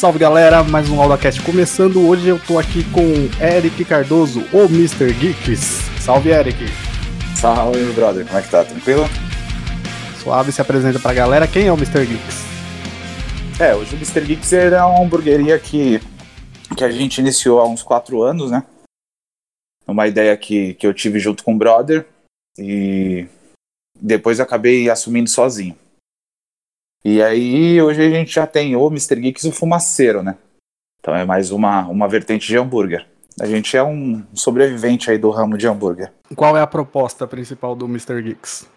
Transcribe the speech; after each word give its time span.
Salve 0.00 0.18
galera, 0.18 0.64
mais 0.64 0.88
um 0.88 0.98
AudaCast 0.98 1.42
começando. 1.42 2.08
Hoje 2.08 2.26
eu 2.26 2.38
tô 2.38 2.58
aqui 2.58 2.82
com 2.90 3.02
Eric 3.38 3.84
Cardoso, 3.84 4.40
o 4.50 4.62
Mr. 4.62 5.12
Geeks. 5.12 5.82
Salve 6.00 6.30
Eric. 6.30 6.56
Salve 7.36 7.78
meu 7.78 7.92
brother, 7.92 8.24
como 8.24 8.38
é 8.38 8.40
que 8.40 8.48
tá? 8.48 8.64
Tranquilo? 8.64 9.04
Suave 10.22 10.52
se 10.52 10.60
apresenta 10.62 10.98
pra 10.98 11.12
galera. 11.12 11.46
Quem 11.46 11.66
é 11.66 11.72
o 11.72 11.76
Mr. 11.76 12.06
Geeks? 12.06 12.44
É, 13.60 13.74
hoje 13.74 13.94
o 13.94 13.98
Mr. 13.98 14.22
Geeks 14.22 14.50
é 14.54 14.82
uma 14.82 15.02
hamburgueria 15.02 15.58
que, 15.58 16.00
que 16.74 16.82
a 16.82 16.90
gente 16.90 17.18
iniciou 17.18 17.60
há 17.60 17.68
uns 17.68 17.82
4 17.82 18.22
anos, 18.22 18.50
né? 18.50 18.64
Uma 19.86 20.08
ideia 20.08 20.34
que, 20.34 20.72
que 20.72 20.86
eu 20.86 20.94
tive 20.94 21.18
junto 21.18 21.44
com 21.44 21.52
o 21.52 21.58
brother 21.58 22.06
e 22.58 23.26
depois 24.00 24.40
acabei 24.40 24.88
assumindo 24.88 25.28
sozinho. 25.28 25.76
E 27.04 27.22
aí, 27.22 27.80
hoje 27.80 28.02
a 28.02 28.10
gente 28.10 28.34
já 28.34 28.46
tem 28.46 28.76
o 28.76 28.86
Mr. 28.88 29.16
Geeks 29.16 29.44
e 29.44 29.48
o 29.48 29.52
Fumaceiro, 29.52 30.22
né? 30.22 30.36
Então 31.00 31.14
é 31.14 31.24
mais 31.24 31.50
uma, 31.50 31.86
uma 31.88 32.06
vertente 32.06 32.46
de 32.46 32.58
hambúrguer. 32.58 33.06
A 33.40 33.46
gente 33.46 33.74
é 33.74 33.82
um 33.82 34.22
sobrevivente 34.34 35.10
aí 35.10 35.16
do 35.16 35.30
ramo 35.30 35.56
de 35.56 35.66
hambúrguer. 35.66 36.12
Qual 36.36 36.56
é 36.58 36.60
a 36.60 36.66
proposta 36.66 37.26
principal 37.26 37.74
do 37.74 37.86
Mr. 37.86 38.20
Geeks? 38.20 38.68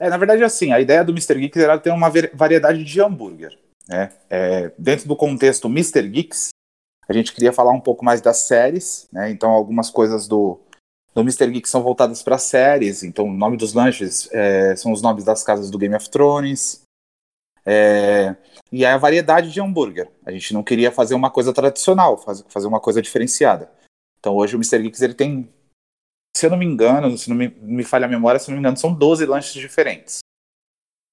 É, 0.00 0.08
na 0.08 0.16
verdade, 0.16 0.42
assim, 0.42 0.72
a 0.72 0.80
ideia 0.80 1.04
do 1.04 1.12
Mr. 1.12 1.38
Geeks 1.38 1.62
era 1.62 1.78
ter 1.78 1.90
uma 1.90 2.10
variedade 2.32 2.82
de 2.82 3.00
hambúrguer. 3.02 3.58
Né? 3.86 4.12
É, 4.30 4.72
dentro 4.78 5.06
do 5.06 5.14
contexto 5.14 5.68
Mr. 5.68 6.08
Geeks, 6.08 6.48
a 7.06 7.12
gente 7.12 7.34
queria 7.34 7.52
falar 7.52 7.72
um 7.72 7.80
pouco 7.80 8.02
mais 8.02 8.22
das 8.22 8.38
séries, 8.38 9.08
né? 9.12 9.30
Então, 9.30 9.50
algumas 9.50 9.90
coisas 9.90 10.28
do, 10.28 10.60
do 11.14 11.22
Mr. 11.22 11.50
Geeks 11.50 11.70
são 11.70 11.82
voltadas 11.82 12.22
para 12.22 12.38
séries. 12.38 13.02
Então, 13.02 13.26
o 13.26 13.32
nome 13.32 13.56
dos 13.56 13.74
lanches 13.74 14.28
é, 14.32 14.76
são 14.76 14.92
os 14.92 15.02
nomes 15.02 15.24
das 15.24 15.42
casas 15.42 15.70
do 15.70 15.78
Game 15.78 15.94
of 15.94 16.08
Thrones. 16.08 16.82
É, 17.70 18.34
e 18.72 18.82
é 18.82 18.90
a 18.90 18.96
variedade 18.96 19.52
de 19.52 19.60
hambúrguer. 19.60 20.10
A 20.24 20.30
gente 20.30 20.54
não 20.54 20.62
queria 20.62 20.90
fazer 20.90 21.14
uma 21.14 21.30
coisa 21.30 21.52
tradicional, 21.52 22.16
fazer 22.16 22.66
uma 22.66 22.80
coisa 22.80 23.02
diferenciada. 23.02 23.70
Então 24.18 24.34
hoje 24.34 24.56
o 24.56 24.58
Mr. 24.58 24.82
Geeks 24.82 25.02
ele 25.02 25.12
tem, 25.12 25.52
se 26.34 26.46
eu 26.46 26.50
não 26.50 26.56
me 26.56 26.64
engano, 26.64 27.16
se 27.18 27.28
não 27.28 27.36
me, 27.36 27.48
me 27.60 27.84
falha 27.84 28.06
a 28.06 28.08
memória, 28.08 28.40
se 28.40 28.48
não 28.48 28.56
me 28.56 28.60
engano, 28.60 28.78
são 28.78 28.94
12 28.94 29.26
lanches 29.26 29.52
diferentes. 29.52 30.20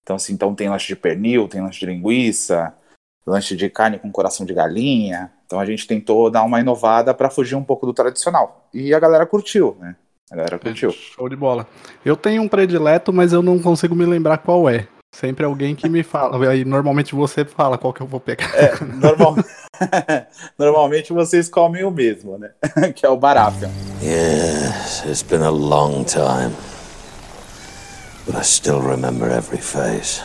Então 0.02 0.16
assim, 0.16 0.32
então 0.32 0.56
tem 0.56 0.70
lanche 0.70 0.88
de 0.88 0.96
pernil, 0.96 1.50
tem 1.50 1.62
lanche 1.62 1.80
de 1.82 1.88
linguiça, 1.88 2.74
lanche 3.28 3.54
de 3.54 3.70
carne 3.70 4.00
com 4.00 4.10
coração 4.10 4.46
de 4.46 4.54
galinha. 4.54 5.34
Então 5.46 5.60
a 5.60 5.66
gente 5.66 5.86
tentou 5.86 6.32
dar 6.32 6.44
uma 6.44 6.62
inovada 6.62 7.14
para 7.14 7.30
fugir 7.30 7.56
um 7.56 7.64
pouco 7.66 7.86
do 7.86 7.94
tradicional. 7.94 8.70
E 8.74 8.94
a 8.94 9.00
galera 9.00 9.26
curtiu, 9.26 9.76
né? 9.78 9.98
A 10.32 10.38
galera 10.38 10.58
curtiu. 10.58 10.92
Show 10.92 11.28
de 11.28 11.36
bola. 11.36 11.68
Eu 12.04 12.16
tenho 12.16 12.42
um 12.42 12.48
predileto, 12.48 13.12
mas 13.12 13.34
eu 13.34 13.42
não 13.42 13.60
consigo 13.60 13.94
me 13.94 14.06
lembrar 14.06 14.38
qual 14.38 14.70
é. 14.70 14.88
Sempre 15.16 15.46
alguém 15.46 15.74
que 15.76 15.88
me 15.88 16.04
fala. 16.04 16.50
Aí 16.50 16.66
normalmente 16.66 17.16
você 17.16 17.46
fala 17.46 17.78
qual 17.78 17.94
que 17.94 18.02
eu 18.02 18.08
vou 18.08 18.20
pegar. 18.20 18.54
É, 18.54 18.74
normal... 18.84 19.36
normalmente 20.60 21.14
vocês 21.14 21.48
comem 21.48 21.86
o 21.86 21.92
mesmo, 21.92 22.38
né? 22.38 22.52
que 22.94 23.06
é 23.06 23.10
o 23.10 23.16
barafa. 23.16 23.72
Yes, 24.04 25.06
it's 25.06 25.24
been 25.24 25.42
a 25.42 25.50
long 25.50 26.04
time. 26.04 26.54
But 28.26 28.36
I 28.36 28.44
still 28.44 28.82
remember 28.82 29.32
every 29.32 29.62
face. 29.62 30.22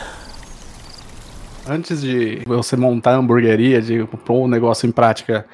Antes 1.65 2.01
de 2.01 2.43
você 2.45 2.75
montar 2.75 3.11
a 3.11 3.15
hamburgueria, 3.15 3.81
de 3.81 4.03
pôr 4.25 4.43
o 4.43 4.47
negócio 4.47 4.89
em 4.89 4.91
prática, 4.91 5.45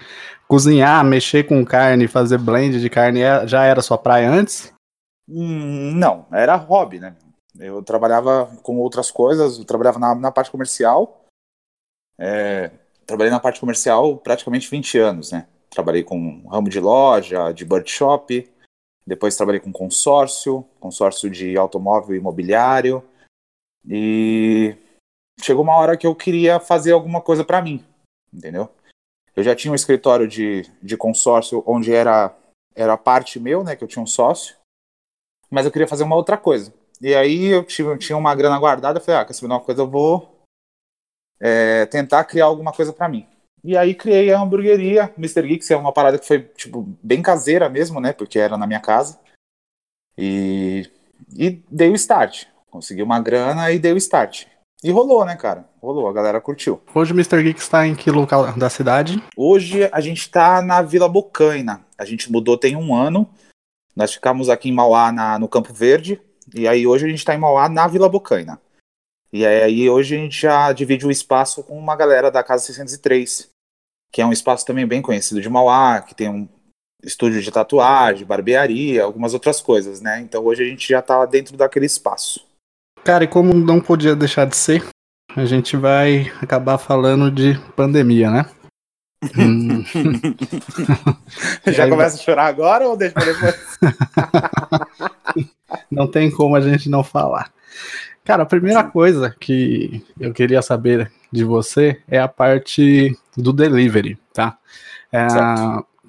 cozinhar, 0.47 1.05
mexer 1.05 1.43
com 1.43 1.63
carne, 1.63 2.07
fazer 2.07 2.39
blend 2.39 2.81
de 2.81 2.89
carne, 2.89 3.21
é, 3.21 3.45
já 3.45 3.65
era 3.65 3.83
sua 3.83 3.99
praia 3.99 4.31
antes? 4.31 4.73
Hum, 5.29 5.93
não, 5.93 6.25
era 6.31 6.55
hobby, 6.55 6.99
né? 6.99 7.13
Eu 7.59 7.81
trabalhava 7.83 8.45
com 8.61 8.77
outras 8.79 9.09
coisas, 9.09 9.57
eu 9.57 9.65
trabalhava 9.65 9.99
na, 9.99 10.15
na 10.15 10.31
parte 10.31 10.51
comercial. 10.51 11.25
É, 12.19 12.71
trabalhei 13.05 13.31
na 13.31 13.39
parte 13.39 13.59
comercial 13.59 14.17
praticamente 14.17 14.69
20 14.69 14.97
anos, 14.97 15.31
né? 15.31 15.47
Trabalhei 15.69 16.03
com 16.03 16.47
ramo 16.47 16.69
de 16.69 16.79
loja, 16.79 17.51
de 17.51 17.65
bird 17.65 17.89
shop, 17.89 18.49
depois 19.05 19.35
trabalhei 19.35 19.61
com 19.61 19.71
consórcio, 19.71 20.65
consórcio 20.79 21.29
de 21.29 21.57
automóvel 21.57 22.15
e 22.15 22.19
imobiliário. 22.19 23.03
E 23.87 24.75
chegou 25.39 25.63
uma 25.63 25.77
hora 25.77 25.95
que 25.95 26.05
eu 26.05 26.13
queria 26.15 26.59
fazer 26.59 26.91
alguma 26.91 27.21
coisa 27.21 27.45
para 27.45 27.61
mim, 27.61 27.85
entendeu? 28.33 28.69
Eu 29.35 29.43
já 29.43 29.55
tinha 29.55 29.71
um 29.71 29.75
escritório 29.75 30.27
de, 30.27 30.63
de 30.81 30.97
consórcio 30.97 31.63
onde 31.65 31.93
era, 31.93 32.35
era 32.75 32.97
parte 32.97 33.39
meu, 33.39 33.63
né? 33.63 33.75
Que 33.75 33.83
eu 33.83 33.87
tinha 33.87 34.03
um 34.03 34.07
sócio. 34.07 34.57
Mas 35.49 35.65
eu 35.65 35.71
queria 35.71 35.87
fazer 35.87 36.03
uma 36.03 36.15
outra 36.15 36.37
coisa. 36.37 36.73
E 37.01 37.13
aí 37.13 37.47
eu, 37.47 37.63
tive, 37.63 37.97
tinha 37.97 38.17
uma 38.17 38.33
grana 38.33 38.57
guardada, 38.57 38.99
eu 38.99 39.03
falei, 39.03 39.21
ah, 39.21 39.25
quer 39.25 39.33
saber 39.33 39.53
uma 39.53 39.59
coisa, 39.59 39.81
eu 39.81 39.87
vou 39.87 40.43
é, 41.39 41.85
tentar 41.85 42.23
criar 42.25 42.45
alguma 42.45 42.71
coisa 42.71 42.91
para 42.91 43.09
mim. 43.09 43.27
E 43.63 43.75
aí 43.75 43.93
criei 43.93 44.31
a 44.31 44.39
hamburgueria 44.39 45.13
Mr. 45.17 45.47
Geeks, 45.47 45.69
é 45.71 45.75
uma 45.75 45.91
parada 45.91 46.17
que 46.17 46.27
foi, 46.27 46.39
tipo, 46.39 46.83
bem 47.03 47.21
caseira 47.21 47.69
mesmo, 47.69 47.99
né, 47.99 48.13
porque 48.13 48.39
era 48.39 48.57
na 48.57 48.67
minha 48.67 48.79
casa. 48.79 49.19
E, 50.17 50.89
e 51.35 51.61
dei 51.69 51.89
o 51.89 51.95
start. 51.95 52.45
Consegui 52.69 53.03
uma 53.03 53.19
grana 53.19 53.71
e 53.71 53.79
dei 53.79 53.93
o 53.93 53.97
start. 53.97 54.45
E 54.83 54.91
rolou, 54.91 55.25
né, 55.25 55.35
cara? 55.35 55.67
Rolou, 55.81 56.07
a 56.07 56.13
galera 56.13 56.39
curtiu. 56.39 56.81
Hoje 56.93 57.11
o 57.11 57.15
Mr. 57.15 57.41
Geeks 57.41 57.63
está 57.63 57.87
em 57.87 57.95
que 57.95 58.11
local 58.11 58.53
da 58.53 58.69
cidade? 58.69 59.21
Hoje 59.35 59.89
a 59.91 59.99
gente 59.99 60.21
está 60.21 60.61
na 60.61 60.81
Vila 60.81 61.09
Bocaina. 61.09 61.83
A 61.97 62.05
gente 62.05 62.31
mudou 62.31 62.57
tem 62.57 62.75
um 62.75 62.95
ano. 62.95 63.27
Nós 63.95 64.13
ficamos 64.13 64.49
aqui 64.49 64.69
em 64.69 64.73
Mauá, 64.73 65.11
na, 65.11 65.39
no 65.39 65.47
Campo 65.47 65.73
Verde. 65.73 66.21
E 66.53 66.67
aí 66.67 66.87
hoje 66.87 67.05
a 67.05 67.09
gente 67.09 67.19
está 67.19 67.33
em 67.35 67.37
Mauá, 67.37 67.67
na 67.67 67.87
Vila 67.87 68.09
Bocaina. 68.09 68.59
E 69.31 69.45
aí 69.45 69.89
hoje 69.89 70.15
a 70.15 70.19
gente 70.19 70.41
já 70.41 70.71
divide 70.71 71.05
o 71.05 71.11
espaço 71.11 71.63
com 71.63 71.77
uma 71.77 71.95
galera 71.95 72.31
da 72.31 72.43
Casa 72.43 72.63
603, 72.65 73.49
que 74.11 74.21
é 74.21 74.25
um 74.25 74.31
espaço 74.31 74.65
também 74.65 74.87
bem 74.87 75.01
conhecido 75.01 75.41
de 75.41 75.49
Mauá, 75.49 76.01
que 76.01 76.15
tem 76.15 76.29
um 76.29 76.47
estúdio 77.03 77.41
de 77.41 77.51
tatuagem, 77.51 78.25
barbearia, 78.25 79.03
algumas 79.03 79.33
outras 79.33 79.61
coisas, 79.61 80.01
né? 80.01 80.19
Então 80.21 80.43
hoje 80.45 80.63
a 80.63 80.65
gente 80.65 80.87
já 80.87 80.99
está 80.99 81.25
dentro 81.25 81.57
daquele 81.57 81.85
espaço. 81.85 82.45
Cara, 83.03 83.23
e 83.23 83.27
como 83.27 83.53
não 83.53 83.79
podia 83.79 84.15
deixar 84.15 84.45
de 84.45 84.55
ser, 84.55 84.83
a 85.35 85.45
gente 85.45 85.77
vai 85.77 86.31
acabar 86.41 86.77
falando 86.77 87.29
de 87.29 87.59
pandemia, 87.75 88.31
né? 88.31 88.45
Hum. 89.37 89.83
Já 91.67 91.89
começa 91.89 92.15
a 92.15 92.19
chorar 92.19 92.45
agora 92.47 92.87
ou 92.87 92.97
deixa 92.97 93.13
pra 93.13 93.25
depois? 93.25 93.77
não 95.91 96.07
tem 96.07 96.29
como 96.31 96.55
a 96.55 96.61
gente 96.61 96.89
não 96.89 97.03
falar. 97.03 97.51
Cara, 98.23 98.43
a 98.43 98.47
primeira 98.47 98.83
coisa 98.83 99.33
que 99.39 100.03
eu 100.19 100.33
queria 100.33 100.61
saber 100.61 101.11
de 101.31 101.43
você 101.43 102.01
é 102.07 102.19
a 102.19 102.27
parte 102.27 103.17
do 103.35 103.53
delivery, 103.53 104.17
tá? 104.33 104.57
É, 105.11 105.25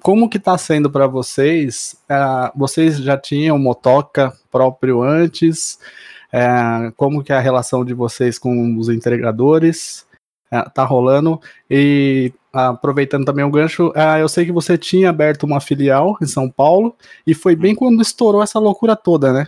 como 0.01 0.29
que 0.29 0.39
tá 0.39 0.57
sendo 0.57 0.89
para 0.89 1.07
vocês? 1.07 1.95
É, 2.09 2.51
vocês 2.55 2.97
já 2.97 3.17
tinham 3.17 3.57
motoca 3.57 4.33
próprio 4.51 5.01
antes? 5.01 5.79
É, 6.31 6.91
como 6.95 7.23
que 7.23 7.31
é 7.31 7.37
a 7.37 7.41
relação 7.41 7.83
de 7.83 7.93
vocês 7.93 8.37
com 8.37 8.77
os 8.77 8.89
entregadores? 8.89 10.05
É, 10.51 10.61
tá 10.63 10.83
rolando? 10.83 11.39
E 11.69 12.33
aproveitando 12.51 13.25
também 13.25 13.45
o 13.45 13.51
gancho, 13.51 13.91
é, 13.95 14.21
eu 14.21 14.27
sei 14.27 14.45
que 14.45 14.51
você 14.51 14.77
tinha 14.77 15.09
aberto 15.09 15.43
uma 15.43 15.61
filial 15.61 16.17
em 16.21 16.25
São 16.25 16.49
Paulo 16.49 16.95
e 17.25 17.33
foi 17.33 17.55
bem 17.55 17.75
quando 17.75 18.01
estourou 18.01 18.41
essa 18.41 18.59
loucura 18.59 18.95
toda, 18.95 19.31
né? 19.31 19.47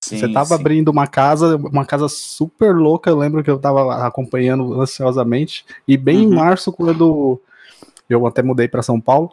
Sim, 0.00 0.18
você 0.18 0.32
tava 0.32 0.46
sim. 0.48 0.54
abrindo 0.54 0.88
uma 0.88 1.06
casa, 1.06 1.56
uma 1.56 1.84
casa 1.84 2.08
super 2.08 2.74
louca, 2.74 3.10
eu 3.10 3.18
lembro 3.18 3.42
que 3.42 3.50
eu 3.50 3.58
tava 3.58 4.06
acompanhando 4.06 4.80
ansiosamente, 4.80 5.64
e 5.86 5.96
bem 5.96 6.18
uhum. 6.18 6.32
em 6.32 6.34
março, 6.34 6.72
quando 6.72 7.40
eu 8.08 8.26
até 8.26 8.42
mudei 8.42 8.68
para 8.68 8.82
São 8.82 9.00
Paulo, 9.00 9.32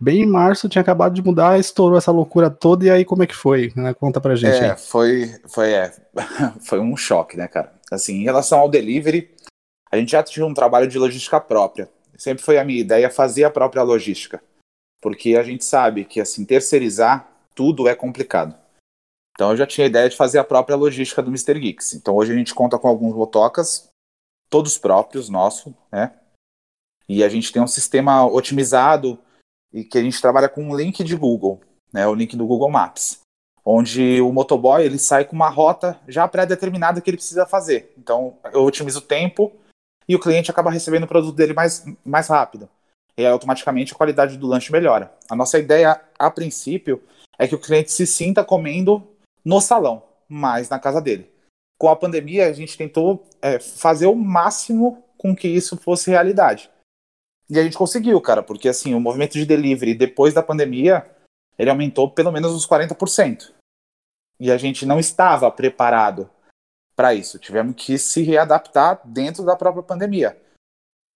bem 0.00 0.22
em 0.22 0.26
março 0.26 0.68
tinha 0.68 0.82
acabado 0.82 1.14
de 1.14 1.22
mudar, 1.22 1.58
estourou 1.60 1.98
essa 1.98 2.10
loucura 2.10 2.50
toda, 2.50 2.84
e 2.84 2.90
aí 2.90 3.04
como 3.04 3.22
é 3.22 3.26
que 3.26 3.36
foi? 3.36 3.72
Né? 3.76 3.92
Conta 3.94 4.20
pra 4.20 4.34
gente. 4.34 4.56
É, 4.56 4.70
aí. 4.70 4.76
foi, 4.78 5.30
foi, 5.46 5.72
é, 5.72 5.92
foi 6.64 6.80
um 6.80 6.96
choque, 6.96 7.36
né, 7.36 7.46
cara? 7.46 7.72
Assim, 7.92 8.14
em 8.14 8.24
relação 8.24 8.58
ao 8.58 8.70
delivery, 8.70 9.30
a 9.90 9.96
gente 9.96 10.12
já 10.12 10.22
tinha 10.22 10.44
um 10.44 10.54
trabalho 10.54 10.88
de 10.88 10.98
logística 10.98 11.40
própria. 11.40 11.88
Sempre 12.18 12.42
foi 12.42 12.58
a 12.58 12.64
minha 12.64 12.80
ideia 12.80 13.10
fazer 13.10 13.44
a 13.44 13.50
própria 13.50 13.82
logística. 13.82 14.42
Porque 15.00 15.36
a 15.36 15.42
gente 15.42 15.64
sabe 15.64 16.04
que, 16.04 16.20
assim, 16.20 16.44
terceirizar 16.44 17.28
tudo 17.54 17.88
é 17.88 17.94
complicado. 17.94 18.54
Então 19.36 19.50
eu 19.50 19.56
já 19.56 19.66
tinha 19.66 19.86
a 19.86 19.88
ideia 19.88 20.08
de 20.08 20.16
fazer 20.16 20.38
a 20.38 20.44
própria 20.44 20.76
logística 20.76 21.22
do 21.22 21.28
Mr. 21.28 21.58
Geeks. 21.60 21.92
Então 21.92 22.14
hoje 22.14 22.32
a 22.32 22.36
gente 22.36 22.54
conta 22.54 22.78
com 22.78 22.88
alguns 22.88 23.14
motocas, 23.14 23.88
todos 24.48 24.78
próprios, 24.78 25.28
nosso, 25.28 25.74
né? 25.92 26.14
E 27.08 27.22
a 27.22 27.28
gente 27.28 27.52
tem 27.52 27.62
um 27.62 27.66
sistema 27.66 28.26
otimizado 28.26 29.18
e 29.72 29.84
que 29.84 29.98
a 29.98 30.02
gente 30.02 30.20
trabalha 30.20 30.48
com 30.48 30.62
um 30.62 30.74
link 30.74 31.04
de 31.04 31.14
Google, 31.14 31.60
né? 31.92 32.06
O 32.06 32.14
link 32.14 32.34
do 32.34 32.46
Google 32.46 32.70
Maps, 32.70 33.20
onde 33.62 34.20
o 34.22 34.32
motoboy 34.32 34.82
ele 34.82 34.98
sai 34.98 35.26
com 35.26 35.36
uma 35.36 35.50
rota 35.50 36.00
já 36.08 36.26
pré-determinada 36.26 37.00
que 37.02 37.10
ele 37.10 37.18
precisa 37.18 37.44
fazer. 37.44 37.92
Então 37.98 38.38
eu 38.52 38.64
otimizo 38.64 39.00
o 39.00 39.02
tempo 39.02 39.52
e 40.08 40.14
o 40.14 40.20
cliente 40.20 40.50
acaba 40.50 40.70
recebendo 40.70 41.04
o 41.04 41.08
produto 41.08 41.34
dele 41.34 41.52
mais, 41.52 41.84
mais 42.04 42.28
rápido. 42.28 42.68
E 43.16 43.24
aí, 43.24 43.32
automaticamente 43.32 43.92
a 43.92 43.96
qualidade 43.96 44.36
do 44.36 44.46
lanche 44.46 44.70
melhora. 44.70 45.12
A 45.28 45.34
nossa 45.34 45.58
ideia, 45.58 46.00
a 46.18 46.30
princípio, 46.30 47.02
é 47.38 47.48
que 47.48 47.54
o 47.54 47.60
cliente 47.60 47.90
se 47.90 48.06
sinta 48.06 48.44
comendo 48.44 49.06
no 49.44 49.60
salão, 49.60 50.02
mas 50.28 50.68
na 50.68 50.78
casa 50.78 51.00
dele. 51.00 51.30
Com 51.78 51.88
a 51.88 51.96
pandemia, 51.96 52.46
a 52.46 52.52
gente 52.52 52.76
tentou 52.76 53.26
é, 53.40 53.58
fazer 53.58 54.06
o 54.06 54.14
máximo 54.14 55.02
com 55.16 55.34
que 55.34 55.48
isso 55.48 55.76
fosse 55.76 56.10
realidade. 56.10 56.70
E 57.48 57.58
a 57.58 57.62
gente 57.62 57.76
conseguiu, 57.76 58.20
cara, 58.20 58.42
porque 58.42 58.68
assim, 58.68 58.94
o 58.94 59.00
movimento 59.00 59.34
de 59.34 59.46
delivery 59.46 59.94
depois 59.94 60.34
da 60.34 60.42
pandemia, 60.42 61.08
ele 61.58 61.70
aumentou 61.70 62.10
pelo 62.10 62.32
menos 62.32 62.52
uns 62.52 62.66
40%. 62.66 63.52
E 64.38 64.50
a 64.50 64.56
gente 64.58 64.84
não 64.84 64.98
estava 64.98 65.50
preparado 65.50 66.28
para 66.96 67.14
isso. 67.14 67.38
Tivemos 67.38 67.76
que 67.76 67.98
se 67.98 68.22
readaptar 68.22 69.00
dentro 69.04 69.44
da 69.44 69.54
própria 69.54 69.82
pandemia. 69.82 70.40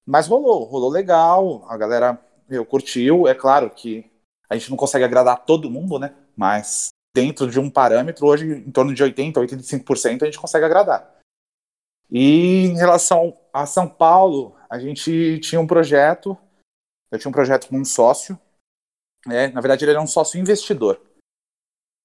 Mas 0.07 0.27
rolou, 0.27 0.65
rolou 0.65 0.91
legal, 0.91 1.65
a 1.69 1.77
galera 1.77 2.21
meu, 2.49 2.67
curtiu. 2.67 3.27
É 3.27 3.35
claro 3.35 3.71
que 3.71 4.11
a 4.49 4.57
gente 4.57 4.71
não 4.71 4.77
consegue 4.77 5.05
agradar 5.05 5.45
todo 5.45 5.71
mundo, 5.71 5.99
né? 5.99 6.15
Mas 6.37 6.89
dentro 7.15 7.51
de 7.51 7.59
um 7.59 7.71
parâmetro, 7.71 8.27
hoje 8.27 8.47
em 8.47 8.71
torno 8.71 8.95
de 8.95 9.03
80%, 9.03 9.35
85% 9.35 10.23
a 10.23 10.27
gente 10.27 10.39
consegue 10.39 10.65
agradar. 10.65 11.19
E 12.11 12.67
em 12.67 12.77
relação 12.77 13.37
a 13.53 13.67
São 13.67 13.89
Paulo, 13.89 14.57
a 14.69 14.79
gente 14.79 15.39
tinha 15.41 15.61
um 15.61 15.67
projeto, 15.67 16.37
eu 17.11 17.19
tinha 17.19 17.29
um 17.29 17.33
projeto 17.33 17.69
com 17.69 17.79
um 17.79 17.85
sócio, 17.85 18.39
né? 19.25 19.49
na 19.49 19.61
verdade 19.61 19.85
ele 19.85 19.93
era 19.93 20.03
um 20.03 20.07
sócio 20.07 20.41
investidor, 20.41 21.01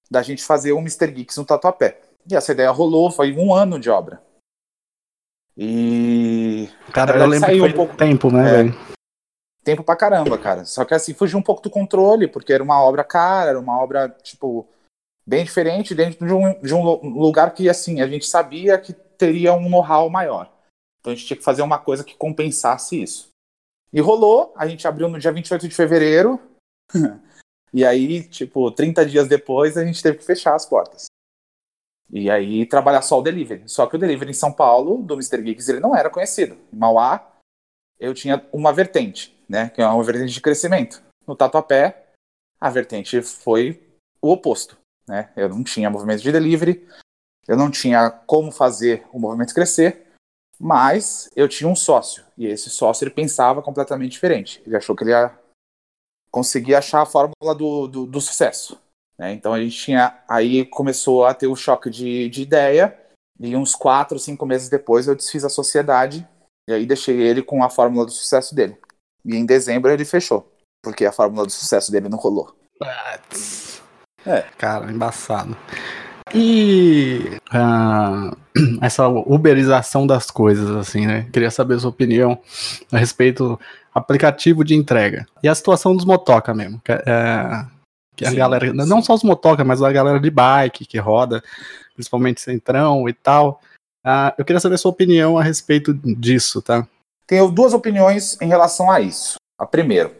da 0.08 0.22
gente 0.22 0.44
fazer 0.44 0.72
o 0.72 0.78
Mr. 0.78 1.10
Geeks 1.10 1.36
no 1.36 1.44
Tatuapé. 1.44 2.00
E 2.28 2.34
essa 2.34 2.52
ideia 2.52 2.70
rolou, 2.70 3.10
foi 3.10 3.32
um 3.32 3.54
ano 3.54 3.78
de 3.78 3.88
obra. 3.88 4.20
E. 5.56 6.68
Cara, 6.92 7.12
verdade, 7.12 7.24
eu 7.24 7.28
lembro 7.28 7.50
que 7.50 7.58
foi 7.58 7.70
um 7.70 7.72
pouco 7.72 7.96
tempo, 7.96 8.30
né, 8.30 8.48
é, 8.48 8.52
velho? 8.52 8.74
Tempo 9.64 9.82
pra 9.82 9.96
caramba, 9.96 10.36
cara. 10.36 10.64
Só 10.64 10.84
que 10.84 10.94
assim, 10.94 11.14
fugiu 11.14 11.38
um 11.38 11.42
pouco 11.42 11.62
do 11.62 11.70
controle, 11.70 12.28
porque 12.28 12.52
era 12.52 12.62
uma 12.62 12.80
obra 12.82 13.02
cara, 13.02 13.50
era 13.50 13.58
uma 13.58 13.78
obra, 13.80 14.08
tipo, 14.22 14.68
bem 15.26 15.44
diferente 15.44 15.94
dentro 15.94 16.26
de 16.26 16.32
um, 16.32 16.60
de 16.60 16.74
um 16.74 17.18
lugar 17.18 17.54
que, 17.54 17.68
assim, 17.68 18.00
a 18.00 18.06
gente 18.06 18.26
sabia 18.26 18.78
que 18.78 18.92
teria 18.92 19.54
um 19.54 19.68
know-how 19.68 20.10
maior. 20.10 20.52
Então 21.00 21.12
a 21.12 21.16
gente 21.16 21.26
tinha 21.26 21.36
que 21.36 21.44
fazer 21.44 21.62
uma 21.62 21.78
coisa 21.78 22.04
que 22.04 22.14
compensasse 22.14 23.00
isso. 23.00 23.28
E 23.92 24.00
rolou, 24.00 24.52
a 24.56 24.66
gente 24.66 24.86
abriu 24.86 25.08
no 25.08 25.18
dia 25.18 25.32
28 25.32 25.68
de 25.68 25.74
fevereiro, 25.74 26.40
e 27.72 27.84
aí, 27.84 28.22
tipo, 28.28 28.70
30 28.70 29.06
dias 29.06 29.26
depois, 29.26 29.76
a 29.76 29.84
gente 29.84 30.02
teve 30.02 30.18
que 30.18 30.24
fechar 30.24 30.54
as 30.54 30.66
portas. 30.66 31.06
E 32.10 32.30
aí 32.30 32.64
trabalhar 32.66 33.02
só 33.02 33.18
o 33.18 33.22
delivery. 33.22 33.62
Só 33.66 33.86
que 33.86 33.96
o 33.96 33.98
delivery 33.98 34.30
em 34.30 34.34
São 34.34 34.52
Paulo, 34.52 35.02
do 35.02 35.14
Mr. 35.14 35.42
Geeks, 35.42 35.68
ele 35.68 35.80
não 35.80 35.94
era 35.94 36.10
conhecido. 36.10 36.56
Em 36.72 36.76
Mauá, 36.76 37.36
eu 37.98 38.14
tinha 38.14 38.46
uma 38.52 38.72
vertente, 38.72 39.36
né? 39.48 39.70
Que 39.70 39.82
é 39.82 39.86
uma 39.86 40.02
vertente 40.04 40.32
de 40.32 40.40
crescimento. 40.40 41.02
No 41.26 41.34
Tatuapé, 41.34 42.06
a 42.60 42.70
vertente 42.70 43.20
foi 43.22 43.82
o 44.20 44.30
oposto, 44.30 44.76
né? 45.08 45.30
Eu 45.36 45.48
não 45.48 45.64
tinha 45.64 45.90
movimento 45.90 46.22
de 46.22 46.32
delivery, 46.32 46.86
eu 47.48 47.56
não 47.56 47.70
tinha 47.70 48.10
como 48.10 48.50
fazer 48.50 49.06
o 49.12 49.18
movimento 49.18 49.54
crescer, 49.54 50.06
mas 50.58 51.28
eu 51.36 51.48
tinha 51.48 51.68
um 51.68 51.76
sócio. 51.76 52.24
E 52.36 52.46
esse 52.46 52.70
sócio, 52.70 53.04
ele 53.04 53.14
pensava 53.14 53.62
completamente 53.62 54.12
diferente. 54.12 54.62
Ele 54.64 54.76
achou 54.76 54.96
que 54.96 55.04
ele 55.04 55.10
ia 55.10 55.36
conseguir 56.30 56.74
achar 56.74 57.02
a 57.02 57.06
fórmula 57.06 57.54
do, 57.54 57.86
do, 57.86 58.06
do 58.06 58.20
sucesso. 58.20 58.78
Né? 59.18 59.32
Então 59.32 59.52
a 59.52 59.60
gente 59.60 59.76
tinha. 59.76 60.18
Aí 60.28 60.64
começou 60.66 61.24
a 61.24 61.34
ter 61.34 61.46
o 61.46 61.56
choque 61.56 61.90
de, 61.90 62.28
de 62.28 62.42
ideia, 62.42 62.96
e 63.40 63.56
uns 63.56 63.74
quatro, 63.74 64.18
cinco 64.18 64.46
meses 64.46 64.68
depois 64.68 65.06
eu 65.06 65.14
desfiz 65.14 65.44
a 65.44 65.48
sociedade, 65.48 66.26
e 66.68 66.72
aí 66.72 66.86
deixei 66.86 67.20
ele 67.20 67.42
com 67.42 67.62
a 67.62 67.70
fórmula 67.70 68.04
do 68.04 68.12
sucesso 68.12 68.54
dele. 68.54 68.76
E 69.24 69.34
em 69.34 69.46
dezembro 69.46 69.90
ele 69.90 70.04
fechou, 70.04 70.52
porque 70.82 71.04
a 71.04 71.12
fórmula 71.12 71.46
do 71.46 71.52
sucesso 71.52 71.90
dele 71.90 72.08
não 72.08 72.18
rolou. 72.18 72.54
É. 74.24 74.44
Cara, 74.58 74.90
embaçado. 74.90 75.56
E 76.34 77.38
uh, 77.54 78.36
essa 78.82 79.06
uberização 79.08 80.06
das 80.06 80.30
coisas, 80.30 80.70
assim, 80.70 81.06
né? 81.06 81.28
Queria 81.32 81.50
saber 81.50 81.74
a 81.74 81.78
sua 81.78 81.90
opinião 81.90 82.38
a 82.90 82.98
respeito 82.98 83.50
do 83.50 83.60
aplicativo 83.94 84.64
de 84.64 84.74
entrega. 84.74 85.26
E 85.42 85.48
a 85.48 85.54
situação 85.54 85.94
dos 85.94 86.04
motoca 86.04 86.52
mesmo. 86.52 86.80
Que, 86.84 86.92
é, 86.92 87.66
que 88.16 88.24
sim, 88.24 88.34
a 88.34 88.38
galera, 88.38 88.66
sim. 88.66 88.72
não 88.72 89.02
só 89.02 89.14
os 89.14 89.22
motoca, 89.22 89.62
mas 89.62 89.82
a 89.82 89.92
galera 89.92 90.18
de 90.18 90.30
bike 90.30 90.86
que 90.86 90.98
roda, 90.98 91.42
principalmente 91.94 92.40
centrão 92.40 93.08
e 93.08 93.12
tal. 93.12 93.60
Uh, 94.04 94.32
eu 94.38 94.44
queria 94.44 94.60
saber 94.60 94.76
a 94.76 94.78
sua 94.78 94.90
opinião 94.90 95.36
a 95.36 95.42
respeito 95.42 95.92
disso, 95.92 96.62
tá? 96.62 96.86
Tenho 97.26 97.50
duas 97.50 97.74
opiniões 97.74 98.40
em 98.40 98.46
relação 98.46 98.90
a 98.90 99.00
isso. 99.00 99.36
A 99.58 99.66
primeira, 99.66 100.12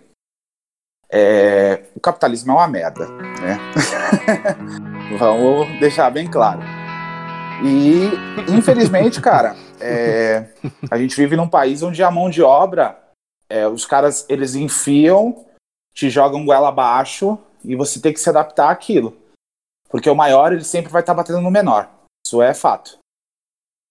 é, 1.11 1.85
o 1.95 2.01
capitalismo 2.01 2.53
é 2.53 2.55
uma 2.55 2.69
merda, 2.69 3.07
né? 3.09 3.59
Vamos 5.19 5.79
deixar 5.79 6.11
bem 6.11 6.27
claro. 6.27 6.61
E, 7.63 8.11
infelizmente, 8.53 9.21
cara, 9.21 9.57
é, 9.81 10.49
a 10.91 10.99
gente 10.99 11.17
vive 11.17 11.37
num 11.37 11.49
país 11.49 11.83
onde 11.83 12.03
a 12.03 12.11
mão 12.11 12.29
de 12.29 12.43
obra, 12.43 12.99
é, 13.49 13.67
os 13.69 13.87
caras, 13.87 14.27
eles 14.29 14.55
enfiam, 14.55 15.47
te 15.95 16.11
jogam 16.11 16.45
goela 16.45 16.69
abaixo 16.69 17.39
e 17.67 17.75
você 17.75 18.01
tem 18.01 18.13
que 18.13 18.21
se 18.21 18.29
adaptar 18.29 18.71
àquilo. 18.71 19.17
Porque 19.89 20.09
o 20.09 20.15
maior, 20.15 20.53
ele 20.53 20.65
sempre 20.65 20.91
vai 20.91 21.03
estar 21.03 21.13
tá 21.13 21.17
batendo 21.17 21.41
no 21.41 21.51
menor. 21.51 21.91
Isso 22.27 22.41
é 22.41 22.55
fato. 22.55 22.99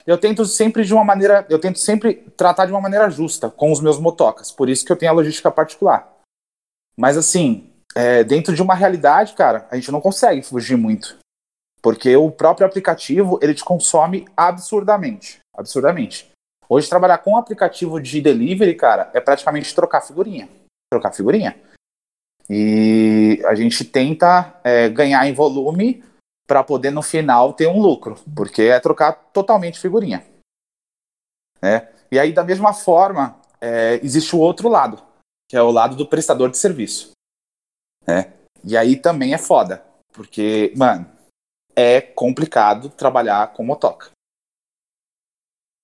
Eu 0.05 0.17
tento 0.17 0.45
sempre 0.45 0.83
de 0.83 0.93
uma 0.93 1.03
maneira, 1.03 1.45
eu 1.49 1.59
tento 1.59 1.79
sempre 1.79 2.15
tratar 2.37 2.65
de 2.65 2.71
uma 2.71 2.81
maneira 2.81 3.09
justa 3.09 3.49
com 3.49 3.71
os 3.71 3.81
meus 3.81 3.99
motocas. 3.99 4.51
Por 4.51 4.69
isso 4.69 4.85
que 4.85 4.91
eu 4.91 4.95
tenho 4.95 5.11
a 5.11 5.15
logística 5.15 5.49
particular. 5.49 6.13
Mas 6.95 7.17
assim, 7.17 7.71
é, 7.95 8.23
dentro 8.23 8.53
de 8.53 8.61
uma 8.61 8.75
realidade, 8.75 9.33
cara, 9.33 9.67
a 9.71 9.75
gente 9.75 9.91
não 9.91 9.99
consegue 9.99 10.43
fugir 10.43 10.77
muito. 10.77 11.17
Porque 11.81 12.15
o 12.15 12.31
próprio 12.31 12.67
aplicativo, 12.67 13.39
ele 13.41 13.53
te 13.53 13.63
consome 13.63 14.25
absurdamente. 14.35 15.39
Absurdamente. 15.55 16.31
Hoje, 16.67 16.89
trabalhar 16.89 17.19
com 17.19 17.37
aplicativo 17.37 18.01
de 18.01 18.21
delivery, 18.21 18.75
cara, 18.75 19.11
é 19.13 19.21
praticamente 19.21 19.73
trocar 19.73 20.01
figurinha. 20.01 20.49
Trocar 20.91 21.13
figurinha. 21.13 21.55
E 22.49 23.41
a 23.45 23.55
gente 23.55 23.83
tenta 23.83 24.59
é, 24.63 24.89
ganhar 24.89 25.25
em 25.27 25.33
volume 25.33 26.03
para 26.47 26.63
poder 26.63 26.91
no 26.91 27.01
final 27.01 27.53
ter 27.53 27.67
um 27.67 27.81
lucro, 27.81 28.15
porque 28.35 28.63
é 28.63 28.79
trocar 28.79 29.13
totalmente 29.33 29.79
figurinha. 29.79 30.25
Né? 31.61 31.89
E 32.11 32.19
aí, 32.19 32.31
da 32.31 32.43
mesma 32.43 32.73
forma, 32.73 33.39
é, 33.59 33.99
existe 34.03 34.35
o 34.35 34.39
outro 34.39 34.69
lado, 34.69 35.01
que 35.49 35.57
é 35.57 35.61
o 35.61 35.71
lado 35.71 35.95
do 35.95 36.07
prestador 36.07 36.51
de 36.51 36.57
serviço. 36.57 37.11
Né? 38.05 38.33
E 38.63 38.77
aí 38.77 38.95
também 38.95 39.33
é 39.33 39.37
foda, 39.37 39.83
porque, 40.13 40.71
mano, 40.75 41.09
é 41.75 41.99
complicado 41.99 42.89
trabalhar 42.89 43.53
com 43.53 43.63
motoca. 43.63 44.11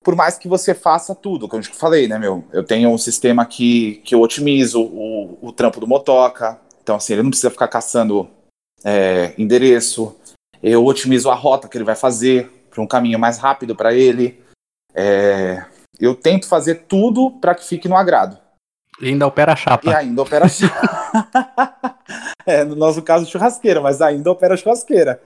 Por 0.04 0.16
mais 0.16 0.38
que 0.38 0.48
você 0.48 0.74
faça 0.74 1.14
tudo, 1.14 1.48
como 1.48 1.62
eu 1.62 1.74
falei, 1.74 2.08
né, 2.08 2.18
meu? 2.18 2.44
Eu 2.52 2.64
tenho 2.64 2.90
um 2.90 2.98
sistema 2.98 3.46
que, 3.46 4.02
que 4.04 4.16
eu 4.16 4.22
otimizo 4.22 4.82
o, 4.82 5.38
o 5.42 5.52
trampo 5.52 5.80
do 5.80 5.88
motoca. 5.88 6.60
Então, 6.82 6.96
assim, 6.96 7.14
ele 7.14 7.24
não 7.24 7.30
precisa 7.30 7.52
ficar 7.52 7.68
caçando 7.68 8.28
é, 8.84 9.34
endereço. 9.38 10.16
Eu 10.62 10.86
otimizo 10.86 11.30
a 11.30 11.36
rota 11.36 11.68
que 11.68 11.78
ele 11.78 11.84
vai 11.84 11.96
fazer 11.96 12.52
para 12.72 12.82
um 12.82 12.88
caminho 12.88 13.20
mais 13.20 13.38
rápido 13.38 13.76
para 13.76 13.94
ele. 13.94 14.42
É, 14.94 15.64
eu 16.00 16.16
tento 16.16 16.48
fazer 16.48 16.86
tudo 16.88 17.32
para 17.40 17.54
que 17.54 17.64
fique 17.64 17.88
no 17.88 17.96
agrado. 17.96 18.40
E 19.00 19.08
ainda 19.08 19.28
opera 19.28 19.56
chapa. 19.56 19.90
E 19.90 19.94
ainda 19.94 20.22
opera 20.22 20.48
chapa. 20.48 21.98
é, 22.46 22.64
no 22.64 22.76
nosso 22.76 23.02
caso, 23.04 23.30
churrasqueira, 23.30 23.82
mas 23.82 24.02
ainda 24.02 24.32
opera 24.32 24.58
churrasqueira. 24.58 25.22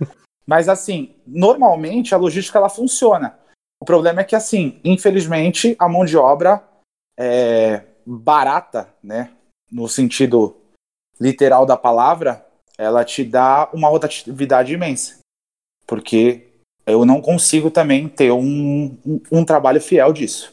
Mas, 0.46 0.68
assim, 0.68 1.16
normalmente 1.26 2.14
a 2.14 2.18
logística 2.18 2.58
ela 2.58 2.70
funciona. 2.70 3.38
O 3.82 3.86
problema 3.86 4.22
é 4.22 4.24
que, 4.24 4.36
assim, 4.36 4.80
infelizmente, 4.84 5.76
a 5.78 5.88
mão 5.88 6.06
de 6.06 6.18
obra 6.18 6.64
é 7.18 7.84
barata, 8.06 8.94
né? 9.04 9.32
No 9.72 9.88
sentido 9.88 10.56
literal 11.20 11.66
da 11.66 11.78
palavra, 11.78 12.46
ela 12.78 13.04
te 13.04 13.24
dá 13.24 13.70
uma 13.74 13.90
rotatividade 13.90 14.74
imensa. 14.74 15.20
Porque 15.88 16.48
eu 16.86 17.06
não 17.06 17.22
consigo 17.22 17.72
também 17.72 18.08
ter 18.08 18.32
um, 18.32 18.98
um, 19.06 19.22
um 19.32 19.46
trabalho 19.46 19.82
fiel 19.82 20.14
disso. 20.14 20.52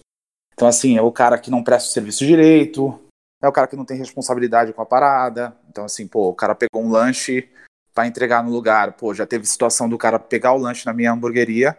Então, 0.55 0.69
assim, 0.69 0.97
é 0.97 1.03
o 1.03 1.13
cara 1.13 1.39
que 1.39 1.51
não 1.51 1.63
presta 1.63 1.89
o 1.89 1.93
serviço 1.93 2.25
direito, 2.25 2.99
é 3.43 3.49
o 3.49 3.53
cara 3.53 3.67
que 3.67 3.77
não 3.77 3.85
tem 3.85 3.99
responsabilidade 3.99 4.73
com 4.73 4.83
a 4.83 4.87
parada. 4.87 5.57
Então, 5.69 5.85
assim, 5.85 6.07
pô, 6.07 6.29
o 6.29 6.35
cara 6.35 6.55
pegou 6.55 6.83
um 6.83 6.91
lanche 6.91 7.49
para 7.95 8.07
entregar 8.07 8.43
no 8.45 8.51
lugar. 8.51 8.93
Pô, 8.93 9.13
já 9.13 9.27
teve 9.27 9.47
situação 9.47 9.89
do 9.89 9.99
cara 9.99 10.19
pegar 10.19 10.53
o 10.53 10.59
lanche 10.59 10.87
na 10.87 10.93
minha 10.93 11.13
hamburgueria 11.13 11.77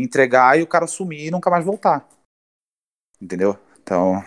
entregar 0.00 0.58
e 0.58 0.62
o 0.62 0.66
cara 0.66 0.86
sumir 0.86 1.26
e 1.26 1.30
nunca 1.30 1.50
mais 1.50 1.64
voltar. 1.64 2.06
Entendeu? 3.20 3.58
Então, 3.82 4.22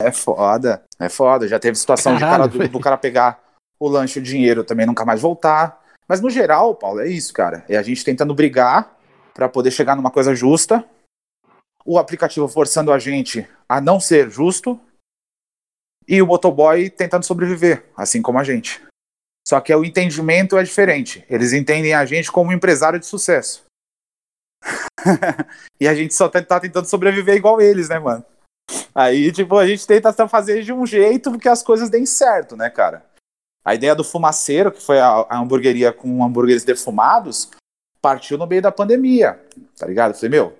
é 0.00 0.12
foda. 0.12 0.82
É 0.98 1.08
foda. 1.08 1.48
Já 1.48 1.58
teve 1.58 1.76
situação 1.78 2.18
Caralho, 2.18 2.48
de 2.50 2.58
cara, 2.58 2.68
do, 2.68 2.72
do, 2.72 2.80
cara 2.80 2.96
pegar 2.96 3.42
o 3.78 3.88
lanche 3.88 4.18
e 4.18 4.22
o 4.22 4.24
dinheiro 4.24 4.64
também 4.64 4.86
nunca 4.86 5.04
mais 5.04 5.20
voltar. 5.20 5.82
Mas 6.06 6.20
no 6.20 6.28
geral, 6.28 6.74
Paulo, 6.74 7.00
é 7.00 7.08
isso, 7.08 7.32
cara. 7.32 7.64
É 7.68 7.76
a 7.76 7.82
gente 7.82 8.04
tentando 8.04 8.34
brigar 8.34 8.96
para 9.32 9.48
poder 9.48 9.70
chegar 9.70 9.96
numa 9.96 10.10
coisa 10.10 10.34
justa. 10.34 10.84
O 11.84 11.98
aplicativo 11.98 12.48
forçando 12.48 12.92
a 12.92 12.98
gente 12.98 13.48
a 13.68 13.80
não 13.80 13.98
ser 13.98 14.30
justo. 14.30 14.78
E 16.06 16.20
o 16.20 16.26
motoboy 16.26 16.90
tentando 16.90 17.24
sobreviver, 17.24 17.86
assim 17.96 18.20
como 18.20 18.38
a 18.38 18.44
gente. 18.44 18.82
Só 19.46 19.60
que 19.60 19.74
o 19.74 19.84
entendimento 19.84 20.56
é 20.58 20.62
diferente. 20.62 21.24
Eles 21.28 21.52
entendem 21.52 21.94
a 21.94 22.04
gente 22.04 22.30
como 22.30 22.50
um 22.50 22.52
empresário 22.52 22.98
de 22.98 23.06
sucesso. 23.06 23.63
e 25.80 25.86
a 25.86 25.94
gente 25.94 26.14
só 26.14 26.28
tá, 26.28 26.42
tá, 26.42 26.60
tentando 26.60 26.86
sobreviver 26.86 27.36
igual 27.36 27.60
eles, 27.60 27.88
né, 27.88 27.98
mano? 27.98 28.24
Aí, 28.94 29.30
tipo, 29.32 29.58
a 29.58 29.66
gente 29.66 29.86
tenta 29.86 30.12
fazer 30.28 30.62
de 30.62 30.72
um 30.72 30.86
jeito 30.86 31.38
que 31.38 31.48
as 31.48 31.62
coisas 31.62 31.90
deem 31.90 32.06
certo, 32.06 32.56
né, 32.56 32.70
cara? 32.70 33.04
A 33.64 33.74
ideia 33.74 33.94
do 33.94 34.04
fumaceiro, 34.04 34.70
que 34.70 34.82
foi 34.82 35.00
a, 35.00 35.26
a 35.28 35.38
hamburgueria 35.38 35.92
com 35.92 36.24
hambúrgueres 36.24 36.64
defumados, 36.64 37.50
partiu 38.00 38.36
no 38.36 38.46
meio 38.46 38.62
da 38.62 38.70
pandemia, 38.70 39.40
tá 39.78 39.86
ligado? 39.86 40.10
Eu 40.10 40.14
falei, 40.16 40.30
meu, 40.30 40.58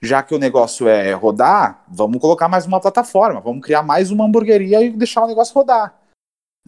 já 0.00 0.22
que 0.22 0.34
o 0.34 0.38
negócio 0.38 0.88
é 0.88 1.12
rodar, 1.12 1.84
vamos 1.88 2.20
colocar 2.20 2.48
mais 2.48 2.66
uma 2.66 2.80
plataforma, 2.80 3.40
vamos 3.40 3.64
criar 3.64 3.82
mais 3.82 4.10
uma 4.10 4.24
hamburgueria 4.24 4.82
e 4.82 4.90
deixar 4.90 5.24
o 5.24 5.26
negócio 5.26 5.54
rodar. 5.54 5.94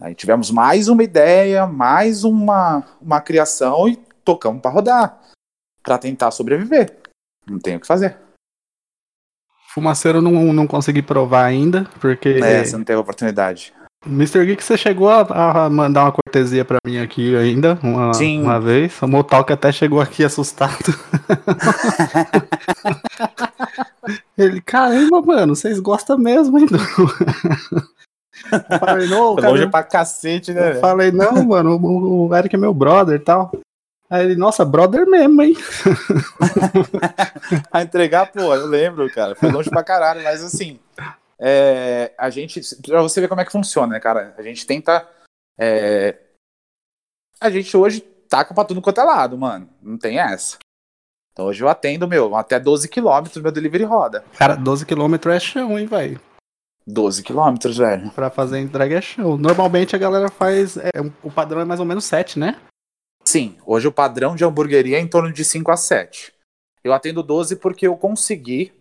Aí 0.01 0.15
tivemos 0.15 0.49
mais 0.49 0.87
uma 0.87 1.03
ideia, 1.03 1.65
mais 1.65 2.23
uma, 2.23 2.83
uma 3.01 3.19
criação 3.19 3.87
e 3.87 3.97
tocamos 4.23 4.61
para 4.61 4.71
rodar, 4.71 5.21
para 5.83 5.97
tentar 5.97 6.31
sobreviver. 6.31 6.97
Não 7.47 7.59
tem 7.59 7.75
o 7.75 7.79
que 7.79 7.87
fazer. 7.87 8.17
Fumaceiro 9.73 10.21
não, 10.21 10.51
não 10.51 10.67
consegui 10.67 11.01
provar 11.01 11.45
ainda, 11.45 11.87
porque. 11.99 12.39
É, 12.41 12.63
você 12.63 12.75
não 12.75 12.83
teve 12.83 12.99
oportunidade. 12.99 13.73
Mr. 14.05 14.45
Geek, 14.45 14.63
você 14.63 14.77
chegou 14.77 15.09
a, 15.09 15.65
a, 15.65 15.69
mandar 15.69 16.05
uma 16.05 16.11
cortesia 16.11 16.63
pra 16.63 16.77
mim 16.85 16.99
aqui 16.99 17.35
ainda, 17.35 17.77
uma, 17.83 18.13
Sim. 18.13 18.41
uma 18.41 18.57
vez. 18.59 19.01
O 19.01 19.07
Motalk 19.07 19.51
até 19.51 19.73
chegou 19.73 19.99
aqui 19.99 20.23
assustado. 20.23 20.75
Ele, 24.37 24.61
caramba, 24.61 25.21
mano, 25.21 25.53
vocês 25.53 25.81
gostam 25.81 26.17
mesmo, 26.17 26.57
hein? 26.57 26.65
falei, 28.79 29.09
não, 29.09 29.35
cara, 29.35 29.49
longe 29.49 29.67
pra 29.67 29.83
cacete, 29.83 30.53
né? 30.53 30.75
falei, 30.75 31.11
não, 31.11 31.45
mano, 31.45 31.75
o, 31.75 32.29
o 32.29 32.35
Eric 32.35 32.55
é 32.55 32.57
meu 32.57 32.73
brother 32.73 33.17
e 33.17 33.23
tal. 33.23 33.51
Aí 34.09 34.25
ele, 34.25 34.35
nossa, 34.35 34.65
brother 34.65 35.05
mesmo, 35.05 35.41
hein? 35.41 35.55
a 37.71 37.83
entregar, 37.83 38.31
pô, 38.31 38.55
eu 38.55 38.65
lembro, 38.65 39.07
cara. 39.13 39.35
Foi 39.35 39.51
longe 39.51 39.69
pra 39.69 39.83
caralho, 39.83 40.23
mas 40.23 40.43
assim, 40.43 40.79
é, 41.37 42.11
a 42.17 42.29
gente, 42.29 42.59
pra 42.87 43.01
você 43.01 43.21
ver 43.21 43.27
como 43.27 43.39
é 43.39 43.45
que 43.45 43.51
funciona, 43.51 43.93
né, 43.93 43.99
cara? 43.99 44.33
A 44.37 44.41
gente 44.41 44.65
tenta. 44.65 45.07
É, 45.57 46.17
a 47.39 47.49
gente 47.49 47.75
hoje 47.77 48.01
taca 48.01 48.53
pra 48.53 48.65
tudo 48.65 48.81
quanto 48.81 48.99
é 48.99 49.03
lado, 49.03 49.37
mano. 49.37 49.69
Não 49.81 49.97
tem 49.97 50.19
essa. 50.19 50.57
Então 51.31 51.45
hoje 51.45 51.63
eu 51.63 51.69
atendo, 51.69 52.07
meu, 52.07 52.35
até 52.35 52.59
12 52.59 52.89
km 52.89 53.41
meu 53.41 53.51
delivery 53.51 53.83
roda. 53.83 54.25
Cara, 54.37 54.55
12 54.55 54.85
km 54.85 55.15
é 55.29 55.39
chão, 55.39 55.79
hein, 55.79 55.85
velho? 55.85 56.19
12 56.85 57.23
km, 57.23 57.55
velho. 57.77 58.11
Pra 58.11 58.29
fazer 58.29 58.59
entrega 58.59 58.97
é 58.97 59.01
chão. 59.01 59.37
Normalmente 59.37 59.95
a 59.95 59.99
galera 59.99 60.29
faz. 60.29 60.75
É, 60.77 60.89
o 61.23 61.31
padrão 61.31 61.61
é 61.61 61.65
mais 61.65 61.79
ou 61.79 61.85
menos 61.85 62.03
7, 62.05 62.39
né? 62.39 62.59
Sim, 63.31 63.55
hoje 63.63 63.87
o 63.87 63.91
padrão 63.91 64.35
de 64.35 64.43
hamburgueria 64.43 64.97
é 64.97 64.99
em 64.99 65.07
torno 65.07 65.31
de 65.31 65.45
5 65.45 65.69
a 65.69 65.77
7. 65.77 66.33
Eu 66.83 66.91
atendo 66.93 67.21
12 67.21 67.57
porque 67.57 67.85
eu 67.85 67.95
consegui, 67.95 68.73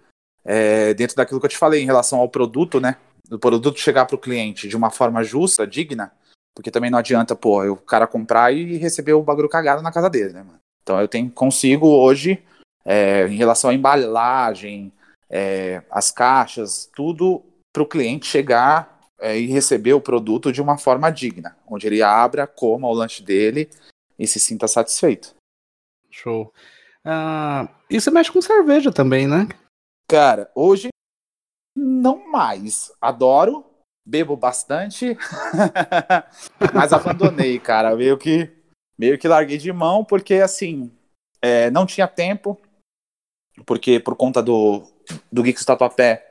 é, 0.43 0.95
dentro 0.95 1.14
daquilo 1.14 1.38
que 1.38 1.45
eu 1.45 1.50
te 1.50 1.59
falei 1.59 1.83
em 1.83 1.85
relação 1.85 2.19
ao 2.19 2.31
produto, 2.31 2.81
né? 2.81 2.97
Do 3.28 3.38
produto 3.38 3.78
chegar 3.78 4.07
para 4.07 4.17
o 4.17 4.19
cliente 4.19 4.67
de 4.67 4.75
uma 4.75 4.88
forma 4.88 5.23
justa, 5.23 5.67
digna, 5.67 6.11
porque 6.57 6.71
também 6.71 6.90
não 6.90 6.99
adianta, 6.99 7.37
pô, 7.37 7.62
o 7.71 7.76
cara 7.76 8.07
comprar 8.07 8.50
e 8.50 8.78
receber 8.78 9.12
o 9.12 9.23
bagulho 9.23 9.50
cagado 9.50 9.83
na 9.83 9.93
casa 9.93 10.09
dele, 10.09 10.33
né, 10.33 10.43
mano? 10.43 10.59
Então 10.83 10.99
eu 10.99 11.09
tenho, 11.09 11.31
consigo 11.31 11.87
hoje, 11.87 12.43
é, 12.87 13.26
em 13.26 13.37
relação 13.37 13.69
à 13.69 13.75
embalagem, 13.75 14.90
é, 15.28 15.83
as 15.90 16.11
caixas, 16.11 16.88
tudo 16.97 17.43
para 17.71 17.83
o 17.83 17.87
cliente 17.87 18.25
chegar 18.25 18.99
é, 19.21 19.38
e 19.38 19.45
receber 19.49 19.93
o 19.93 20.00
produto 20.00 20.50
de 20.50 20.62
uma 20.62 20.78
forma 20.78 21.11
digna, 21.11 21.55
onde 21.67 21.87
ele 21.87 22.00
abra, 22.00 22.47
coma 22.47 22.88
o 22.88 22.95
lanche 22.95 23.23
dele 23.23 23.69
e 24.18 24.26
se 24.26 24.40
sinta 24.40 24.66
satisfeito. 24.66 25.34
Show. 26.10 26.52
Uh, 27.04 27.68
e 27.88 28.00
você 28.00 28.10
mexe 28.10 28.32
com 28.32 28.42
cerveja 28.42 28.90
também, 28.92 29.28
né? 29.28 29.46
Cara, 30.10 30.50
hoje 30.54 30.88
não 31.76 32.30
mais. 32.30 32.90
Adoro, 33.00 33.64
bebo 34.04 34.37
bastante, 34.37 35.16
mas 36.75 36.92
abandonei, 36.92 37.58
cara. 37.60 37.94
Meio 37.94 38.18
que, 38.18 38.50
meio 38.98 39.18
que 39.18 39.28
larguei 39.28 39.58
de 39.58 39.72
mão 39.72 40.04
porque 40.04 40.34
assim 40.34 40.90
é, 41.40 41.70
não 41.70 41.87
tinha 41.87 42.08
tempo, 42.08 42.60
porque 43.64 44.00
por 44.00 44.16
conta 44.16 44.42
do 44.42 44.82
do 45.30 45.42
Geeks 45.42 45.64
Tatuapé, 45.64 46.30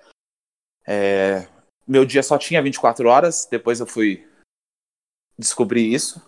é, 0.85 1.47
meu 1.87 2.05
dia 2.05 2.21
só 2.21 2.37
tinha 2.37 2.61
24 2.61 3.07
horas. 3.07 3.47
Depois 3.49 3.79
eu 3.79 3.87
fui 3.87 4.27
descobrir 5.37 5.93
isso 5.93 6.26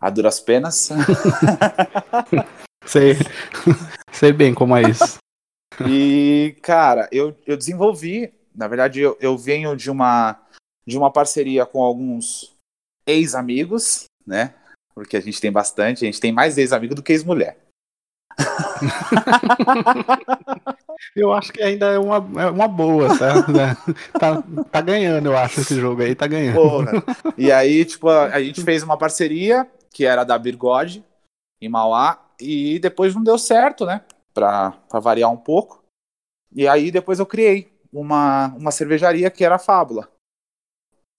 a 0.00 0.10
duras 0.10 0.40
penas. 0.40 0.90
sei, 2.86 3.14
sei 4.12 4.32
bem 4.32 4.54
como 4.54 4.76
é 4.76 4.82
isso. 4.82 5.18
E, 5.86 6.56
cara, 6.62 7.06
eu, 7.12 7.36
eu 7.46 7.54
desenvolvi, 7.54 8.32
na 8.54 8.66
verdade, 8.66 8.98
eu, 8.98 9.14
eu 9.20 9.36
venho 9.36 9.76
de 9.76 9.90
uma, 9.90 10.40
de 10.86 10.96
uma 10.96 11.12
parceria 11.12 11.66
com 11.66 11.82
alguns 11.82 12.56
ex-amigos, 13.06 14.04
né? 14.26 14.54
Porque 14.94 15.18
a 15.18 15.20
gente 15.20 15.38
tem 15.38 15.52
bastante, 15.52 16.02
a 16.02 16.06
gente 16.06 16.18
tem 16.18 16.32
mais 16.32 16.56
ex-amigo 16.56 16.94
do 16.94 17.02
que 17.02 17.12
ex-mulher. 17.12 17.58
eu 21.14 21.30
acho 21.34 21.52
que 21.52 21.62
ainda 21.62 21.92
é 21.92 21.98
uma, 21.98 22.16
é 22.40 22.46
uma 22.46 22.68
boa, 22.68 23.08
tá? 23.18 23.42
tá? 24.18 24.42
tá? 24.70 24.80
ganhando, 24.80 25.26
eu 25.26 25.36
acho, 25.36 25.60
esse 25.60 25.78
jogo 25.78 26.00
aí, 26.00 26.14
tá 26.14 26.26
ganhando. 26.26 26.54
Porra. 26.54 27.04
E 27.36 27.52
aí, 27.52 27.84
tipo, 27.84 28.08
a, 28.08 28.28
a 28.28 28.42
gente 28.42 28.62
fez 28.62 28.82
uma 28.82 28.96
parceria 28.96 29.68
que 29.96 30.04
era 30.04 30.24
da 30.24 30.38
Birgode, 30.38 31.02
em 31.58 31.70
Mauá, 31.70 32.22
e 32.38 32.78
depois 32.78 33.14
não 33.14 33.24
deu 33.24 33.38
certo, 33.38 33.86
né? 33.86 34.04
Pra 34.34 34.78
variar 34.92 35.32
um 35.32 35.38
pouco. 35.38 35.82
E 36.52 36.68
aí 36.68 36.90
depois 36.90 37.18
eu 37.18 37.24
criei 37.24 37.72
uma, 37.90 38.48
uma 38.48 38.70
cervejaria 38.70 39.30
que 39.30 39.42
era 39.42 39.58
Fábula, 39.58 40.06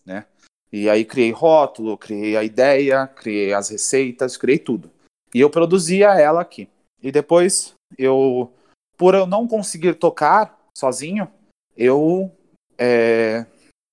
né? 0.05 0.27
E 0.71 0.87
aí 0.87 1.03
criei 1.03 1.31
rótulo, 1.31 1.97
criei 1.97 2.37
a 2.37 2.43
ideia, 2.43 3.07
criei 3.07 3.51
as 3.51 3.69
receitas, 3.69 4.37
criei 4.37 4.59
tudo. 4.59 4.91
E 5.33 5.39
eu 5.39 5.49
produzia 5.49 6.13
ela 6.13 6.39
aqui. 6.39 6.69
E 7.01 7.11
depois 7.11 7.73
eu, 7.97 8.53
por 8.95 9.15
eu 9.15 9.25
não 9.25 9.47
conseguir 9.47 9.95
tocar 9.95 10.55
sozinho, 10.77 11.27
eu 11.75 12.31
é, 12.77 13.43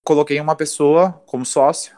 coloquei 0.05 0.39
uma 0.39 0.55
pessoa 0.55 1.13
como 1.25 1.47
sócio 1.47 1.97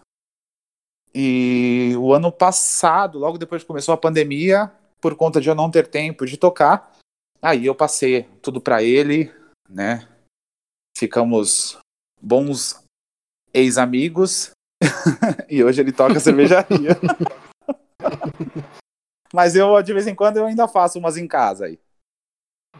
e 1.18 1.96
o 1.96 2.12
ano 2.12 2.30
passado, 2.30 3.18
logo 3.18 3.38
depois 3.38 3.62
que 3.62 3.66
começou 3.66 3.94
a 3.94 3.96
pandemia, 3.96 4.70
por 5.00 5.16
conta 5.16 5.40
de 5.40 5.48
eu 5.48 5.54
não 5.54 5.70
ter 5.70 5.86
tempo 5.86 6.26
de 6.26 6.36
tocar, 6.36 6.92
aí 7.40 7.64
eu 7.64 7.74
passei 7.74 8.24
tudo 8.42 8.60
para 8.60 8.82
ele, 8.82 9.32
né? 9.66 10.06
Ficamos 10.94 11.78
bons 12.20 12.84
ex-amigos 13.54 14.50
e 15.48 15.64
hoje 15.64 15.80
ele 15.80 15.90
toca 15.90 16.20
cervejaria. 16.20 16.98
Mas 19.32 19.56
eu, 19.56 19.80
de 19.80 19.94
vez 19.94 20.06
em 20.06 20.14
quando, 20.14 20.36
eu 20.36 20.44
ainda 20.44 20.68
faço 20.68 20.98
umas 20.98 21.16
em 21.16 21.26
casa 21.26 21.64
aí. 21.64 21.80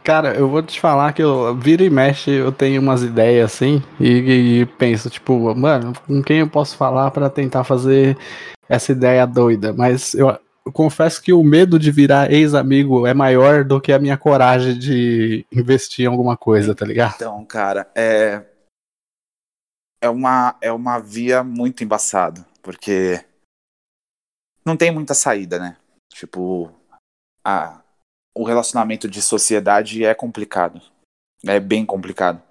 Cara, 0.07 0.33
eu 0.37 0.47
vou 0.47 0.63
te 0.63 0.79
falar 0.79 1.11
que 1.11 1.21
eu 1.21 1.53
vira 1.57 1.83
e 1.83 1.89
mexe, 1.89 2.31
eu 2.31 2.49
tenho 2.49 2.81
umas 2.81 3.03
ideias 3.03 3.51
assim, 3.51 3.83
e, 3.99 4.61
e 4.61 4.65
penso, 4.65 5.09
tipo, 5.09 5.53
mano, 5.53 5.91
com 6.07 6.23
quem 6.23 6.39
eu 6.39 6.49
posso 6.49 6.77
falar 6.77 7.11
para 7.11 7.29
tentar 7.29 7.65
fazer 7.65 8.17
essa 8.69 8.93
ideia 8.93 9.27
doida? 9.27 9.73
Mas 9.73 10.13
eu, 10.13 10.29
eu 10.65 10.71
confesso 10.71 11.21
que 11.21 11.33
o 11.33 11.43
medo 11.43 11.77
de 11.77 11.91
virar 11.91 12.31
ex-amigo 12.31 13.05
é 13.05 13.13
maior 13.13 13.65
do 13.65 13.81
que 13.81 13.91
a 13.91 13.99
minha 13.99 14.17
coragem 14.17 14.79
de 14.79 15.45
investir 15.51 16.05
em 16.05 16.07
alguma 16.07 16.37
coisa, 16.37 16.73
tá 16.73 16.85
ligado? 16.85 17.15
Então, 17.15 17.43
cara, 17.43 17.91
é. 17.93 18.45
É 20.01 20.09
uma, 20.09 20.55
é 20.61 20.71
uma 20.71 20.99
via 20.99 21.43
muito 21.43 21.83
embaçada, 21.83 22.45
porque 22.61 23.25
não 24.63 24.77
tem 24.77 24.89
muita 24.89 25.13
saída, 25.13 25.59
né? 25.59 25.75
Tipo, 26.13 26.71
a, 27.43 27.81
o 28.37 28.43
relacionamento 28.43 29.09
de 29.09 29.21
sociedade 29.21 30.05
é 30.05 30.13
complicado. 30.13 30.81
É 31.45 31.59
bem 31.59 31.85
complicado. 31.85 32.41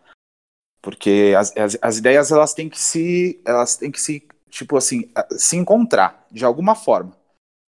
Porque 0.83 1.35
as, 1.37 1.57
as, 1.57 1.79
as, 1.81 1.99
ideias 1.99 2.31
elas 2.31 2.55
têm 2.55 2.69
que 2.69 2.79
se 2.79 3.41
elas 3.45 3.77
têm 3.77 3.91
que 3.91 4.01
se 4.01 4.27
tipo 4.49 4.77
assim, 4.77 5.11
se 5.33 5.57
encontrar 5.57 6.27
de 6.31 6.45
alguma 6.45 6.75
forma. 6.75 7.17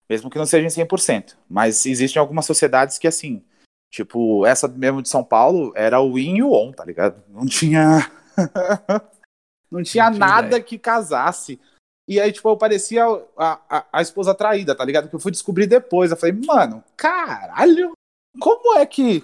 Mesmo 0.10 0.30
que 0.30 0.38
não 0.38 0.46
sejam 0.46 0.70
100%, 0.70 1.36
mas 1.50 1.86
existem 1.86 2.20
algumas 2.20 2.46
sociedades 2.46 2.98
que 2.98 3.08
assim, 3.08 3.44
tipo, 3.92 4.46
essa 4.46 4.68
mesmo 4.68 5.02
de 5.02 5.10
São 5.10 5.24
Paulo 5.24 5.74
era 5.76 6.00
o 6.00 6.20
in 6.20 6.38
e 6.38 6.44
o 6.44 6.52
on, 6.52 6.72
tá 6.72 6.86
ligado? 6.86 7.24
Não 7.28 7.46
tinha 7.46 8.12
não 9.72 9.82
tinha 9.82 10.12
não 10.12 10.20
nada 10.20 10.50
tinha 10.50 10.62
que 10.62 10.78
casasse. 10.78 11.60
E 12.08 12.20
aí, 12.20 12.32
tipo, 12.32 12.48
eu 12.48 12.56
parecia 12.58 13.04
a, 13.36 13.60
a, 13.68 13.86
a, 13.94 14.02
esposa 14.02 14.36
traída, 14.36 14.76
tá 14.76 14.86
ligado? 14.86 15.10
Que 15.10 15.16
eu 15.16 15.20
fui 15.20 15.32
descobrir 15.32 15.66
depois. 15.66 16.12
Eu 16.12 16.18
falei, 16.18 16.40
mano, 16.46 16.84
caralho, 16.96 17.94
como 18.40 18.78
é 18.78 18.86
que. 18.86 19.24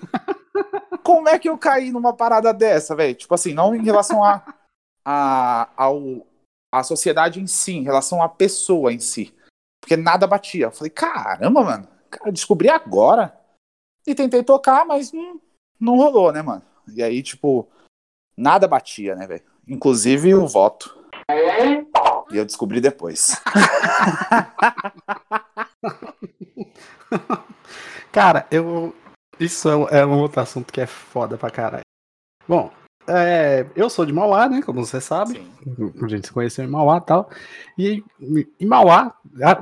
como 1.03 1.29
é 1.29 1.39
que 1.39 1.49
eu 1.49 1.57
caí 1.57 1.91
numa 1.91 2.13
parada 2.13 2.53
dessa, 2.53 2.95
velho? 2.95 3.15
Tipo 3.15 3.33
assim, 3.33 3.53
não 3.53 3.75
em 3.75 3.83
relação 3.83 4.23
a, 4.23 4.43
a, 5.05 5.69
ao, 5.75 6.25
sociedade 6.83 7.39
em 7.39 7.47
si, 7.47 7.73
em 7.73 7.83
relação 7.83 8.21
à 8.21 8.29
pessoa 8.29 8.91
em 8.93 8.99
si. 8.99 9.33
Porque 9.79 9.97
nada 9.97 10.27
batia. 10.27 10.65
Eu 10.65 10.71
falei, 10.71 10.91
caramba, 10.91 11.63
mano, 11.63 11.87
cara, 12.09 12.31
descobri 12.31 12.69
agora. 12.69 13.37
E 14.05 14.15
tentei 14.15 14.43
tocar, 14.43 14.85
mas 14.85 15.11
não, 15.11 15.39
não 15.79 15.97
rolou, 15.97 16.31
né, 16.31 16.41
mano? 16.41 16.63
E 16.93 17.03
aí, 17.03 17.21
tipo, 17.21 17.67
nada 18.35 18.67
batia, 18.67 19.15
né, 19.15 19.27
velho? 19.27 19.51
inclusive 19.67 20.33
o 20.35 20.47
voto. 20.47 20.97
E 22.31 22.37
eu 22.37 22.45
descobri 22.45 22.79
depois. 22.81 23.41
Cara, 28.11 28.45
eu. 28.51 28.93
Isso 29.41 29.67
é, 29.89 30.01
é 30.01 30.05
um 30.05 30.19
outro 30.19 30.39
assunto 30.39 30.71
que 30.71 30.79
é 30.79 30.85
foda 30.85 31.35
pra 31.35 31.49
caralho. 31.49 31.83
Bom, 32.47 32.71
é, 33.07 33.65
eu 33.75 33.89
sou 33.89 34.05
de 34.05 34.13
Mauá, 34.13 34.47
né? 34.47 34.61
Como 34.61 34.85
você 34.85 35.01
sabe. 35.01 35.33
Sim. 35.33 35.93
A 35.99 36.07
gente 36.07 36.27
se 36.27 36.33
conheceu 36.33 36.63
em 36.63 36.67
Mauá 36.67 36.97
e 36.97 37.01
tal. 37.01 37.29
E 37.75 38.03
em 38.59 38.65
Mauá, 38.67 39.15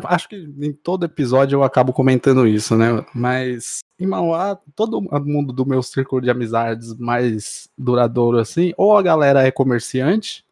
acho 0.04 0.28
que 0.28 0.36
em 0.36 0.74
todo 0.74 1.06
episódio 1.06 1.56
eu 1.56 1.64
acabo 1.64 1.94
comentando 1.94 2.46
isso, 2.46 2.76
né? 2.76 3.06
Mas 3.16 3.80
em 3.98 4.06
Mauá, 4.06 4.60
todo 4.76 5.02
mundo 5.02 5.54
do 5.54 5.66
meu 5.66 5.82
círculo 5.82 6.22
de 6.22 6.30
amizades 6.30 6.94
mais 6.98 7.70
duradouro, 7.78 8.38
assim, 8.38 8.74
ou 8.76 8.98
a 8.98 9.02
galera 9.02 9.48
é 9.48 9.52
comerciante, 9.52 10.46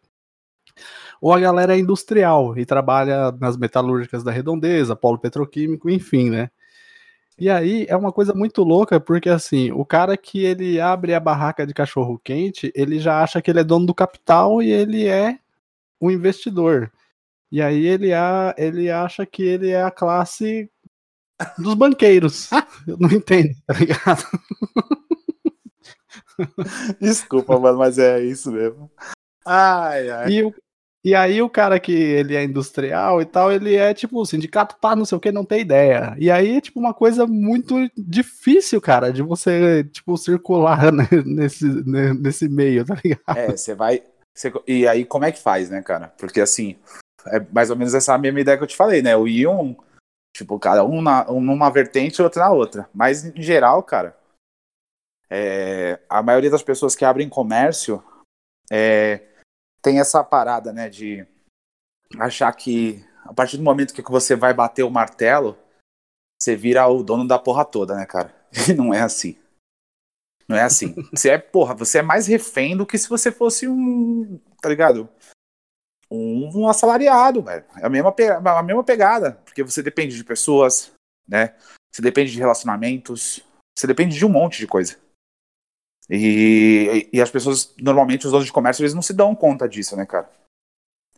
ou 1.19 1.33
a 1.33 1.39
galera 1.39 1.75
é 1.75 1.79
industrial 1.79 2.57
e 2.57 2.65
trabalha 2.65 3.31
nas 3.33 3.57
metalúrgicas 3.57 4.23
da 4.23 4.31
redondeza, 4.31 4.95
polo 4.95 5.19
petroquímico, 5.19 5.89
enfim, 5.89 6.29
né? 6.29 6.49
E 7.39 7.49
aí 7.49 7.85
é 7.87 7.95
uma 7.95 8.11
coisa 8.11 8.33
muito 8.33 8.63
louca, 8.63 8.99
porque 8.99 9.29
assim, 9.29 9.71
o 9.71 9.85
cara 9.85 10.17
que 10.17 10.43
ele 10.43 10.79
abre 10.79 11.13
a 11.13 11.19
barraca 11.19 11.67
de 11.67 11.73
cachorro 11.73 12.19
quente, 12.23 12.71
ele 12.75 12.99
já 12.99 13.21
acha 13.21 13.41
que 13.41 13.51
ele 13.51 13.59
é 13.59 13.63
dono 13.63 13.85
do 13.85 13.93
capital 13.93 14.61
e 14.61 14.71
ele 14.71 15.05
é 15.05 15.37
um 16.01 16.09
investidor. 16.09 16.91
E 17.51 17.61
aí 17.61 17.85
ele, 17.85 18.11
a, 18.11 18.55
ele 18.57 18.89
acha 18.89 19.25
que 19.25 19.43
ele 19.43 19.69
é 19.69 19.83
a 19.83 19.91
classe 19.91 20.69
dos 21.57 21.75
banqueiros. 21.75 22.49
Eu 22.87 22.97
não 22.97 23.09
entendo, 23.11 23.53
tá 23.65 23.73
ligado? 23.75 24.25
Desculpa, 26.99 27.59
mano, 27.59 27.77
mas 27.77 27.99
é 27.99 28.19
isso 28.19 28.51
mesmo. 28.51 28.91
Ai, 29.45 30.09
ai. 30.09 30.31
E 30.31 30.43
o, 30.43 30.53
e 31.07 31.15
aí 31.15 31.41
o 31.41 31.49
cara 31.49 31.79
que 31.79 31.93
ele 31.93 32.35
é 32.35 32.43
industrial 32.43 33.21
e 33.21 33.25
tal, 33.25 33.49
ele 33.49 33.77
é 33.77 33.93
tipo 33.93 34.25
sindicato 34.25 34.75
pá, 34.75 34.93
não 34.93 35.05
sei 35.05 35.17
o 35.17 35.21
que, 35.21 35.31
não 35.31 35.45
tem 35.45 35.61
ideia. 35.61 36.13
E 36.19 36.29
aí 36.29 36.57
é 36.57 36.59
tipo 36.59 36.81
uma 36.81 36.93
coisa 36.93 37.25
muito 37.25 37.75
difícil, 37.97 38.81
cara, 38.81 39.09
de 39.13 39.23
você 39.23 39.85
tipo 39.85 40.17
circular 40.17 40.91
né, 40.91 41.07
nesse, 41.25 41.65
né, 41.65 42.13
nesse 42.13 42.49
meio, 42.49 42.83
tá 42.83 42.97
ligado? 43.01 43.37
É, 43.37 43.55
você 43.55 43.73
vai 43.73 44.03
e 44.67 44.85
aí 44.85 45.05
como 45.05 45.23
é 45.23 45.31
que 45.31 45.41
faz, 45.41 45.69
né, 45.69 45.81
cara? 45.81 46.09
Porque 46.17 46.41
assim, 46.41 46.75
é 47.27 47.39
mais 47.53 47.69
ou 47.69 47.77
menos 47.77 47.93
essa 47.93 48.17
mesma 48.17 48.41
ideia 48.41 48.57
que 48.57 48.63
eu 48.65 48.67
te 48.67 48.75
falei, 48.75 49.01
né? 49.01 49.15
O 49.15 49.29
Ion, 49.29 49.75
tipo, 50.35 50.59
cara, 50.59 50.83
um, 50.83 51.01
na, 51.01 51.25
um 51.31 51.39
numa 51.39 51.69
vertente 51.69 52.19
e 52.19 52.21
outro 52.21 52.41
na 52.41 52.51
outra. 52.51 52.89
Mas 52.93 53.23
em 53.23 53.41
geral, 53.41 53.81
cara, 53.81 54.13
é, 55.29 56.01
a 56.09 56.21
maioria 56.21 56.51
das 56.51 56.63
pessoas 56.63 56.97
que 56.97 57.05
abrem 57.05 57.29
comércio 57.29 58.03
é, 58.69 59.26
tem 59.87 60.01
essa 60.01 60.21
parada, 60.21 60.73
né, 60.73 60.89
de 60.89 61.25
achar 62.19 62.51
que 62.51 63.01
a 63.23 63.33
partir 63.33 63.55
do 63.55 63.63
momento 63.63 63.93
que 63.93 64.01
você 64.01 64.35
vai 64.35 64.53
bater 64.53 64.83
o 64.83 64.91
martelo, 64.91 65.57
você 66.37 66.57
vira 66.57 66.85
o 66.87 67.01
dono 67.01 67.25
da 67.25 67.39
porra 67.39 67.63
toda, 67.63 67.95
né, 67.95 68.05
cara? 68.05 68.35
E 68.51 68.73
não 68.75 68.93
é 68.93 68.99
assim. 68.99 69.39
Não 70.45 70.57
é 70.57 70.63
assim. 70.63 70.93
Você 71.11 71.29
é, 71.29 71.37
porra, 71.37 71.73
você 71.73 71.97
é 71.97 72.01
mais 72.01 72.25
refém 72.25 72.75
do 72.75 72.85
que 72.85 72.97
se 72.97 73.09
você 73.09 73.33
fosse 73.33 73.67
um, 73.67 74.39
tá 74.61 74.69
ligado? 74.69 75.09
Um, 76.09 76.61
um 76.61 76.69
assalariado, 76.69 77.41
velho. 77.41 77.65
É 77.75 77.85
a 77.85 77.89
mesma, 77.89 78.15
a 78.57 78.63
mesma 78.63 78.83
pegada, 78.83 79.33
porque 79.43 79.61
você 79.61 79.83
depende 79.83 80.15
de 80.15 80.23
pessoas, 80.23 80.93
né? 81.27 81.53
Você 81.93 82.01
depende 82.01 82.31
de 82.31 82.39
relacionamentos, 82.39 83.43
você 83.77 83.85
depende 83.87 84.17
de 84.17 84.25
um 84.25 84.29
monte 84.29 84.57
de 84.59 84.67
coisa. 84.67 84.97
E, 86.09 87.09
e 87.11 87.21
as 87.21 87.29
pessoas, 87.29 87.73
normalmente, 87.77 88.25
os 88.25 88.31
donos 88.31 88.45
de 88.45 88.53
comércio, 88.53 88.81
eles 88.81 88.93
não 88.93 89.01
se 89.01 89.13
dão 89.13 89.35
conta 89.35 89.67
disso, 89.67 89.95
né, 89.95 90.05
cara? 90.05 90.29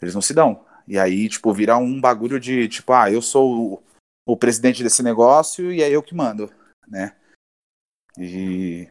Eles 0.02 0.16
não 0.16 0.22
se 0.22 0.34
dão. 0.34 0.66
E 0.88 0.98
aí, 0.98 1.30
tipo, 1.30 1.54
vira 1.54 1.78
um 1.78 2.02
bagulho 2.02 2.40
de, 2.40 2.68
tipo, 2.68 2.92
ah, 2.94 3.12
eu 3.12 3.22
sou 3.22 3.74
o, 3.74 3.84
o 4.26 4.36
presidente 4.36 4.82
desse 4.82 5.04
negócio 5.04 5.72
e 5.72 5.84
é 5.84 5.90
eu 5.90 6.02
que 6.02 6.16
mando, 6.16 6.52
né? 6.88 7.16
E, 8.18 8.90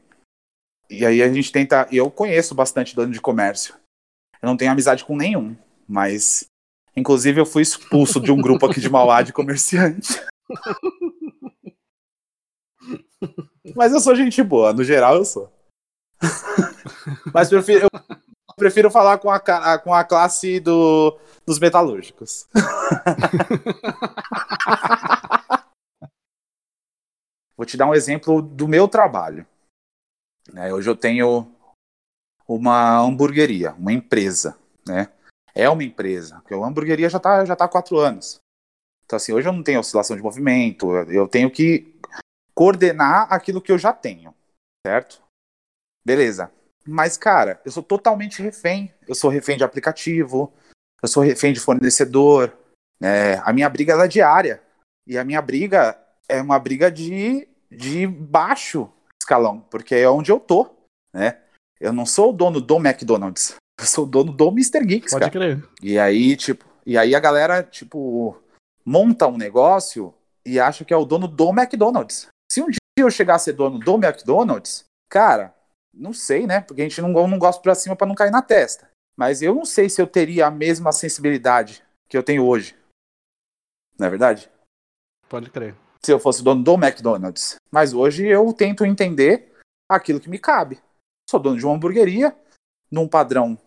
e 0.88 1.04
aí 1.04 1.22
a 1.22 1.32
gente 1.32 1.50
tenta. 1.50 1.88
Eu 1.90 2.10
conheço 2.10 2.54
bastante 2.54 2.94
dono 2.94 3.12
de 3.12 3.20
comércio. 3.20 3.74
Eu 4.40 4.46
não 4.46 4.56
tenho 4.56 4.70
amizade 4.70 5.04
com 5.04 5.16
nenhum, 5.16 5.56
mas. 5.88 6.46
Inclusive, 6.96 7.40
eu 7.40 7.46
fui 7.46 7.62
expulso 7.62 8.20
de 8.20 8.32
um 8.32 8.40
grupo 8.40 8.66
aqui 8.66 8.80
de 8.80 8.88
Mauá 8.88 9.22
de 9.22 9.32
comerciante. 9.32 10.20
mas 13.74 13.92
eu 13.92 14.00
sou 14.00 14.16
gente 14.16 14.42
boa, 14.42 14.72
no 14.72 14.82
geral 14.82 15.16
eu 15.16 15.24
sou. 15.24 15.52
Mas 17.32 17.48
prefiro, 17.48 17.84
eu 17.84 17.88
prefiro 18.56 18.90
falar 18.90 19.18
com 19.18 19.30
a, 19.30 19.40
com 19.78 19.94
a 19.94 20.04
classe 20.04 20.60
do, 20.60 21.18
dos 21.46 21.58
metalúrgicos. 21.58 22.46
Vou 27.56 27.66
te 27.66 27.76
dar 27.76 27.86
um 27.86 27.94
exemplo 27.94 28.40
do 28.40 28.68
meu 28.68 28.86
trabalho. 28.86 29.44
É, 30.54 30.72
hoje 30.72 30.88
eu 30.88 30.96
tenho 30.96 31.52
uma 32.46 33.00
hamburgueria, 33.00 33.72
uma 33.74 33.92
empresa, 33.92 34.56
né? 34.86 35.08
É 35.54 35.68
uma 35.68 35.82
empresa, 35.82 36.36
porque 36.36 36.54
a 36.54 36.58
hamburgueria 36.58 37.10
já 37.10 37.18
está 37.18 37.44
já 37.44 37.56
tá 37.56 37.64
há 37.64 37.68
quatro 37.68 37.98
anos. 37.98 38.38
Então, 39.04 39.16
assim, 39.16 39.32
hoje 39.32 39.48
eu 39.48 39.52
não 39.52 39.62
tenho 39.62 39.80
oscilação 39.80 40.16
de 40.16 40.22
movimento, 40.22 40.94
eu 41.10 41.26
tenho 41.26 41.50
que 41.50 41.98
coordenar 42.54 43.32
aquilo 43.32 43.60
que 43.60 43.72
eu 43.72 43.78
já 43.78 43.92
tenho, 43.92 44.32
certo? 44.86 45.20
Beleza. 46.08 46.50
Mas, 46.86 47.18
cara, 47.18 47.60
eu 47.66 47.70
sou 47.70 47.82
totalmente 47.82 48.40
refém. 48.40 48.90
Eu 49.06 49.14
sou 49.14 49.28
refém 49.28 49.58
de 49.58 49.64
aplicativo, 49.64 50.50
eu 51.02 51.06
sou 51.06 51.22
refém 51.22 51.52
de 51.52 51.60
fornecedor. 51.60 52.50
É, 52.98 53.38
a 53.44 53.52
minha 53.52 53.68
briga 53.68 53.92
é 53.92 54.08
diária. 54.08 54.62
E 55.06 55.18
a 55.18 55.22
minha 55.22 55.42
briga 55.42 55.98
é 56.26 56.40
uma 56.40 56.58
briga 56.58 56.90
de, 56.90 57.46
de 57.70 58.06
baixo 58.06 58.90
escalão, 59.20 59.60
porque 59.70 59.96
é 59.96 60.08
onde 60.08 60.32
eu 60.32 60.40
tô, 60.40 60.70
né? 61.12 61.40
Eu 61.78 61.92
não 61.92 62.06
sou 62.06 62.30
o 62.30 62.32
dono 62.32 62.58
do 62.58 62.76
McDonald's. 62.76 63.56
Eu 63.78 63.86
sou 63.86 64.04
o 64.04 64.08
dono 64.08 64.32
do 64.32 64.48
Mr. 64.48 64.84
Geeks, 64.84 65.12
Pode 65.12 65.30
cara. 65.30 65.30
crer. 65.30 65.68
E 65.80 66.00
aí, 66.00 66.34
tipo, 66.36 66.64
e 66.84 66.98
aí 66.98 67.14
a 67.14 67.20
galera, 67.20 67.62
tipo, 67.62 68.36
monta 68.84 69.28
um 69.28 69.36
negócio 69.36 70.12
e 70.44 70.58
acha 70.58 70.84
que 70.84 70.92
é 70.92 70.96
o 70.96 71.04
dono 71.04 71.28
do 71.28 71.50
McDonald's. 71.50 72.26
Se 72.50 72.60
um 72.60 72.66
dia 72.66 72.78
eu 72.98 73.08
chegar 73.08 73.36
a 73.36 73.38
ser 73.38 73.52
dono 73.52 73.78
do 73.78 73.94
McDonald's, 73.94 74.84
cara, 75.08 75.54
não 75.98 76.12
sei, 76.12 76.46
né? 76.46 76.60
Porque 76.60 76.80
a 76.80 76.84
gente 76.84 77.00
não, 77.02 77.10
não 77.10 77.38
gosta 77.38 77.60
pra 77.60 77.74
cima 77.74 77.96
para 77.96 78.06
não 78.06 78.14
cair 78.14 78.30
na 78.30 78.40
testa. 78.40 78.88
Mas 79.16 79.42
eu 79.42 79.54
não 79.54 79.64
sei 79.64 79.90
se 79.90 80.00
eu 80.00 80.06
teria 80.06 80.46
a 80.46 80.50
mesma 80.50 80.92
sensibilidade 80.92 81.84
que 82.08 82.16
eu 82.16 82.22
tenho 82.22 82.46
hoje. 82.46 82.78
Não 83.98 84.06
é 84.06 84.10
verdade? 84.10 84.50
Pode 85.28 85.50
crer. 85.50 85.74
Se 86.04 86.12
eu 86.12 86.20
fosse 86.20 86.42
dono 86.42 86.62
do 86.62 86.74
McDonald's. 86.74 87.56
Mas 87.70 87.92
hoje 87.92 88.26
eu 88.26 88.52
tento 88.52 88.86
entender 88.86 89.52
aquilo 89.88 90.20
que 90.20 90.30
me 90.30 90.38
cabe. 90.38 90.80
Sou 91.28 91.40
dono 91.40 91.58
de 91.58 91.66
uma 91.66 91.74
hamburgueria, 91.74 92.34
num 92.90 93.08
padrão 93.08 93.58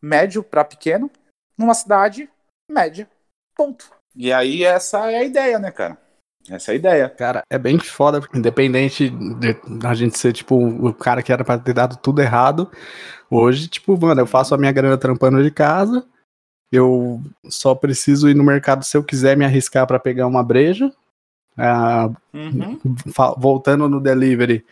médio 0.00 0.44
para 0.44 0.64
pequeno, 0.64 1.10
numa 1.56 1.74
cidade 1.74 2.30
média. 2.70 3.10
Ponto. 3.56 3.90
E 4.14 4.32
aí 4.32 4.62
essa 4.62 5.10
é 5.10 5.16
a 5.16 5.24
ideia, 5.24 5.58
né, 5.58 5.72
cara? 5.72 5.98
Essa 6.50 6.72
é 6.72 6.74
a 6.74 6.76
ideia. 6.76 7.08
Cara, 7.08 7.42
é 7.50 7.58
bem 7.58 7.78
foda, 7.78 8.22
independente 8.34 9.10
de 9.10 9.56
a 9.84 9.94
gente 9.94 10.18
ser, 10.18 10.32
tipo, 10.32 10.56
o 10.56 10.92
cara 10.92 11.22
que 11.22 11.32
era 11.32 11.44
pra 11.44 11.58
ter 11.58 11.74
dado 11.74 11.96
tudo 11.96 12.20
errado. 12.20 12.70
Hoje, 13.30 13.68
tipo, 13.68 13.98
mano, 13.98 14.20
eu 14.20 14.26
faço 14.26 14.54
a 14.54 14.58
minha 14.58 14.72
grana 14.72 14.96
trampando 14.96 15.42
de 15.42 15.50
casa. 15.50 16.04
Eu 16.70 17.20
só 17.48 17.74
preciso 17.74 18.28
ir 18.28 18.34
no 18.34 18.44
mercado 18.44 18.84
se 18.84 18.96
eu 18.96 19.02
quiser 19.02 19.36
me 19.36 19.44
arriscar 19.44 19.86
para 19.86 19.98
pegar 19.98 20.26
uma 20.26 20.42
breja. 20.42 20.92
Ah, 21.56 22.10
uhum. 22.32 22.78
Voltando 23.36 23.88
no 23.88 24.00
delivery, 24.00 24.64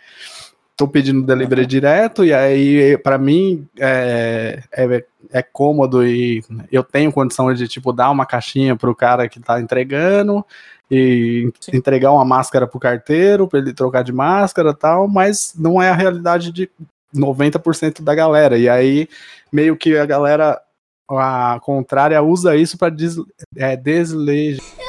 tô 0.76 0.86
pedindo 0.86 1.26
delivery 1.26 1.62
uhum. 1.62 1.66
direto, 1.66 2.24
e 2.24 2.32
aí, 2.32 2.96
para 2.98 3.18
mim, 3.18 3.66
é, 3.78 4.62
é, 4.72 5.04
é, 5.32 5.42
cômodo 5.42 6.06
e 6.06 6.44
eu 6.70 6.84
tenho 6.84 7.10
condição 7.10 7.52
de, 7.52 7.66
tipo, 7.66 7.92
dar 7.92 8.10
uma 8.10 8.26
caixinha 8.26 8.76
pro 8.76 8.94
cara 8.94 9.28
que 9.28 9.40
tá 9.40 9.60
entregando 9.60 10.44
e 10.90 11.50
Sim. 11.60 11.76
entregar 11.76 12.12
uma 12.12 12.24
máscara 12.24 12.66
pro 12.66 12.80
carteiro 12.80 13.48
para 13.48 13.58
ele 13.58 13.72
trocar 13.72 14.02
de 14.02 14.12
máscara 14.12 14.72
tal, 14.72 15.08
mas 15.08 15.52
não 15.56 15.80
é 15.80 15.90
a 15.90 15.94
realidade 15.94 16.52
de 16.52 16.70
90% 17.14 18.02
da 18.02 18.14
galera. 18.14 18.56
E 18.58 18.68
aí 18.68 19.08
meio 19.52 19.76
que 19.76 19.96
a 19.96 20.06
galera 20.06 20.60
a 21.08 21.60
contrária 21.62 22.20
usa 22.20 22.56
isso 22.56 22.76
para 22.76 22.90
des, 22.90 23.16
é, 23.56 23.76
deslegitimar 23.76 24.85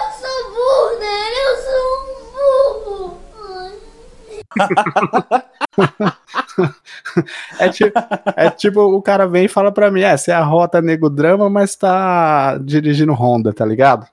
é, 7.59 7.69
tipo, 7.69 7.99
é 8.35 8.49
tipo, 8.49 8.81
o 8.81 9.01
cara 9.01 9.27
vem 9.27 9.45
e 9.45 9.49
fala 9.49 9.71
pra 9.71 9.91
mim, 9.91 10.01
é, 10.01 10.17
você 10.17 10.31
é 10.31 10.33
a 10.33 10.43
rota 10.43 10.81
nego 10.81 11.09
drama, 11.09 11.49
mas 11.49 11.75
tá 11.75 12.57
dirigindo 12.57 13.13
Honda, 13.13 13.53
tá 13.53 13.65
ligado? 13.65 14.07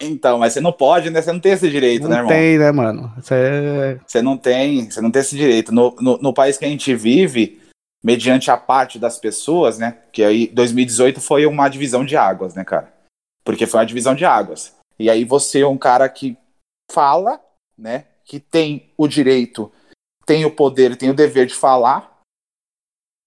Então, 0.00 0.38
mas 0.38 0.52
você 0.52 0.60
não 0.60 0.72
pode, 0.72 1.10
né? 1.10 1.20
Você 1.20 1.32
não 1.32 1.40
tem 1.40 1.52
esse 1.52 1.68
direito, 1.70 2.02
não 2.02 2.10
né, 2.10 2.16
irmão? 2.16 2.30
Não 2.30 2.36
tem, 2.36 2.58
né, 2.58 2.72
mano? 2.72 3.12
Você... 3.20 4.00
você 4.06 4.22
não 4.22 4.36
tem, 4.36 4.90
você 4.90 5.00
não 5.00 5.10
tem 5.10 5.20
esse 5.20 5.36
direito. 5.36 5.72
No, 5.72 5.94
no, 6.00 6.18
no, 6.18 6.34
país 6.34 6.56
que 6.56 6.64
a 6.64 6.68
gente 6.68 6.94
vive, 6.94 7.60
mediante 8.02 8.50
a 8.50 8.56
parte 8.56 8.98
das 8.98 9.18
pessoas, 9.18 9.78
né? 9.78 9.98
Que 10.12 10.24
aí 10.24 10.46
2018 10.48 11.20
foi 11.20 11.46
uma 11.46 11.68
divisão 11.68 12.04
de 12.04 12.16
águas, 12.16 12.54
né, 12.54 12.64
cara? 12.64 12.92
Porque 13.44 13.66
foi 13.66 13.80
uma 13.80 13.86
divisão 13.86 14.14
de 14.14 14.24
águas. 14.24 14.74
E 14.98 15.08
aí 15.08 15.24
você 15.24 15.60
é 15.60 15.66
um 15.66 15.78
cara 15.78 16.08
que 16.08 16.36
fala, 16.90 17.40
né? 17.76 18.04
Que 18.24 18.38
tem 18.38 18.90
o 18.96 19.08
direito, 19.08 19.72
tem 20.30 20.44
o 20.44 20.50
poder, 20.50 20.96
tem 20.96 21.10
o 21.10 21.14
dever 21.14 21.44
de 21.44 21.56
falar. 21.56 22.20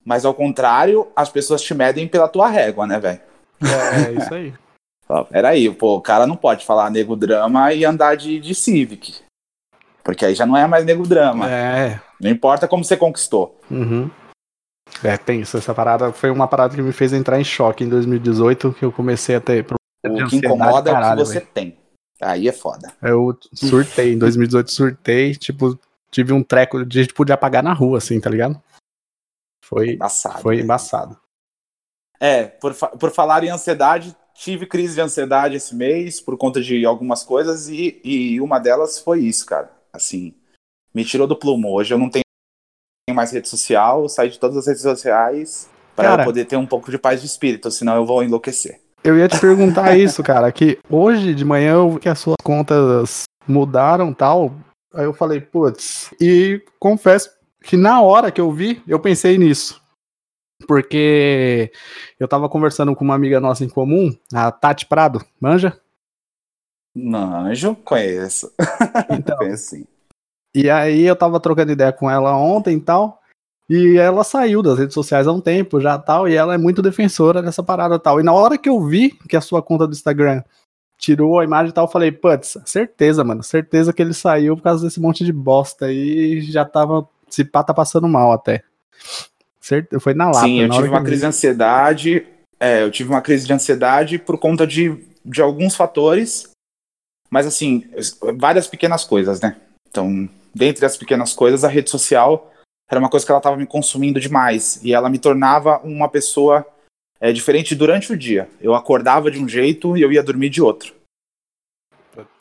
Mas 0.05 0.23
ao 0.23 0.33
contrário, 0.33 1.11
as 1.13 1.29
pessoas 1.29 1.61
te 1.61 1.73
medem 1.73 2.07
pela 2.07 2.29
tua 2.29 2.47
régua, 2.47 2.87
né, 2.87 2.97
velho? 2.97 3.19
É, 3.61 4.07
é 4.07 4.11
isso 4.13 4.33
aí. 4.33 4.53
Peraí, 5.29 5.69
pô, 5.73 5.97
o 5.97 6.01
cara 6.01 6.25
não 6.25 6.37
pode 6.37 6.65
falar 6.65 6.89
nego 6.89 7.17
drama 7.17 7.73
e 7.73 7.83
andar 7.83 8.15
de, 8.15 8.39
de 8.39 8.55
Civic. 8.55 9.21
Porque 10.01 10.25
aí 10.25 10.33
já 10.33 10.45
não 10.45 10.55
é 10.55 10.65
mais 10.65 10.85
nego 10.85 11.05
drama. 11.05 11.49
É. 11.51 11.99
Não 12.21 12.31
importa 12.31 12.69
como 12.69 12.85
você 12.85 12.95
conquistou. 12.95 13.59
Uhum. 13.69 14.09
É, 15.03 15.17
tenso. 15.17 15.57
Essa 15.57 15.73
parada 15.73 16.13
foi 16.13 16.31
uma 16.31 16.47
parada 16.47 16.73
que 16.73 16.81
me 16.81 16.93
fez 16.93 17.11
entrar 17.11 17.37
em 17.37 17.43
choque 17.43 17.83
em 17.83 17.89
2018, 17.89 18.75
que 18.79 18.85
eu 18.85 18.93
comecei 18.93 19.35
a 19.35 19.41
ter 19.41 19.65
O 20.05 20.27
que 20.29 20.37
incomoda 20.37 20.89
é 20.89 20.93
o 20.93 21.09
que 21.09 21.15
você 21.17 21.39
véio. 21.39 21.51
tem. 21.53 21.77
Aí 22.21 22.47
é 22.47 22.53
foda. 22.53 22.93
Eu 23.01 23.37
surtei, 23.53 24.13
em 24.13 24.17
2018 24.17 24.71
surtei, 24.71 25.35
tipo, 25.35 25.77
tive 26.13 26.31
um 26.31 26.43
treco 26.43 26.85
de 26.85 27.07
tipo, 27.07 27.25
de 27.25 27.33
apagar 27.33 27.63
na 27.63 27.73
rua, 27.73 27.97
assim, 27.97 28.19
tá 28.19 28.29
ligado? 28.29 28.61
Foi 29.65 29.93
embaçado. 29.93 30.41
Foi 30.41 30.57
né? 30.57 30.61
embaçado. 30.61 31.19
É, 32.19 32.45
por, 32.45 32.73
por 32.75 33.11
falar 33.11 33.43
em 33.43 33.49
ansiedade, 33.49 34.15
tive 34.35 34.65
crise 34.65 34.95
de 34.95 35.01
ansiedade 35.01 35.55
esse 35.55 35.75
mês 35.75 36.21
por 36.21 36.37
conta 36.37 36.61
de 36.61 36.85
algumas 36.85 37.23
coisas 37.23 37.67
e, 37.67 37.99
e 38.03 38.39
uma 38.39 38.59
delas 38.59 38.99
foi 38.99 39.21
isso, 39.21 39.45
cara. 39.45 39.71
Assim, 39.91 40.33
me 40.93 41.03
tirou 41.03 41.27
do 41.27 41.35
plumo. 41.35 41.73
Hoje 41.73 41.93
eu 41.93 41.97
não 41.97 42.09
tenho 42.09 42.23
mais 43.13 43.31
rede 43.31 43.49
social, 43.49 44.07
saí 44.07 44.29
de 44.29 44.39
todas 44.39 44.57
as 44.57 44.67
redes 44.67 44.83
sociais 44.83 45.69
para 45.95 46.23
poder 46.23 46.45
ter 46.45 46.57
um 46.57 46.65
pouco 46.65 46.89
de 46.89 46.97
paz 46.97 47.21
de 47.21 47.27
espírito, 47.27 47.69
senão 47.69 47.95
eu 47.95 48.05
vou 48.05 48.23
enlouquecer. 48.23 48.79
Eu 49.03 49.17
ia 49.17 49.27
te 49.27 49.39
perguntar 49.39 49.97
isso, 49.97 50.23
cara, 50.23 50.51
que 50.51 50.79
hoje 50.89 51.35
de 51.35 51.43
manhã 51.43 51.73
eu 51.73 51.91
vi 51.91 51.99
que 51.99 52.09
as 52.09 52.19
suas 52.19 52.37
contas 52.41 53.23
mudaram 53.47 54.13
tal. 54.13 54.53
Aí 54.93 55.05
eu 55.05 55.13
falei, 55.13 55.41
putz, 55.41 56.13
e 56.21 56.63
confesso 56.79 57.31
que 57.63 57.75
na 57.75 58.01
hora 58.01 58.31
que 58.31 58.39
eu 58.39 58.51
vi, 58.51 58.83
eu 58.87 58.99
pensei 58.99 59.37
nisso. 59.37 59.81
Porque 60.67 61.71
eu 62.19 62.27
tava 62.27 62.47
conversando 62.47 62.95
com 62.95 63.03
uma 63.03 63.15
amiga 63.15 63.39
nossa 63.39 63.65
em 63.65 63.69
comum, 63.69 64.15
a 64.33 64.51
Tati 64.51 64.85
Prado, 64.85 65.23
manja? 65.39 65.79
Manjo, 66.95 67.75
conheço. 67.83 68.53
Então, 69.09 69.37
conheço 69.37 69.71
sim. 69.71 69.85
E 70.55 70.69
aí 70.69 71.01
eu 71.01 71.15
tava 71.15 71.39
trocando 71.39 71.71
ideia 71.71 71.91
com 71.91 72.09
ela 72.09 72.37
ontem 72.37 72.77
e 72.77 72.81
tal. 72.81 73.19
E 73.67 73.97
ela 73.97 74.23
saiu 74.23 74.61
das 74.61 74.77
redes 74.77 74.93
sociais 74.93 75.25
há 75.25 75.31
um 75.31 75.41
tempo 75.41 75.79
já 75.79 75.97
tal, 75.97 76.27
e 76.27 76.35
ela 76.35 76.53
é 76.53 76.57
muito 76.57 76.81
defensora 76.81 77.41
dessa 77.41 77.63
parada 77.63 77.97
tal. 77.97 78.19
E 78.19 78.23
na 78.23 78.33
hora 78.33 78.57
que 78.57 78.69
eu 78.69 78.81
vi 78.83 79.11
que 79.27 79.35
a 79.35 79.41
sua 79.41 79.63
conta 79.63 79.87
do 79.87 79.93
Instagram 79.93 80.43
tirou 81.03 81.37
a 81.37 81.43
imagem 81.43 81.69
e 81.69 81.73
tal, 81.73 81.83
eu 81.83 81.91
falei, 81.91 82.13
putz, 82.13 82.57
certeza, 82.65 83.25
mano, 83.25 83.43
certeza 83.43 83.91
que 83.91 84.01
ele 84.01 84.13
saiu 84.13 84.55
por 84.55 84.63
causa 84.63 84.85
desse 84.85 85.01
monte 85.01 85.25
de 85.25 85.33
bosta 85.33 85.87
aí, 85.87 86.39
já 86.39 86.63
tava, 86.63 87.05
se 87.29 87.43
pá, 87.43 87.61
tá 87.61 87.73
passando 87.73 88.07
mal 88.07 88.31
até. 88.31 88.63
Certo, 89.59 89.99
foi 89.99 90.13
na 90.13 90.27
lata. 90.27 90.39
Sim, 90.39 90.61
eu 90.61 90.69
tive 90.69 90.87
uma 90.87 91.03
crise 91.03 91.19
de 91.19 91.27
ansiedade, 91.27 92.25
é, 92.57 92.83
eu 92.83 92.89
tive 92.89 93.09
uma 93.09 93.21
crise 93.21 93.45
de 93.45 93.51
ansiedade 93.51 94.17
por 94.17 94.37
conta 94.37 94.65
de, 94.65 94.97
de 95.25 95.41
alguns 95.41 95.75
fatores, 95.75 96.49
mas 97.29 97.45
assim, 97.45 97.83
várias 98.37 98.67
pequenas 98.67 99.03
coisas, 99.03 99.41
né? 99.41 99.57
Então, 99.89 100.29
dentre 100.55 100.85
as 100.85 100.95
pequenas 100.95 101.33
coisas, 101.33 101.65
a 101.65 101.67
rede 101.67 101.89
social 101.89 102.49
era 102.89 102.99
uma 102.99 103.09
coisa 103.09 103.25
que 103.25 103.31
ela 103.31 103.39
estava 103.39 103.57
me 103.57 103.65
consumindo 103.65 104.21
demais 104.21 104.79
e 104.81 104.93
ela 104.93 105.09
me 105.09 105.19
tornava 105.19 105.81
uma 105.83 106.07
pessoa 106.07 106.65
é, 107.23 107.31
diferente 107.31 107.73
durante 107.73 108.11
o 108.11 108.17
dia. 108.17 108.49
Eu 108.59 108.75
acordava 108.75 109.31
de 109.31 109.41
um 109.41 109.47
jeito 109.47 109.95
e 109.95 110.01
eu 110.01 110.11
ia 110.11 110.21
dormir 110.21 110.49
de 110.49 110.61
outro. 110.61 110.93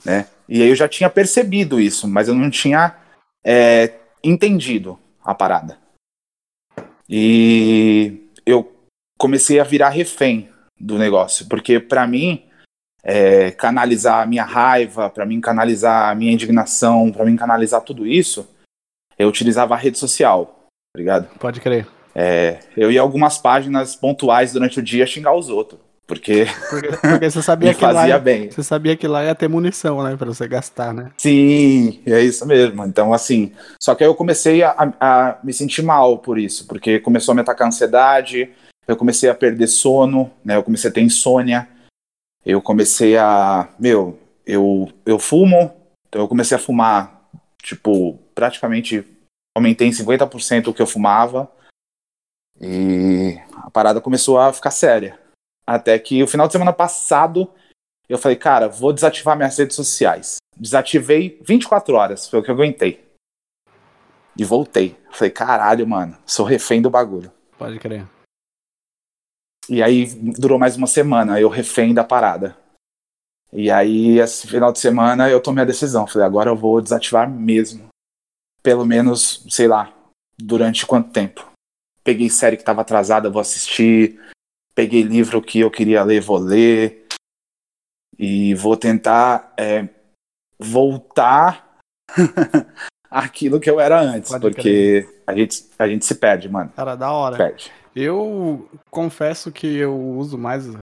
Né? 0.05 0.27
E 0.49 0.61
aí 0.61 0.69
eu 0.69 0.75
já 0.75 0.89
tinha 0.89 1.09
percebido 1.09 1.81
isso, 1.81 2.09
mas 2.09 2.27
eu 2.27 2.35
não 2.35 2.51
tinha 2.51 2.97
é, 3.45 3.95
entendido 4.25 4.99
a 5.25 5.37
parada. 5.37 5.79
E 7.09 8.29
eu 8.45 8.73
comecei 9.17 9.61
a 9.61 9.65
virar 9.65 9.91
refém 9.91 10.51
do 10.77 10.99
negócio, 10.99 11.47
porque 11.47 11.79
para 11.79 12.05
mim 12.05 12.45
é, 13.05 13.53
canalizar 13.53 14.23
a 14.23 14.27
minha 14.27 14.45
raiva, 14.45 15.09
para 15.09 15.25
mim 15.25 15.41
canalizar 15.41 16.11
a 16.11 16.15
minha 16.17 16.33
indignação, 16.33 17.13
para 17.13 17.25
mim 17.25 17.37
canalizar 17.37 17.83
tudo 17.83 18.05
isso, 18.05 18.49
eu 19.17 19.29
utilizava 19.29 19.75
a 19.75 19.79
rede 19.79 19.97
social, 19.97 20.67
tá 20.93 20.99
ligado? 20.99 21.39
Pode 21.39 21.61
crer. 21.61 21.87
É, 22.15 22.59
eu 22.77 22.91
ia 22.91 23.01
algumas 23.01 23.39
páginas 23.39 23.97
pontuais 23.97 24.53
durante 24.53 24.79
o 24.79 24.83
dia 24.83 25.07
xingar 25.07 25.35
os 25.35 25.49
outros. 25.49 25.81
Porque, 26.07 26.47
porque, 26.69 26.89
porque 26.89 27.31
você 27.31 27.41
sabia 27.41 27.73
que 27.75 27.85
lá 27.87 28.07
ia, 28.07 28.19
bem. 28.19 28.51
Você 28.51 28.63
sabia 28.63 28.97
que 28.97 29.07
lá 29.07 29.25
ia 29.25 29.35
ter 29.35 29.49
munição, 29.49 30.03
né, 30.03 30.15
para 30.17 30.27
você 30.27 30.47
gastar, 30.47 30.93
né? 30.93 31.11
Sim, 31.17 32.03
é 32.05 32.21
isso 32.21 32.45
mesmo. 32.47 32.85
Então, 32.85 33.15
assim, 33.15 33.53
só 33.81 33.95
que 33.95 34.05
aí 34.05 34.11
eu 34.11 34.15
comecei 34.15 34.63
a, 34.63 34.93
a 35.01 35.39
me 35.43 35.55
sentir 35.55 35.83
mal 35.83 36.19
por 36.19 36.39
isso, 36.39 36.67
porque 36.67 36.99
começou 36.99 37.33
a 37.33 37.35
me 37.37 37.41
atacar 37.41 37.67
a 37.67 37.69
ansiedade, 37.69 38.51
eu 38.87 38.97
comecei 38.97 39.31
a 39.31 39.35
perder 39.35 39.69
sono, 39.69 40.31
né? 40.45 40.57
Eu 40.57 40.63
comecei 40.63 40.91
a 40.91 40.93
ter 40.93 41.01
insônia 41.01 41.69
eu 42.45 42.61
comecei 42.61 43.17
a. 43.17 43.69
Meu, 43.79 44.19
eu, 44.45 44.91
eu 45.07 45.19
fumo, 45.19 45.73
então 46.09 46.21
eu 46.21 46.29
comecei 46.29 46.57
a 46.57 46.61
fumar, 46.61 47.29
tipo, 47.63 48.19
praticamente 48.35 49.05
aumentei 49.57 49.87
em 49.87 49.93
50% 49.93 50.69
o 50.69 50.75
que 50.75 50.83
eu 50.83 50.87
fumava. 50.87 51.51
E 52.63 53.41
a 53.55 53.71
parada 53.71 54.01
começou 54.01 54.39
a 54.39 54.53
ficar 54.53 54.71
séria. 54.71 55.19
Até 55.67 55.99
que 55.99 56.23
o 56.23 56.29
final 56.29 56.47
de 56.47 56.53
semana 56.53 56.73
passado 56.73 57.53
eu 58.09 58.19
falei, 58.19 58.37
cara, 58.37 58.69
vou 58.69 58.93
desativar 58.93 59.37
minhas 59.37 59.57
redes 59.57 59.75
sociais. 59.75 60.37
Desativei 60.57 61.41
24 61.43 61.95
horas, 61.95 62.29
foi 62.29 62.41
o 62.41 62.43
que 62.43 62.51
eu 62.51 62.55
aguentei. 62.55 63.03
E 64.39 64.45
voltei. 64.45 64.99
Falei, 65.11 65.31
caralho, 65.31 65.87
mano, 65.87 66.17
sou 66.27 66.45
refém 66.45 66.83
do 66.83 66.91
bagulho. 66.91 67.33
Pode 67.59 67.79
crer. 67.79 68.07
E 69.69 69.83
aí 69.83 70.07
durou 70.39 70.59
mais 70.59 70.77
uma 70.77 70.87
semana, 70.87 71.41
eu 71.41 71.49
refém 71.49 71.95
da 71.95 72.05
parada. 72.05 72.57
E 73.53 73.71
aí, 73.71 74.19
esse 74.19 74.47
final 74.47 74.73
de 74.73 74.79
semana, 74.79 75.31
eu 75.31 75.41
tomei 75.41 75.63
a 75.63 75.67
decisão. 75.67 76.07
Falei, 76.07 76.27
agora 76.27 76.51
eu 76.51 76.57
vou 76.57 76.81
desativar 76.81 77.31
mesmo. 77.31 77.89
Pelo 78.63 78.85
menos, 78.85 79.45
sei 79.51 79.69
lá, 79.69 79.93
durante 80.39 80.87
quanto 80.87 81.11
tempo. 81.13 81.52
Peguei 82.05 82.29
série 82.29 82.57
que 82.57 82.63
estava 82.63 82.81
atrasada, 82.81 83.31
vou 83.31 83.41
assistir. 83.41 84.21
Peguei 84.75 85.03
livro 85.03 85.43
que 85.43 85.61
eu 85.61 85.71
queria 85.71 86.03
ler, 86.03 86.21
vou 86.21 86.39
ler. 86.39 87.07
E 88.19 88.55
vou 88.55 88.77
tentar 88.77 89.53
é, 89.57 89.89
voltar 90.59 91.79
aquilo 93.11 93.61
que 93.61 93.71
eu 93.71 93.81
era 93.81 94.01
antes. 94.01 94.31
Pode 94.31 94.43
porque 94.43 95.07
a 95.27 95.35
gente, 95.35 95.65
a 95.79 95.89
gente 95.89 96.05
se 96.05 96.15
perde, 96.15 96.49
mano. 96.49 96.73
Cara, 96.75 96.95
da 96.95 97.11
hora. 97.11 97.37
Perde. 97.37 97.73
Eu 97.95 98.69
confesso 98.91 99.53
que 99.53 99.67
eu 99.67 99.95
uso 99.95 100.39
mais 100.39 100.65
redes 100.65 100.79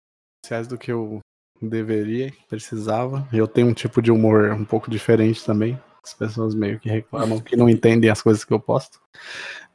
sociais 0.43 0.67
do 0.67 0.77
que 0.77 0.91
eu 0.91 1.19
deveria, 1.61 2.33
precisava. 2.49 3.27
Eu 3.31 3.47
tenho 3.47 3.67
um 3.67 3.73
tipo 3.73 4.01
de 4.01 4.11
humor 4.11 4.51
um 4.51 4.65
pouco 4.65 4.91
diferente 4.91 5.43
também. 5.43 5.79
As 6.07 6.13
pessoas 6.13 6.55
meio 6.55 6.79
que 6.79 6.87
reclamam 6.87 7.41
que 7.41 7.57
não 7.57 7.69
entendem 7.69 8.09
as 8.09 8.21
coisas 8.21 8.45
que 8.45 8.53
eu 8.53 8.61
posto. 8.61 8.97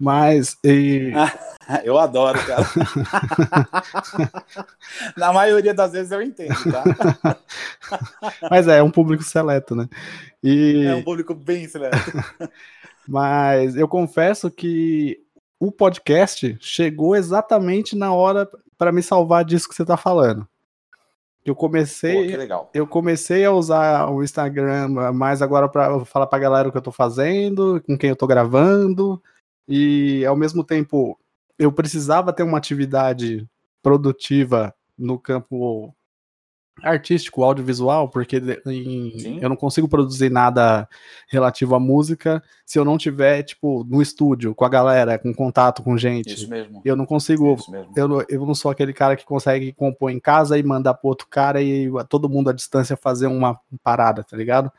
Mas. 0.01 0.57
E... 0.65 1.13
eu 1.85 1.99
adoro, 1.99 2.39
cara. 2.47 2.65
Na 5.15 5.31
maioria 5.31 5.75
das 5.75 5.93
vezes 5.93 6.11
eu 6.11 6.23
entendo, 6.23 6.57
tá? 6.73 7.37
Mas 8.51 8.67
é, 8.67 8.79
é 8.79 8.83
um 8.83 8.91
público 8.91 9.23
seleto, 9.23 9.77
né? 9.77 9.87
E... 10.43 10.87
É 10.87 10.95
um 10.95 11.03
público 11.03 11.35
bem 11.35 11.69
seleto. 11.69 11.99
Mas 13.07 13.77
eu 13.77 13.87
confesso 13.87 14.51
que 14.51 15.21
o 15.61 15.71
podcast 15.71 16.57
chegou 16.61 17.15
exatamente 17.15 17.95
na 17.95 18.11
hora 18.11 18.49
para 18.79 18.91
me 18.91 19.03
salvar 19.03 19.45
disso 19.45 19.69
que 19.69 19.75
você 19.75 19.85
tá 19.85 19.99
falando. 19.99 20.49
Eu 21.45 21.57
comecei, 21.57 22.37
Pô, 22.47 22.69
eu 22.73 22.87
comecei 22.87 23.45
a 23.45 23.51
usar 23.51 24.09
o 24.09 24.23
Instagram 24.23 24.89
mais 25.13 25.43
agora 25.43 25.69
para 25.69 26.05
falar 26.05 26.27
para 26.29 26.39
galera 26.39 26.69
o 26.69 26.73
que 26.73 26.79
eu 26.79 26.83
tô 26.83 26.93
fazendo, 26.93 27.83
com 27.85 27.99
quem 27.99 28.11
eu 28.11 28.17
tô 28.17 28.29
gravando, 28.29 29.21
e 29.67 30.25
ao 30.25 30.37
mesmo 30.37 30.63
tempo 30.63 31.19
eu 31.59 31.73
precisava 31.73 32.33
ter 32.33 32.45
uma 32.45 32.59
atividade 32.59 33.47
produtiva 33.83 34.73
no 34.97 35.19
campo 35.19 35.93
artístico, 36.81 37.43
audiovisual, 37.43 38.09
porque 38.09 38.41
em, 38.67 39.39
eu 39.41 39.49
não 39.49 39.57
consigo 39.57 39.89
produzir 39.89 40.31
nada 40.31 40.89
relativo 41.29 41.75
à 41.75 41.81
música 41.81 42.43
se 42.65 42.79
eu 42.79 42.85
não 42.85 42.97
tiver, 42.97 43.43
tipo, 43.43 43.85
no 43.85 44.01
estúdio, 44.01 44.55
com 44.55 44.65
a 44.65 44.69
galera, 44.69 45.19
com 45.19 45.35
contato 45.35 45.83
com 45.83 45.97
gente. 45.99 46.33
Isso 46.33 46.49
mesmo. 46.49 46.81
Eu 46.85 46.97
não 46.97 47.05
consigo. 47.05 47.57
Eu 47.95 48.09
não, 48.09 48.25
eu 48.29 48.47
não 48.47 48.55
sou 48.55 48.71
aquele 48.71 48.93
cara 48.93 49.17
que 49.17 49.25
consegue 49.25 49.73
compor 49.73 50.11
em 50.11 50.19
casa 50.19 50.59
e 50.59 50.63
mandar 50.63 50.95
pro 50.95 51.09
outro 51.09 51.27
cara 51.29 51.61
e 51.61 51.91
todo 52.09 52.29
mundo 52.29 52.51
à 52.51 52.53
distância 52.53 52.97
fazer 52.97 53.27
uma 53.27 53.61
parada, 53.83 54.25
tá 54.25 54.37
ligado? 54.37 54.71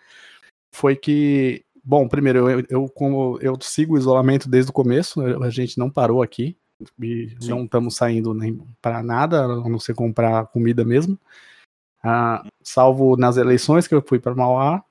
Foi 0.71 0.95
que. 0.95 1.63
Bom, 1.85 2.07
primeiro, 2.07 2.49
eu, 2.49 2.65
eu 2.69 2.89
como 2.89 3.37
eu 3.41 3.57
sigo 3.61 3.95
o 3.95 3.97
isolamento 3.97 4.49
desde 4.49 4.71
o 4.71 4.73
começo, 4.73 5.21
a 5.43 5.49
gente 5.49 5.77
não 5.77 5.89
parou 5.89 6.21
aqui. 6.23 6.57
e 7.01 7.35
Sim. 7.39 7.49
não 7.49 7.65
estamos 7.65 7.95
saindo 7.95 8.33
nem 8.33 8.59
para 8.81 9.03
nada, 9.03 9.43
a 9.43 9.69
não 9.69 9.79
ser 9.79 9.93
comprar 9.93 10.47
comida 10.47 10.83
mesmo. 10.83 11.19
Ah, 12.03 12.43
salvo 12.61 13.15
nas 13.15 13.37
eleições 13.37 13.87
que 13.87 13.95
eu 13.95 14.03
fui 14.05 14.19
para 14.19 14.35
Mauá, 14.35 14.83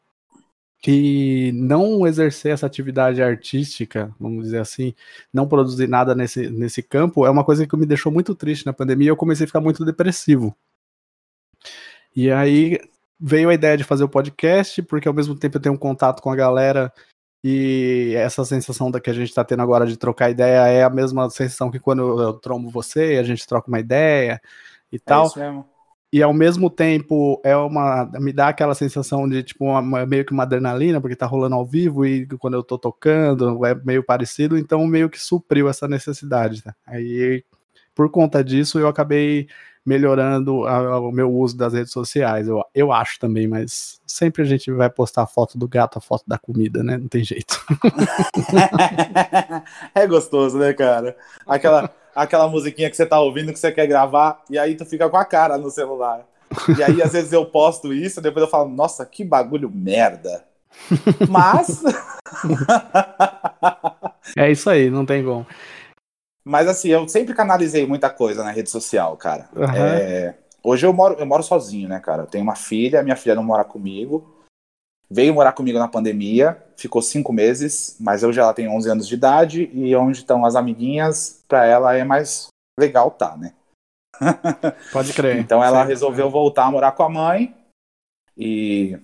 que 0.82 1.52
não 1.54 2.06
exercer 2.06 2.52
essa 2.52 2.66
atividade 2.66 3.22
artística, 3.22 4.12
vamos 4.18 4.44
dizer 4.44 4.58
assim, 4.58 4.94
não 5.32 5.46
produzir 5.46 5.86
nada 5.86 6.14
nesse, 6.14 6.50
nesse 6.50 6.82
campo, 6.82 7.24
é 7.24 7.30
uma 7.30 7.44
coisa 7.44 7.66
que 7.66 7.76
me 7.76 7.86
deixou 7.86 8.10
muito 8.10 8.34
triste 8.34 8.66
na 8.66 8.72
pandemia. 8.72 9.10
Eu 9.10 9.16
comecei 9.16 9.44
a 9.44 9.46
ficar 9.46 9.60
muito 9.60 9.84
depressivo. 9.84 10.56
E 12.16 12.30
aí 12.30 12.80
veio 13.20 13.48
a 13.48 13.54
ideia 13.54 13.76
de 13.76 13.84
fazer 13.84 14.02
o 14.02 14.08
podcast, 14.08 14.82
porque 14.82 15.06
ao 15.06 15.14
mesmo 15.14 15.36
tempo 15.36 15.56
eu 15.56 15.60
tenho 15.60 15.74
um 15.74 15.78
contato 15.78 16.20
com 16.20 16.30
a 16.30 16.36
galera 16.36 16.92
e 17.44 18.14
essa 18.16 18.44
sensação 18.44 18.90
da 18.90 19.00
que 19.00 19.10
a 19.10 19.12
gente 19.12 19.28
está 19.28 19.44
tendo 19.44 19.62
agora 19.62 19.86
de 19.86 19.96
trocar 19.96 20.30
ideia 20.30 20.66
é 20.68 20.82
a 20.82 20.90
mesma 20.90 21.28
sensação 21.30 21.70
que 21.70 21.80
quando 21.80 22.20
eu 22.20 22.32
trombo 22.34 22.70
você 22.70 23.14
e 23.14 23.18
a 23.18 23.22
gente 23.22 23.46
troca 23.46 23.68
uma 23.68 23.80
ideia 23.80 24.40
e 24.90 24.96
é 24.96 24.98
tal. 24.98 25.26
Isso 25.26 25.38
mesmo. 25.38 25.71
E 26.12 26.22
ao 26.22 26.34
mesmo 26.34 26.68
tempo 26.68 27.40
é 27.42 27.56
uma. 27.56 28.04
me 28.20 28.32
dá 28.34 28.48
aquela 28.48 28.74
sensação 28.74 29.26
de 29.26 29.42
tipo 29.42 29.64
uma, 29.64 30.04
meio 30.04 30.26
que 30.26 30.32
uma 30.32 30.42
adrenalina, 30.42 31.00
porque 31.00 31.16
tá 31.16 31.24
rolando 31.24 31.54
ao 31.54 31.64
vivo 31.66 32.04
e 32.04 32.26
quando 32.38 32.54
eu 32.54 32.62
tô 32.62 32.76
tocando 32.76 33.64
é 33.64 33.74
meio 33.74 34.04
parecido, 34.04 34.58
então 34.58 34.86
meio 34.86 35.08
que 35.08 35.18
supriu 35.18 35.70
essa 35.70 35.88
necessidade. 35.88 36.62
Tá? 36.62 36.74
Aí, 36.86 37.42
por 37.94 38.10
conta 38.10 38.44
disso, 38.44 38.78
eu 38.78 38.88
acabei 38.88 39.48
melhorando 39.84 40.66
a, 40.66 41.00
o 41.00 41.10
meu 41.10 41.32
uso 41.32 41.56
das 41.56 41.72
redes 41.72 41.92
sociais, 41.92 42.46
eu, 42.46 42.62
eu 42.74 42.92
acho 42.92 43.18
também, 43.18 43.48
mas 43.48 44.00
sempre 44.06 44.42
a 44.42 44.44
gente 44.44 44.70
vai 44.70 44.88
postar 44.88 45.22
a 45.22 45.26
foto 45.26 45.58
do 45.58 45.66
gato, 45.66 45.98
a 45.98 46.00
foto 46.00 46.24
da 46.26 46.38
comida, 46.38 46.82
né? 46.82 46.96
Não 46.96 47.08
tem 47.08 47.24
jeito. 47.24 47.60
é 49.94 50.06
gostoso, 50.06 50.58
né, 50.58 50.72
cara? 50.72 51.16
Aquela, 51.46 51.90
aquela 52.14 52.48
musiquinha 52.48 52.90
que 52.90 52.96
você 52.96 53.06
tá 53.06 53.20
ouvindo 53.20 53.52
que 53.52 53.58
você 53.58 53.72
quer 53.72 53.86
gravar, 53.86 54.42
e 54.48 54.58
aí 54.58 54.76
tu 54.76 54.84
fica 54.84 55.08
com 55.08 55.16
a 55.16 55.24
cara 55.24 55.58
no 55.58 55.70
celular. 55.70 56.26
E 56.78 56.82
aí, 56.82 57.02
às 57.02 57.12
vezes, 57.12 57.32
eu 57.32 57.46
posto 57.46 57.92
isso, 57.92 58.20
depois 58.20 58.44
eu 58.44 58.50
falo, 58.50 58.68
nossa, 58.68 59.04
que 59.06 59.24
bagulho 59.24 59.70
merda. 59.70 60.44
Mas. 61.28 61.82
é 64.36 64.50
isso 64.50 64.68
aí, 64.70 64.90
não 64.90 65.04
tem 65.04 65.24
como. 65.24 65.46
Mas 66.44 66.68
assim, 66.68 66.88
eu 66.88 67.08
sempre 67.08 67.34
canalizei 67.34 67.86
muita 67.86 68.10
coisa 68.10 68.42
na 68.42 68.50
rede 68.50 68.70
social, 68.70 69.16
cara. 69.16 69.48
Uhum. 69.54 69.64
É... 69.64 70.34
Hoje 70.62 70.86
eu 70.86 70.92
moro, 70.92 71.16
eu 71.18 71.26
moro 71.26 71.42
sozinho, 71.42 71.88
né, 71.88 71.98
cara? 72.00 72.22
Eu 72.22 72.26
tenho 72.26 72.44
uma 72.44 72.54
filha, 72.54 73.02
minha 73.02 73.16
filha 73.16 73.34
não 73.34 73.42
mora 73.42 73.64
comigo. 73.64 74.32
Veio 75.10 75.34
morar 75.34 75.52
comigo 75.52 75.78
na 75.78 75.88
pandemia, 75.88 76.56
ficou 76.74 77.02
cinco 77.02 77.32
meses, 77.32 77.96
mas 78.00 78.22
hoje 78.22 78.40
ela 78.40 78.54
tem 78.54 78.66
11 78.66 78.90
anos 78.90 79.06
de 79.06 79.14
idade 79.14 79.70
e 79.72 79.94
onde 79.94 80.18
estão 80.18 80.44
as 80.44 80.56
amiguinhas, 80.56 81.44
para 81.46 81.66
ela 81.66 81.94
é 81.94 82.02
mais 82.02 82.48
legal 82.80 83.10
tá, 83.10 83.36
né? 83.36 83.52
Pode 84.90 85.12
crer. 85.12 85.36
então 85.36 85.62
ela 85.62 85.84
resolveu 85.84 86.30
voltar 86.30 86.64
a 86.64 86.70
morar 86.70 86.92
com 86.92 87.02
a 87.02 87.08
mãe 87.10 87.54
e 88.36 88.98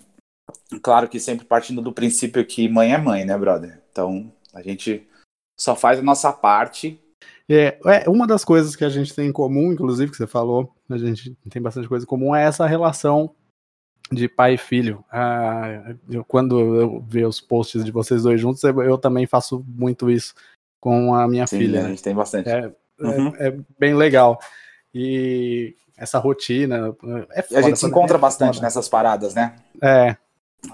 claro 0.82 1.08
que 1.08 1.20
sempre 1.20 1.44
partindo 1.44 1.82
do 1.82 1.92
princípio 1.92 2.44
que 2.46 2.68
mãe 2.68 2.94
é 2.94 2.98
mãe, 2.98 3.26
né, 3.26 3.36
brother? 3.36 3.82
Então 3.92 4.32
a 4.54 4.62
gente 4.62 5.06
só 5.60 5.76
faz 5.76 5.98
a 5.98 6.02
nossa 6.02 6.32
parte 6.32 6.98
é, 7.48 7.78
é, 7.86 8.08
uma 8.08 8.26
das 8.26 8.44
coisas 8.44 8.76
que 8.76 8.84
a 8.84 8.88
gente 8.88 9.14
tem 9.14 9.28
em 9.28 9.32
comum, 9.32 9.72
inclusive, 9.72 10.10
que 10.10 10.16
você 10.16 10.26
falou, 10.26 10.74
a 10.88 10.98
gente 10.98 11.36
tem 11.48 11.62
bastante 11.62 11.88
coisa 11.88 12.04
em 12.04 12.08
comum, 12.08 12.34
é 12.34 12.44
essa 12.44 12.66
relação 12.66 13.34
de 14.12 14.28
pai 14.28 14.54
e 14.54 14.58
filho. 14.58 15.04
Ah, 15.10 15.94
eu, 16.10 16.24
quando 16.24 16.58
eu 16.58 17.04
vejo 17.06 17.28
os 17.28 17.40
posts 17.40 17.84
de 17.84 17.90
vocês 17.90 18.22
dois 18.22 18.40
juntos, 18.40 18.62
eu, 18.62 18.82
eu 18.82 18.98
também 18.98 19.26
faço 19.26 19.64
muito 19.66 20.10
isso 20.10 20.34
com 20.80 21.14
a 21.14 21.26
minha 21.26 21.46
Sim, 21.46 21.58
filha. 21.58 21.86
A 21.86 21.88
gente 21.88 22.02
tem 22.02 22.14
bastante. 22.14 22.48
É, 22.48 22.72
é 23.00 23.04
uhum. 23.04 23.32
é, 23.36 23.48
é 23.48 23.58
bem 23.78 23.94
legal. 23.94 24.38
E 24.94 25.74
essa 25.96 26.18
rotina. 26.18 26.94
É 27.32 27.42
foda, 27.42 27.60
a 27.60 27.62
gente 27.62 27.78
se 27.78 27.86
encontra 27.86 28.16
é 28.16 28.20
bastante 28.20 28.54
foda. 28.54 28.66
nessas 28.66 28.88
paradas, 28.88 29.34
né? 29.34 29.56
É. 29.82 30.16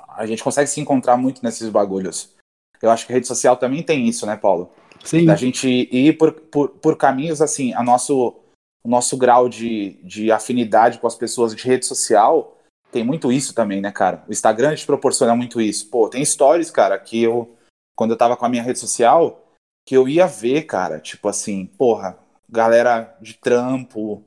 A 0.09 0.27
gente 0.27 0.43
consegue 0.43 0.69
se 0.69 0.81
encontrar 0.81 1.17
muito 1.17 1.43
nesses 1.43 1.69
bagulhos. 1.69 2.33
Eu 2.81 2.91
acho 2.91 3.07
que 3.07 3.13
a 3.13 3.15
rede 3.15 3.27
social 3.27 3.57
também 3.57 3.83
tem 3.83 4.07
isso, 4.07 4.27
né, 4.27 4.37
Paulo? 4.37 4.71
Sim. 5.05 5.27
Da 5.27 5.37
gente 5.37 5.69
ir 5.69 6.17
por, 6.17 6.33
por, 6.33 6.71
por 6.71 6.97
caminhos 6.97 7.41
assim, 7.43 7.73
a 7.75 7.83
nosso, 7.83 8.35
o 8.83 8.89
nosso 8.89 9.17
grau 9.17 9.49
de, 9.49 9.99
de 10.03 10.33
afinidade 10.33 10.99
com 10.99 11.07
as 11.07 11.15
pessoas 11.15 11.55
de 11.55 11.63
rede 11.63 11.87
social 11.87 12.55
tem 12.95 13.03
muito 13.03 13.33
isso 13.33 13.53
também, 13.53 13.81
né, 13.81 13.91
cara? 13.91 14.23
O 14.29 14.33
Instagram 14.33 14.77
te 14.77 14.87
proporciona 14.87 15.35
muito 15.35 15.61
isso. 15.61 15.91
Pô, 15.91 16.09
tem 16.09 16.25
stories, 16.25 16.71
cara, 16.71 16.97
que 16.97 17.21
eu, 17.21 17.57
quando 17.97 18.13
eu 18.13 18.17
tava 18.17 18.37
com 18.37 18.47
a 18.47 18.49
minha 18.49 18.63
rede 18.63 18.79
social, 18.79 19.45
que 19.85 19.97
eu 19.97 20.09
ia 20.09 20.29
ver, 20.29 20.63
cara, 20.63 21.01
tipo 21.01 21.29
assim, 21.29 21.67
porra, 21.67 22.17
galera 22.49 23.17
de 23.21 23.35
trampo, 23.35 24.23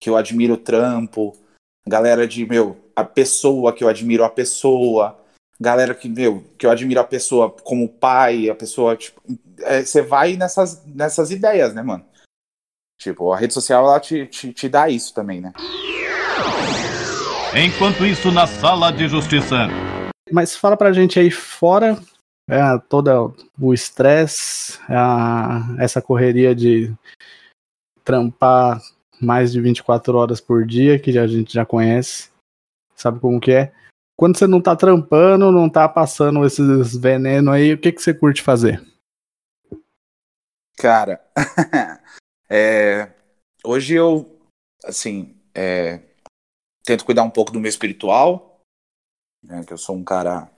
que 0.00 0.08
eu 0.08 0.16
admiro 0.16 0.54
o 0.54 0.58
trampo, 0.58 1.36
galera 1.84 2.24
de, 2.24 2.46
meu, 2.46 2.76
a 2.94 3.02
pessoa 3.02 3.72
que 3.72 3.82
eu 3.82 3.88
admiro 3.88 4.22
a 4.22 4.30
pessoa, 4.30 5.18
galera 5.62 5.94
que, 5.94 6.08
meu, 6.08 6.44
que 6.58 6.66
eu 6.66 6.70
admiro 6.70 7.00
a 7.00 7.04
pessoa 7.04 7.50
como 7.50 7.88
pai, 7.88 8.50
a 8.50 8.54
pessoa, 8.54 8.96
tipo, 8.96 9.22
é, 9.60 9.82
você 9.84 10.02
vai 10.02 10.36
nessas, 10.36 10.84
nessas 10.84 11.30
ideias, 11.30 11.72
né, 11.72 11.82
mano? 11.82 12.04
Tipo, 13.00 13.32
a 13.32 13.38
rede 13.38 13.54
social, 13.54 13.86
ela 13.86 14.00
te, 14.00 14.26
te, 14.26 14.52
te 14.52 14.68
dá 14.68 14.88
isso 14.88 15.14
também, 15.14 15.40
né? 15.40 15.52
Enquanto 17.54 18.04
isso, 18.04 18.30
na 18.32 18.46
sala 18.46 18.90
de 18.90 19.08
justiça. 19.08 19.68
Mas 20.30 20.56
fala 20.56 20.76
pra 20.76 20.92
gente 20.92 21.18
aí, 21.18 21.30
fora 21.30 21.98
é, 22.48 22.60
todo 22.88 23.34
o 23.60 23.72
estresse, 23.72 24.78
essa 25.78 26.02
correria 26.02 26.54
de 26.54 26.92
trampar 28.04 28.80
mais 29.20 29.52
de 29.52 29.60
24 29.60 30.16
horas 30.16 30.40
por 30.40 30.66
dia, 30.66 30.98
que 30.98 31.16
a 31.16 31.26
gente 31.26 31.52
já 31.52 31.64
conhece, 31.64 32.30
sabe 32.96 33.20
como 33.20 33.40
que 33.40 33.52
é. 33.52 33.72
Quando 34.22 34.38
você 34.38 34.46
não 34.46 34.62
tá 34.62 34.76
trampando, 34.76 35.50
não 35.50 35.68
tá 35.68 35.88
passando 35.88 36.46
esses 36.46 36.96
venenos 36.96 37.52
aí, 37.52 37.72
o 37.72 37.78
que, 37.80 37.90
que 37.90 38.00
você 38.00 38.14
curte 38.14 38.40
fazer? 38.40 38.80
Cara, 40.78 41.20
é, 42.48 43.12
hoje 43.64 43.94
eu, 43.94 44.40
assim, 44.84 45.36
é, 45.52 46.02
tento 46.84 47.04
cuidar 47.04 47.24
um 47.24 47.30
pouco 47.30 47.50
do 47.50 47.58
meu 47.58 47.68
espiritual, 47.68 48.60
né, 49.42 49.64
que 49.64 49.72
eu 49.72 49.76
sou 49.76 49.96
um 49.96 50.04
cara 50.04 50.48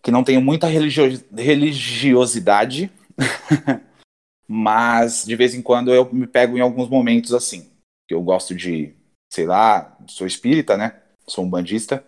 que 0.00 0.12
não 0.12 0.22
tenho 0.22 0.40
muita 0.40 0.68
religio 0.68 1.08
religiosidade, 1.36 2.88
mas 4.46 5.24
de 5.24 5.34
vez 5.34 5.56
em 5.56 5.60
quando 5.60 5.92
eu 5.92 6.08
me 6.14 6.28
pego 6.28 6.56
em 6.56 6.60
alguns 6.60 6.88
momentos 6.88 7.34
assim, 7.34 7.68
que 8.06 8.14
eu 8.14 8.22
gosto 8.22 8.54
de, 8.54 8.94
sei 9.28 9.44
lá, 9.44 9.98
sou 10.06 10.24
espírita, 10.24 10.76
né? 10.76 11.02
Sou 11.28 11.44
um 11.44 11.50
bandista, 11.50 12.04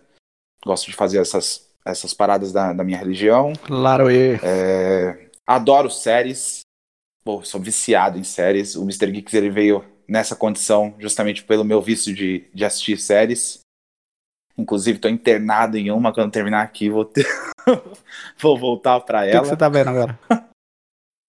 gosto 0.65 0.85
de 0.85 0.95
fazer 0.95 1.19
essas, 1.19 1.69
essas 1.85 2.13
paradas 2.13 2.51
da, 2.51 2.73
da 2.73 2.83
minha 2.83 2.97
religião. 2.97 3.53
Claro, 3.65 4.09
e... 4.09 4.39
É, 4.41 5.29
Adoro 5.49 5.89
séries. 5.89 6.59
Pô, 7.23 7.43
sou 7.43 7.59
viciado 7.59 8.19
em 8.19 8.23
séries. 8.23 8.75
O 8.75 8.83
Mr. 8.83 9.11
Geeks 9.11 9.33
ele 9.33 9.49
veio 9.49 9.83
nessa 10.07 10.35
condição 10.35 10.93
justamente 10.99 11.43
pelo 11.43 11.63
meu 11.63 11.81
vício 11.81 12.13
de, 12.13 12.47
de 12.53 12.63
assistir 12.63 12.99
séries. 12.99 13.61
Inclusive, 14.55 14.99
tô 14.99 15.09
internado 15.09 15.75
em 15.75 15.89
uma. 15.89 16.13
Quando 16.13 16.31
terminar 16.31 16.61
aqui, 16.61 16.87
vou, 16.87 17.03
ter... 17.03 17.25
vou 18.37 18.59
voltar 18.59 18.99
para 18.99 19.25
ela. 19.25 19.39
O 19.39 19.41
que, 19.41 19.41
que, 19.41 19.55
você 19.55 19.57
tá 19.57 19.69
vendo 19.69 19.87
agora? 19.87 20.19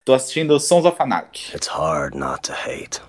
tô 0.05 0.13
assistindo 0.13 0.61
Sons 0.61 0.85
of 0.85 1.01
Anarchy. 1.01 1.57
It's 1.57 1.69
hard 1.69 2.15
not 2.15 2.43
to 2.43 2.53
hate. 2.53 3.01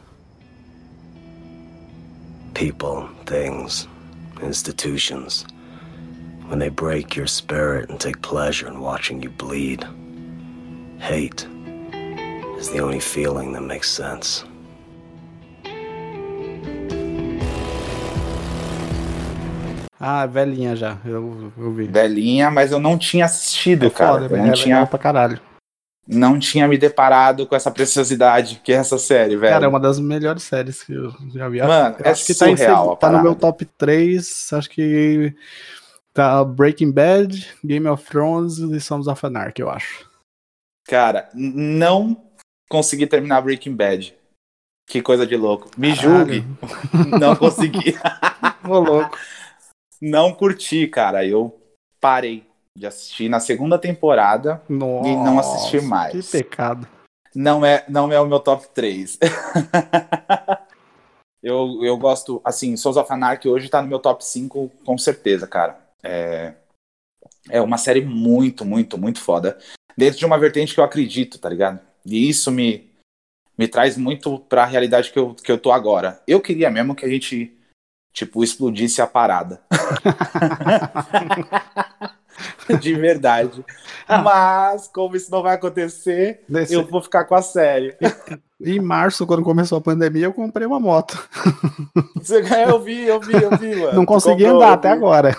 People, 2.54 3.10
things, 3.26 3.86
institutions. 4.44 5.46
When 6.48 6.60
they 6.60 6.70
break 6.70 7.16
your 7.16 7.28
spirit 7.28 7.90
and 7.90 8.00
take 8.00 8.22
pleasure 8.22 8.68
in 8.68 8.82
watching 8.82 9.24
you 9.24 9.30
bleed. 9.30 9.86
Hate 11.00 11.48
is 12.58 12.70
the 12.70 12.80
only 12.80 13.00
feeling 13.00 13.54
that 13.54 13.62
makes 13.64 13.90
sense. 13.90 14.44
Ah, 20.04 20.26
velhinha 20.26 20.76
já, 20.76 20.98
eu, 21.06 21.54
eu 21.56 21.72
vi. 21.72 21.86
Velhinha, 21.86 22.50
mas 22.50 22.72
eu 22.72 22.80
não 22.80 22.98
tinha 22.98 23.26
assistido, 23.26 23.86
é 23.86 23.90
cara. 23.92 24.24
Foda, 24.24 24.36
eu 24.36 24.38
não 24.38 24.50
é 24.50 24.52
tinha 24.52 24.86
pra 24.86 24.98
caralho. 24.98 25.40
Não 26.08 26.40
tinha 26.40 26.68
me 26.68 26.78
deparado 26.78 27.46
com 27.46 27.56
essa 27.56 27.72
preciosidade 27.72 28.60
que 28.64 28.74
é 28.74 28.76
essa 28.76 28.98
série, 28.98 29.38
velho. 29.38 29.54
Cara, 29.54 29.66
é 29.66 29.68
uma 29.68 29.80
das 29.80 30.00
melhores 30.00 30.44
séries 30.44 30.84
que 30.84 30.94
eu 30.94 31.14
já 31.34 31.48
vi. 31.48 31.60
Mano, 31.62 31.96
eu 32.00 32.06
é 32.06 32.10
acho 32.10 32.26
que 32.26 32.34
surreal, 32.34 32.98
tá, 32.98 33.08
em, 33.08 33.12
tá 33.12 33.18
no 33.18 33.24
meu 33.24 33.36
top 33.36 33.66
3, 33.66 34.54
acho 34.54 34.70
que 34.70 35.34
tá 36.14 36.44
Breaking 36.44 36.92
Bad, 36.92 37.56
Game 37.64 37.88
of 37.88 38.04
Thrones 38.04 38.58
e 38.58 38.80
Sons 38.82 39.08
of 39.08 39.26
Anarchy, 39.26 39.62
eu 39.62 39.70
acho. 39.70 40.10
Cara, 40.88 41.30
não 41.34 42.30
consegui 42.68 43.06
terminar 43.08 43.42
Breaking 43.42 43.76
Bad. 43.76 44.16
Que 44.88 45.02
coisa 45.02 45.26
de 45.26 45.38
louco. 45.38 45.70
Me 45.78 45.94
julgue. 45.94 46.44
não 47.20 47.36
consegui. 47.36 47.96
Ô, 48.68 48.80
louco. 48.80 49.18
Não 50.02 50.34
curti, 50.34 50.88
cara. 50.88 51.26
Eu 51.26 51.58
parei 52.02 52.51
de 52.78 52.88
assistir 52.88 53.30
na 53.30 53.40
segunda 53.40 53.78
temporada 53.78 54.62
Nossa, 54.68 55.10
e 55.10 55.16
não 55.16 55.40
assisti 55.40 55.82
mais. 55.82 56.30
Que 56.30 56.44
pecado. 56.44 56.88
não 57.36 57.66
é, 57.66 57.86
não 57.88 58.12
é 58.12 58.20
o 58.20 58.26
meu 58.26 58.40
top 58.40 58.68
3. 58.74 59.20
eu, 61.44 61.84
eu 61.84 61.98
gosto, 61.98 62.42
assim, 62.44 62.76
Souls 62.78 62.98
of 62.98 63.12
Anarchy 63.12 63.50
hoje 63.50 63.70
tá 63.70 63.82
no 63.82 63.88
meu 63.88 64.00
top 64.00 64.24
5, 64.24 64.72
com 64.86 64.98
certeza, 64.98 65.48
cara. 65.48 65.80
É, 66.02 66.54
é 67.50 67.62
uma 67.62 67.78
série 67.78 68.02
muito, 68.02 68.66
muito, 68.66 68.98
muito 68.98 69.20
foda. 69.20 69.58
Dentro 69.98 70.20
de 70.20 70.26
uma 70.26 70.40
vertente 70.40 70.74
que 70.74 70.80
eu 70.80 70.86
acredito, 70.86 71.38
tá 71.38 71.50
ligado? 71.50 71.80
E 72.06 72.30
isso 72.30 72.52
me, 72.52 72.90
me 73.58 73.68
traz 73.68 73.98
muito 73.98 74.40
pra 74.40 74.66
realidade 74.66 75.12
que 75.12 75.20
eu, 75.20 75.36
que 75.36 75.52
eu 75.52 75.58
tô 75.58 75.72
agora. 75.72 76.22
Eu 76.26 76.40
queria 76.40 76.72
mesmo 76.72 76.96
que 76.96 77.06
a 77.06 77.10
gente, 77.10 77.54
tipo, 78.14 78.44
explodisse 78.44 79.02
a 79.02 79.08
parada. 79.08 79.62
de 82.80 82.94
verdade. 82.94 83.64
Ah. 84.08 84.22
Mas, 84.22 84.88
como 84.88 85.16
isso 85.16 85.32
não 85.32 85.42
vai 85.42 85.56
acontecer, 85.56 86.42
Desse... 86.48 86.74
eu 86.74 86.86
vou 86.86 87.02
ficar 87.02 87.26
com 87.26 87.36
a 87.36 87.42
série. 87.42 87.96
Em 88.64 88.80
março, 88.80 89.26
quando 89.26 89.42
começou 89.42 89.80
a 89.80 89.82
pandemia, 89.82 90.26
eu 90.26 90.34
comprei 90.34 90.68
uma 90.68 90.80
moto. 90.80 91.28
Eu 92.68 92.80
vi, 92.80 93.08
eu 93.08 93.20
vi, 93.20 93.34
eu 93.34 93.58
vi, 93.58 93.76
mano. 93.76 93.94
Não 93.94 94.06
consegui 94.06 94.44
Comprou, 94.44 94.62
andar 94.62 94.74
até 94.74 94.90
agora. 94.90 95.36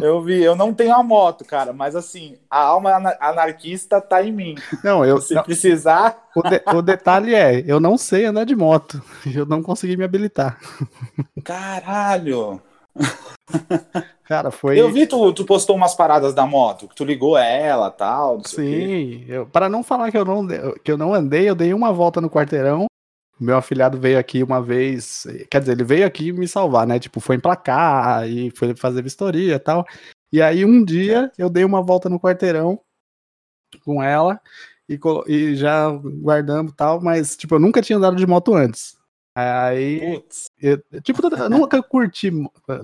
Eu 0.00 0.22
vi, 0.22 0.42
eu 0.42 0.54
não 0.54 0.72
tenho 0.72 0.94
a 0.94 1.02
moto, 1.02 1.44
cara, 1.44 1.72
mas 1.72 1.96
assim, 1.96 2.36
a 2.48 2.60
alma 2.60 3.16
anarquista 3.20 4.00
tá 4.00 4.22
em 4.22 4.32
mim. 4.32 4.54
Não, 4.84 5.04
eu. 5.04 5.20
Se 5.20 5.34
não, 5.34 5.42
precisar. 5.42 6.28
O, 6.36 6.42
de, 6.42 6.62
o 6.74 6.82
detalhe 6.82 7.34
é, 7.34 7.64
eu 7.66 7.80
não 7.80 7.98
sei 7.98 8.26
andar 8.26 8.44
de 8.44 8.54
moto. 8.54 9.02
Eu 9.34 9.44
não 9.44 9.62
consegui 9.62 9.96
me 9.96 10.04
habilitar. 10.04 10.58
Caralho! 11.42 12.62
Cara, 14.24 14.50
foi. 14.50 14.78
Eu 14.78 14.90
vi 14.90 15.06
tu, 15.06 15.32
tu 15.32 15.44
postou 15.44 15.76
umas 15.76 15.94
paradas 15.94 16.34
da 16.34 16.44
moto, 16.44 16.88
que 16.88 16.96
tu 16.96 17.04
ligou 17.04 17.36
ela 17.38 17.90
tal. 17.90 18.42
Sim, 18.44 19.24
eu, 19.28 19.46
para 19.46 19.68
não 19.68 19.84
falar 19.84 20.10
que 20.10 20.18
eu 20.18 20.24
não, 20.24 20.46
que 20.82 20.90
eu 20.90 20.98
não 20.98 21.14
andei, 21.14 21.48
eu 21.48 21.54
dei 21.54 21.72
uma 21.72 21.92
volta 21.92 22.20
no 22.20 22.30
quarteirão. 22.30 22.86
Meu 23.38 23.56
afilhado 23.56 24.00
veio 24.00 24.18
aqui 24.18 24.42
uma 24.42 24.62
vez, 24.62 25.26
quer 25.50 25.60
dizer, 25.60 25.72
ele 25.72 25.84
veio 25.84 26.06
aqui 26.06 26.32
me 26.32 26.48
salvar, 26.48 26.86
né? 26.86 26.98
Tipo, 26.98 27.20
foi 27.20 27.36
emplacar 27.36 28.26
e 28.26 28.50
foi 28.50 28.74
fazer 28.74 29.02
vistoria 29.02 29.54
e 29.56 29.58
tal. 29.58 29.86
E 30.32 30.42
aí 30.42 30.64
um 30.64 30.84
dia 30.84 31.30
eu 31.38 31.48
dei 31.48 31.64
uma 31.64 31.82
volta 31.82 32.08
no 32.08 32.18
quarteirão 32.18 32.80
com 33.84 34.02
ela 34.02 34.40
e, 34.88 34.98
e 35.28 35.54
já 35.54 35.90
guardamos 35.90 36.72
tal, 36.76 37.00
mas 37.00 37.36
tipo, 37.36 37.54
eu 37.54 37.60
nunca 37.60 37.82
tinha 37.82 37.98
andado 37.98 38.16
de 38.16 38.26
moto 38.26 38.54
antes. 38.54 38.96
Aí, 39.38 40.24
eu, 40.58 40.82
tipo, 41.02 41.20
eu 41.22 41.50
nunca 41.50 41.82
curti 41.82 42.30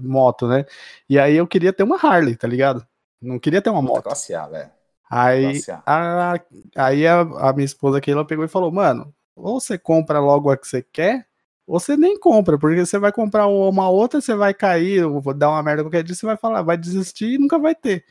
moto, 0.02 0.46
né? 0.46 0.66
E 1.08 1.18
aí 1.18 1.34
eu 1.34 1.46
queria 1.46 1.72
ter 1.72 1.82
uma 1.82 1.96
Harley, 1.96 2.36
tá 2.36 2.46
ligado? 2.46 2.86
Não 3.22 3.38
queria 3.38 3.62
ter 3.62 3.70
uma 3.70 3.80
moto. 3.80 4.02
Classe 4.02 4.34
A, 4.34 4.46
velho. 4.46 4.70
Aí, 5.10 5.62
a, 5.86 6.34
aí 6.76 7.06
a, 7.06 7.20
a, 7.20 7.52
minha 7.54 7.64
esposa 7.64 7.96
aqui, 7.96 8.10
ela 8.10 8.26
pegou 8.26 8.44
e 8.44 8.48
falou, 8.48 8.70
mano, 8.70 9.14
ou 9.34 9.58
você 9.58 9.78
compra 9.78 10.20
logo 10.20 10.50
a 10.50 10.56
que 10.58 10.68
você 10.68 10.82
quer, 10.82 11.26
ou 11.66 11.80
você 11.80 11.96
nem 11.96 12.20
compra, 12.20 12.58
porque 12.58 12.84
você 12.84 12.98
vai 12.98 13.12
comprar 13.12 13.46
uma 13.46 13.88
outra, 13.88 14.20
você 14.20 14.34
vai 14.34 14.52
cair, 14.52 15.06
vou 15.06 15.32
dar 15.32 15.48
uma 15.48 15.62
merda 15.62 15.82
qualquer 15.82 16.02
dia, 16.02 16.14
você 16.14 16.26
vai 16.26 16.36
falar, 16.36 16.60
vai 16.60 16.76
desistir 16.76 17.34
e 17.34 17.38
nunca 17.38 17.58
vai 17.58 17.74
ter. 17.74 18.04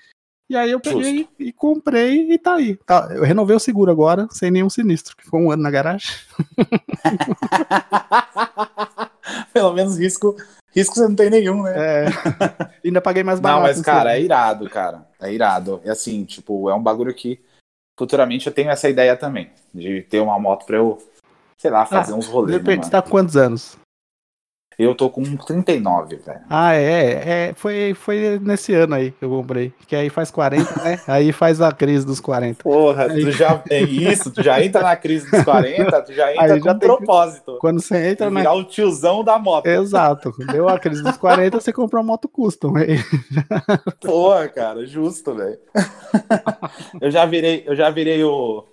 E 0.52 0.58
aí 0.58 0.70
eu 0.70 0.82
peguei 0.82 1.20
Justo. 1.20 1.34
e 1.40 1.54
comprei 1.54 2.34
e 2.34 2.38
tá 2.38 2.56
aí. 2.56 2.76
Tá, 2.86 3.08
eu 3.12 3.24
renovei 3.24 3.56
o 3.56 3.60
seguro 3.60 3.90
agora, 3.90 4.28
sem 4.32 4.52
nenhum 4.52 4.70
sinistro, 4.70 5.16
que 5.16 5.24
ficou 5.24 5.40
um 5.40 5.50
ano 5.50 5.64
na 5.64 5.72
garagem. 5.72 6.14
Pelo 9.54 9.72
menos 9.72 9.98
risco, 9.98 10.36
risco 10.76 10.96
você 10.96 11.08
não 11.08 11.16
tem 11.16 11.30
nenhum, 11.30 11.64
né? 11.64 11.74
É. 11.78 12.06
Ainda 12.84 13.00
paguei 13.00 13.24
mais 13.24 13.40
barato. 13.40 13.62
Não, 13.62 13.66
mas 13.66 13.82
cara, 13.82 14.18
é 14.18 14.22
irado, 14.22 14.70
cara. 14.70 15.08
É 15.22 15.32
irado. 15.32 15.80
E 15.86 15.90
assim, 15.90 16.26
tipo, 16.26 16.70
é 16.70 16.76
um 16.76 16.84
bagulho 16.84 17.14
que 17.14 17.40
futuramente 17.98 18.48
eu 18.48 18.54
tenho 18.54 18.72
essa 18.72 18.90
ideia 18.90 19.16
também, 19.16 19.52
de 19.74 20.02
ter 20.02 20.20
uma 20.20 20.38
moto 20.38 20.66
pra 20.66 20.76
eu, 20.76 20.98
sei 21.58 21.72
lá, 21.72 21.86
fazer 21.86 22.12
ah, 22.12 22.18
uns 22.18 22.28
rolês. 22.28 22.58
Depende, 22.58 22.80
né, 22.80 22.84
você 22.84 22.92
tá 22.92 23.02
com 23.02 23.10
quantos 23.10 23.38
anos? 23.38 23.78
Eu 24.80 24.96
tô 24.96 25.10
com 25.10 25.24
39, 25.36 26.16
velho. 26.16 26.40
Ah, 26.50 26.74
é, 26.74 27.50
é. 27.50 27.54
Foi, 27.56 27.94
foi 27.94 28.40
nesse 28.40 28.74
ano 28.74 28.96
aí 28.96 29.12
que 29.12 29.24
eu 29.24 29.30
comprei. 29.30 29.74
Que 29.86 29.96
aí 29.96 30.10
faz 30.10 30.32
40, 30.32 30.84
né? 30.84 31.00
Aí 31.08 31.32
faz 31.32 31.62
a 31.62 31.72
crise 31.72 32.06
dos 32.06 32.20
40. 32.20 32.64
Porra, 32.64 33.12
aí... 33.12 33.22
tu 33.22 33.32
já 33.32 33.62
é 33.70 33.82
isso, 33.82 34.32
tu 34.32 34.42
já 34.42 34.64
entra 34.64 34.82
na 34.82 34.96
crise 34.96 35.30
dos 35.30 35.44
40, 35.44 36.02
tu 36.02 36.14
já 36.14 36.32
entra 36.32 36.54
aí 36.54 36.60
com 36.60 36.66
já 36.66 36.74
um 36.74 36.80
propósito. 36.80 37.54
Que... 37.54 37.60
Quando 37.60 37.82
você 37.82 38.10
entra 38.10 38.30
na. 38.30 38.40
Virar 38.40 38.54
o 38.54 38.64
tiozão 38.64 39.24
da 39.24 39.38
moto. 39.38 39.66
Exato. 39.68 40.34
Deu 40.52 40.70
a 40.70 40.80
crise 40.80 41.04
dos 41.04 41.18
40, 41.18 41.60
você 41.60 41.74
comprou 41.74 42.02
uma 42.02 42.08
moto 42.08 42.28
custom. 42.28 42.76
Aí. 42.78 42.98
Porra, 44.02 44.48
cara, 44.48 44.86
justo, 44.86 45.36
velho. 45.36 45.60
eu 47.02 47.12
já 47.12 47.26
virei, 47.26 47.64
eu 47.66 47.76
já 47.76 47.90
virei 47.90 48.24
o. 48.24 48.66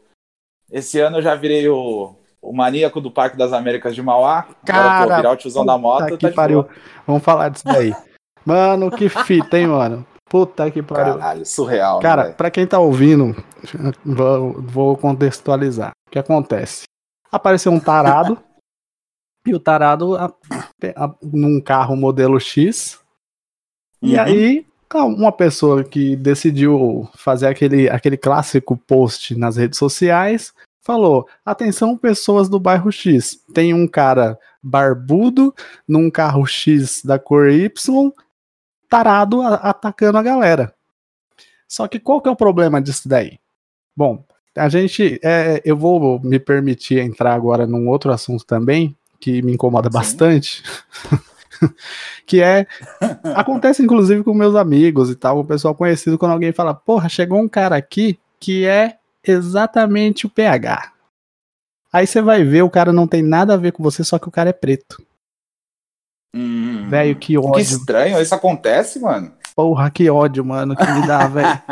Esse 0.70 1.00
ano 1.00 1.18
eu 1.18 1.22
já 1.22 1.34
virei 1.34 1.68
o 1.68 2.14
o 2.40 2.54
maníaco 2.54 3.00
do 3.00 3.10
Parque 3.10 3.36
das 3.36 3.52
Américas 3.52 3.94
de 3.94 4.02
Mauá. 4.02 4.46
Cara, 4.64 4.90
Agora, 4.90 5.16
virar 5.16 5.32
o 5.32 5.36
tiozão 5.36 5.64
da 5.64 5.76
moto. 5.76 6.16
Que 6.16 6.28
tá 6.28 6.34
pariu. 6.34 6.66
Vamos 7.06 7.22
falar 7.22 7.48
disso 7.48 7.64
daí. 7.64 7.94
Mano, 8.44 8.90
que 8.90 9.08
fita, 9.08 9.58
hein, 9.58 9.66
mano? 9.66 10.06
Puta 10.28 10.70
que 10.70 10.82
pariu. 10.82 11.18
Caralho, 11.18 11.46
surreal. 11.46 12.00
Cara, 12.00 12.28
né, 12.28 12.32
pra 12.32 12.50
quem 12.50 12.66
tá 12.66 12.78
ouvindo, 12.78 13.34
vou, 14.04 14.60
vou 14.60 14.96
contextualizar. 14.96 15.90
O 16.06 16.10
que 16.10 16.18
acontece? 16.18 16.84
Apareceu 17.30 17.72
um 17.72 17.80
tarado. 17.80 18.38
e 19.46 19.54
o 19.54 19.60
tarado 19.60 20.16
a, 20.16 20.32
a, 20.96 21.14
num 21.22 21.60
carro 21.60 21.96
modelo 21.96 22.38
X. 22.38 23.00
Uhum. 24.02 24.10
E 24.10 24.18
aí, 24.18 24.66
uma 24.94 25.32
pessoa 25.32 25.82
que 25.82 26.14
decidiu 26.16 27.08
fazer 27.14 27.46
aquele, 27.46 27.88
aquele 27.88 28.16
clássico 28.16 28.76
post 28.76 29.36
nas 29.36 29.56
redes 29.56 29.78
sociais 29.78 30.54
falou: 30.88 31.28
atenção, 31.44 31.98
pessoas 31.98 32.48
do 32.48 32.58
bairro 32.58 32.90
X. 32.90 33.38
Tem 33.52 33.74
um 33.74 33.86
cara 33.86 34.38
barbudo 34.62 35.54
num 35.86 36.10
carro 36.10 36.46
X 36.46 37.02
da 37.04 37.18
cor 37.18 37.50
Y, 37.50 38.10
tarado 38.88 39.42
a, 39.42 39.56
atacando 39.56 40.16
a 40.16 40.22
galera. 40.22 40.74
Só 41.68 41.86
que 41.86 42.00
qual 42.00 42.22
que 42.22 42.28
é 42.30 42.32
o 42.32 42.36
problema 42.36 42.80
disso 42.80 43.06
daí? 43.06 43.38
Bom, 43.94 44.24
a 44.56 44.70
gente. 44.70 45.20
É, 45.22 45.60
eu 45.62 45.76
vou 45.76 46.18
me 46.20 46.38
permitir 46.38 47.00
entrar 47.00 47.34
agora 47.34 47.66
num 47.66 47.86
outro 47.86 48.10
assunto 48.10 48.46
também, 48.46 48.96
que 49.20 49.42
me 49.42 49.52
incomoda 49.52 49.90
Sim. 49.90 49.92
bastante. 49.92 50.62
que 52.24 52.40
é. 52.40 52.66
Acontece 53.36 53.82
inclusive 53.82 54.24
com 54.24 54.32
meus 54.32 54.54
amigos 54.54 55.10
e 55.10 55.14
tal, 55.14 55.40
o 55.40 55.44
pessoal 55.44 55.74
conhecido, 55.74 56.16
quando 56.16 56.32
alguém 56.32 56.50
fala, 56.50 56.72
porra, 56.72 57.10
chegou 57.10 57.38
um 57.38 57.48
cara 57.48 57.76
aqui 57.76 58.18
que 58.40 58.64
é 58.64 58.96
exatamente 59.24 60.26
o 60.26 60.30
pH. 60.30 60.92
Aí 61.92 62.06
você 62.06 62.20
vai 62.20 62.44
ver, 62.44 62.62
o 62.62 62.70
cara 62.70 62.92
não 62.92 63.06
tem 63.06 63.22
nada 63.22 63.54
a 63.54 63.56
ver 63.56 63.72
com 63.72 63.82
você, 63.82 64.04
só 64.04 64.18
que 64.18 64.28
o 64.28 64.32
cara 64.32 64.50
é 64.50 64.52
preto. 64.52 65.02
Hum, 66.34 66.88
velho, 66.88 67.16
que 67.16 67.38
ódio. 67.38 67.54
Que 67.54 67.60
estranho, 67.62 68.20
isso 68.20 68.34
acontece, 68.34 69.00
mano. 69.00 69.32
Porra, 69.56 69.90
que 69.90 70.08
ódio, 70.08 70.44
mano, 70.44 70.76
que 70.76 70.86
me 70.86 71.06
dá, 71.06 71.26
velho. 71.28 71.62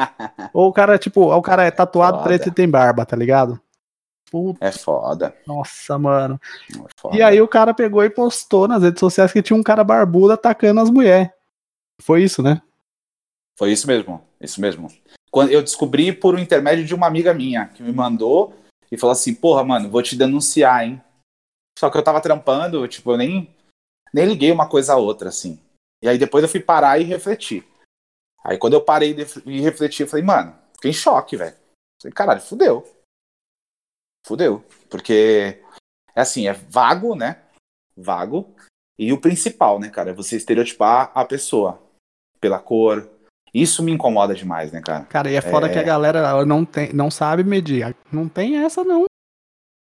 Ou 0.52 0.68
o 0.68 0.72
cara, 0.72 0.98
tipo, 0.98 1.32
o 1.32 1.42
cara 1.42 1.64
é 1.64 1.70
tatuado 1.70 2.18
foda. 2.18 2.28
preto 2.28 2.48
e 2.48 2.52
tem 2.52 2.68
barba, 2.68 3.04
tá 3.04 3.14
ligado? 3.14 3.60
Puta. 4.30 4.64
É 4.64 4.72
foda. 4.72 5.36
Nossa, 5.46 5.98
mano. 5.98 6.40
É 6.70 6.88
foda. 6.96 7.16
E 7.16 7.22
aí 7.22 7.40
o 7.40 7.46
cara 7.46 7.72
pegou 7.72 8.02
e 8.02 8.10
postou 8.10 8.66
nas 8.66 8.82
redes 8.82 8.98
sociais 8.98 9.32
que 9.32 9.42
tinha 9.42 9.56
um 9.56 9.62
cara 9.62 9.84
barbudo 9.84 10.32
atacando 10.32 10.80
as 10.80 10.90
mulheres. 10.90 11.30
Foi 12.00 12.22
isso, 12.22 12.42
né? 12.42 12.60
Foi 13.56 13.72
isso 13.72 13.86
mesmo, 13.86 14.22
isso 14.40 14.60
mesmo. 14.60 14.90
Eu 15.42 15.62
descobri 15.62 16.12
por 16.12 16.38
intermédio 16.38 16.84
de 16.84 16.94
uma 16.94 17.06
amiga 17.06 17.34
minha 17.34 17.68
que 17.68 17.82
me 17.82 17.92
mandou 17.92 18.54
e 18.90 18.96
falou 18.96 19.12
assim: 19.12 19.34
Porra, 19.34 19.64
mano, 19.64 19.90
vou 19.90 20.02
te 20.02 20.16
denunciar, 20.16 20.84
hein? 20.84 21.02
Só 21.78 21.90
que 21.90 21.98
eu 21.98 22.02
tava 22.02 22.20
trampando, 22.20 22.86
tipo, 22.88 23.12
eu 23.12 23.18
nem, 23.18 23.54
nem 24.12 24.26
liguei 24.26 24.50
uma 24.50 24.68
coisa 24.68 24.94
a 24.94 24.96
outra, 24.96 25.28
assim. 25.28 25.60
E 26.02 26.08
aí 26.08 26.18
depois 26.18 26.42
eu 26.42 26.48
fui 26.48 26.60
parar 26.60 26.98
e 26.98 27.04
refletir. 27.04 27.66
Aí 28.42 28.56
quando 28.58 28.74
eu 28.74 28.84
parei 28.84 29.14
e 29.44 29.60
refleti, 29.60 30.02
eu 30.02 30.08
falei, 30.08 30.24
mano, 30.24 30.56
fiquei 30.74 30.90
em 30.90 30.94
choque, 30.94 31.36
velho. 31.36 31.56
Falei, 32.00 32.14
caralho, 32.14 32.40
fudeu. 32.40 32.86
Fudeu. 34.26 34.64
Porque 34.88 35.62
é 36.14 36.20
assim, 36.20 36.46
é 36.46 36.52
vago, 36.52 37.14
né? 37.14 37.42
Vago. 37.96 38.54
E 38.98 39.12
o 39.12 39.20
principal, 39.20 39.78
né, 39.78 39.90
cara, 39.90 40.10
é 40.10 40.14
você 40.14 40.36
estereotipar 40.36 41.10
a 41.14 41.24
pessoa 41.24 41.82
pela 42.40 42.58
cor, 42.58 43.10
isso 43.62 43.82
me 43.82 43.92
incomoda 43.92 44.34
demais, 44.34 44.72
né, 44.72 44.80
cara? 44.80 45.04
Cara, 45.04 45.30
e 45.30 45.34
é 45.34 45.40
foda 45.40 45.66
é... 45.66 45.70
que 45.70 45.78
a 45.78 45.82
galera 45.82 46.44
não, 46.44 46.64
tem, 46.64 46.92
não 46.92 47.10
sabe 47.10 47.42
medir. 47.44 47.94
Não 48.12 48.28
tem 48.28 48.56
essa, 48.56 48.84
não. 48.84 49.04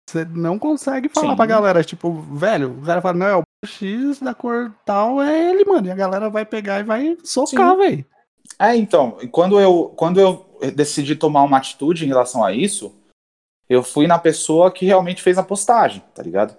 Você 0.09 0.25
não 0.25 0.59
consegue 0.59 1.07
falar 1.07 1.31
Sim. 1.31 1.35
pra 1.37 1.45
galera, 1.45 1.83
tipo, 1.83 2.11
velho, 2.11 2.79
o 2.79 2.85
cara 2.85 3.01
fala, 3.01 3.17
não, 3.17 3.25
é 3.27 3.37
o 3.37 3.43
X 3.65 4.19
da 4.19 4.33
cor 4.33 4.73
tal, 4.85 5.21
é 5.21 5.51
ele, 5.51 5.63
mano. 5.63 5.87
E 5.87 5.91
a 5.91 5.95
galera 5.95 6.29
vai 6.29 6.45
pegar 6.45 6.79
e 6.79 6.83
vai 6.83 7.17
socar, 7.23 7.77
velho. 7.77 8.05
É, 8.59 8.75
então, 8.75 9.17
quando 9.31 9.59
eu, 9.59 9.93
quando 9.95 10.19
eu 10.19 10.45
decidi 10.75 11.15
tomar 11.15 11.43
uma 11.43 11.57
atitude 11.57 12.03
em 12.03 12.09
relação 12.09 12.43
a 12.43 12.51
isso, 12.51 12.93
eu 13.69 13.81
fui 13.81 14.05
na 14.05 14.19
pessoa 14.19 14.69
que 14.69 14.85
realmente 14.85 15.21
fez 15.21 15.37
a 15.37 15.43
postagem, 15.43 16.03
tá 16.13 16.21
ligado? 16.21 16.57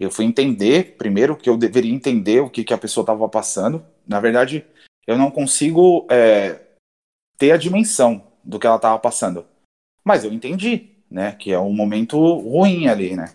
Eu 0.00 0.10
fui 0.10 0.24
entender, 0.24 0.96
primeiro, 0.96 1.36
que 1.36 1.48
eu 1.48 1.56
deveria 1.56 1.94
entender 1.94 2.40
o 2.40 2.50
que, 2.50 2.64
que 2.64 2.72
a 2.72 2.78
pessoa 2.78 3.04
tava 3.04 3.28
passando. 3.28 3.84
Na 4.06 4.20
verdade, 4.20 4.64
eu 5.06 5.16
não 5.16 5.30
consigo 5.30 6.06
é, 6.10 6.60
ter 7.38 7.52
a 7.52 7.56
dimensão 7.56 8.22
do 8.42 8.58
que 8.58 8.66
ela 8.66 8.76
estava 8.76 8.98
passando. 8.98 9.44
Mas 10.04 10.24
eu 10.24 10.32
entendi. 10.32 10.90
né? 11.10 11.32
Que 11.32 11.52
é 11.52 11.58
um 11.58 11.72
momento 11.72 12.18
ruim 12.38 12.88
ali, 12.88 13.16
né? 13.16 13.32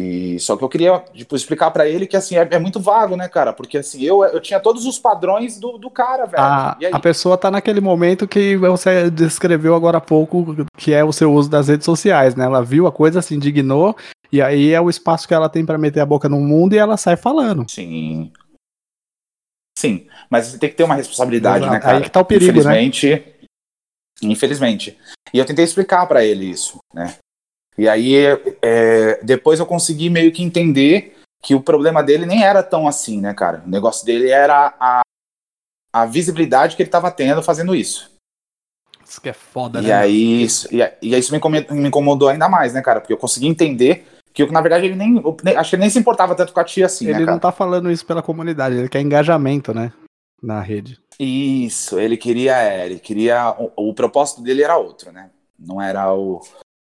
E 0.00 0.38
só 0.38 0.56
que 0.56 0.62
eu 0.62 0.68
queria 0.68 1.00
tipo, 1.12 1.34
explicar 1.34 1.72
para 1.72 1.88
ele 1.88 2.06
que 2.06 2.16
assim 2.16 2.36
é, 2.36 2.46
é, 2.52 2.58
muito 2.58 2.78
vago, 2.78 3.16
né, 3.16 3.28
cara? 3.28 3.52
Porque 3.52 3.78
assim, 3.78 4.00
eu, 4.04 4.22
eu 4.22 4.38
tinha 4.38 4.60
todos 4.60 4.86
os 4.86 4.96
padrões 4.96 5.58
do, 5.58 5.76
do 5.76 5.90
cara, 5.90 6.24
velho. 6.24 6.40
A, 6.40 6.78
a 6.92 7.00
pessoa 7.00 7.36
tá 7.36 7.50
naquele 7.50 7.80
momento 7.80 8.28
que 8.28 8.56
você 8.56 9.10
descreveu 9.10 9.74
agora 9.74 9.98
há 9.98 10.00
pouco, 10.00 10.64
que 10.76 10.94
é 10.94 11.02
o 11.02 11.12
seu 11.12 11.32
uso 11.32 11.50
das 11.50 11.66
redes 11.66 11.84
sociais, 11.84 12.36
né? 12.36 12.44
Ela 12.44 12.62
viu 12.62 12.86
a 12.86 12.92
coisa, 12.92 13.20
se 13.20 13.34
indignou, 13.34 13.96
e 14.30 14.40
aí 14.40 14.72
é 14.72 14.80
o 14.80 14.88
espaço 14.88 15.26
que 15.26 15.34
ela 15.34 15.48
tem 15.48 15.66
para 15.66 15.76
meter 15.76 15.98
a 15.98 16.06
boca 16.06 16.28
no 16.28 16.38
mundo 16.38 16.74
e 16.74 16.78
ela 16.78 16.96
sai 16.96 17.16
falando. 17.16 17.66
Sim. 17.68 18.30
Sim, 19.78 20.08
mas 20.28 20.48
você 20.48 20.58
tem 20.58 20.68
que 20.68 20.74
ter 20.74 20.82
uma 20.82 20.96
responsabilidade, 20.96 21.58
Exato. 21.58 21.72
né, 21.72 21.78
cara? 21.78 21.96
Aí 21.98 22.02
que 22.02 22.10
tá 22.10 22.20
o 22.20 22.24
perigo, 22.24 22.50
infelizmente, 22.50 23.10
né? 23.10 23.24
Infelizmente. 24.22 24.98
E 25.32 25.38
eu 25.38 25.46
tentei 25.46 25.64
explicar 25.64 26.04
para 26.08 26.24
ele 26.24 26.46
isso, 26.46 26.78
né? 26.92 27.14
E 27.78 27.88
aí, 27.88 28.12
é, 28.60 29.22
depois 29.22 29.60
eu 29.60 29.66
consegui 29.66 30.10
meio 30.10 30.32
que 30.32 30.42
entender 30.42 31.16
que 31.40 31.54
o 31.54 31.60
problema 31.60 32.02
dele 32.02 32.26
nem 32.26 32.42
era 32.42 32.60
tão 32.60 32.88
assim, 32.88 33.20
né, 33.20 33.32
cara? 33.32 33.62
O 33.64 33.70
negócio 33.70 34.04
dele 34.04 34.30
era 34.30 34.74
a, 34.80 35.00
a 35.92 36.06
visibilidade 36.06 36.74
que 36.74 36.82
ele 36.82 36.88
estava 36.88 37.08
tendo 37.12 37.40
fazendo 37.40 37.72
isso. 37.72 38.10
Isso 39.06 39.20
que 39.20 39.28
é 39.28 39.32
foda, 39.32 39.78
e 39.78 39.82
né? 39.82 39.92
Aí, 39.92 40.42
isso, 40.42 40.66
e, 40.74 40.78
e 40.78 41.14
aí 41.14 41.20
isso 41.20 41.30
me 41.30 41.38
incomodou, 41.38 41.76
me 41.76 41.86
incomodou 41.86 42.28
ainda 42.28 42.48
mais, 42.48 42.74
né, 42.74 42.82
cara? 42.82 43.00
Porque 43.00 43.12
eu 43.12 43.16
consegui 43.16 43.46
entender 43.46 44.04
que, 44.46 44.52
na 44.52 44.60
verdade, 44.60 44.86
ele 44.86 44.94
nem. 44.94 45.22
Acho 45.56 45.70
que 45.70 45.76
ele 45.76 45.80
nem 45.80 45.90
se 45.90 45.98
importava 45.98 46.34
tanto 46.34 46.52
com 46.52 46.60
a 46.60 46.64
tia 46.64 46.86
assim, 46.86 47.08
Ele 47.08 47.20
né, 47.20 47.26
não 47.26 47.38
tá 47.38 47.50
falando 47.50 47.90
isso 47.90 48.06
pela 48.06 48.22
comunidade, 48.22 48.76
ele 48.76 48.88
quer 48.88 49.00
engajamento, 49.00 49.74
né? 49.74 49.92
Na 50.42 50.60
rede. 50.60 51.00
Isso, 51.18 51.98
ele 51.98 52.16
queria. 52.16 52.56
É, 52.62 52.86
ele 52.86 52.98
queria. 52.98 53.54
O, 53.58 53.90
o 53.90 53.94
propósito 53.94 54.42
dele 54.42 54.62
era 54.62 54.76
outro, 54.76 55.10
né? 55.10 55.30
Não 55.58 55.82
era 55.82 56.14
o 56.14 56.40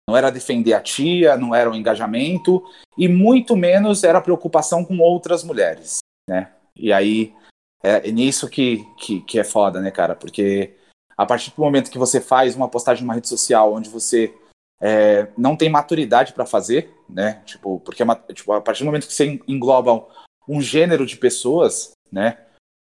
não 0.09 0.17
era 0.17 0.31
defender 0.31 0.73
a 0.73 0.81
tia, 0.81 1.37
não 1.37 1.55
era 1.55 1.69
o 1.69 1.75
engajamento, 1.75 2.63
e 2.97 3.09
muito 3.09 3.57
menos 3.57 4.05
era 4.05 4.21
preocupação 4.21 4.85
com 4.85 4.99
outras 4.99 5.43
mulheres, 5.43 5.99
né? 6.29 6.53
E 6.77 6.93
aí, 6.93 7.35
é, 7.83 8.09
é 8.09 8.13
nisso 8.13 8.49
que, 8.49 8.87
que, 8.97 9.21
que, 9.23 9.39
é 9.39 9.45
foda, 9.45 9.81
né, 9.81 9.91
cara? 9.91 10.15
Porque 10.15 10.75
a 11.17 11.27
partir 11.27 11.51
do 11.51 11.61
momento 11.61 11.91
que 11.91 11.99
você 11.99 12.21
faz 12.21 12.55
uma 12.55 12.69
postagem 12.69 13.03
numa 13.03 13.15
rede 13.15 13.29
social 13.29 13.73
onde 13.73 13.91
você 13.91 14.33
é, 14.81 15.29
não 15.37 15.57
tem 15.57 15.69
maturidade 15.69 16.33
para 16.33 16.47
fazer, 16.47 16.95
né? 17.09 17.43
Tipo, 17.45 17.81
porque 17.81 18.03
é 18.03 18.33
tipo, 18.33 18.53
a 18.53 18.61
partir 18.61 18.83
do 18.83 18.87
momento 18.87 19.07
que 19.07 19.15
você 19.15 19.41
engloba 19.47 20.07
um 20.49 20.61
gênero 20.61 21.07
de 21.07 21.17
pessoas, 21.17 21.93
né? 22.11 22.39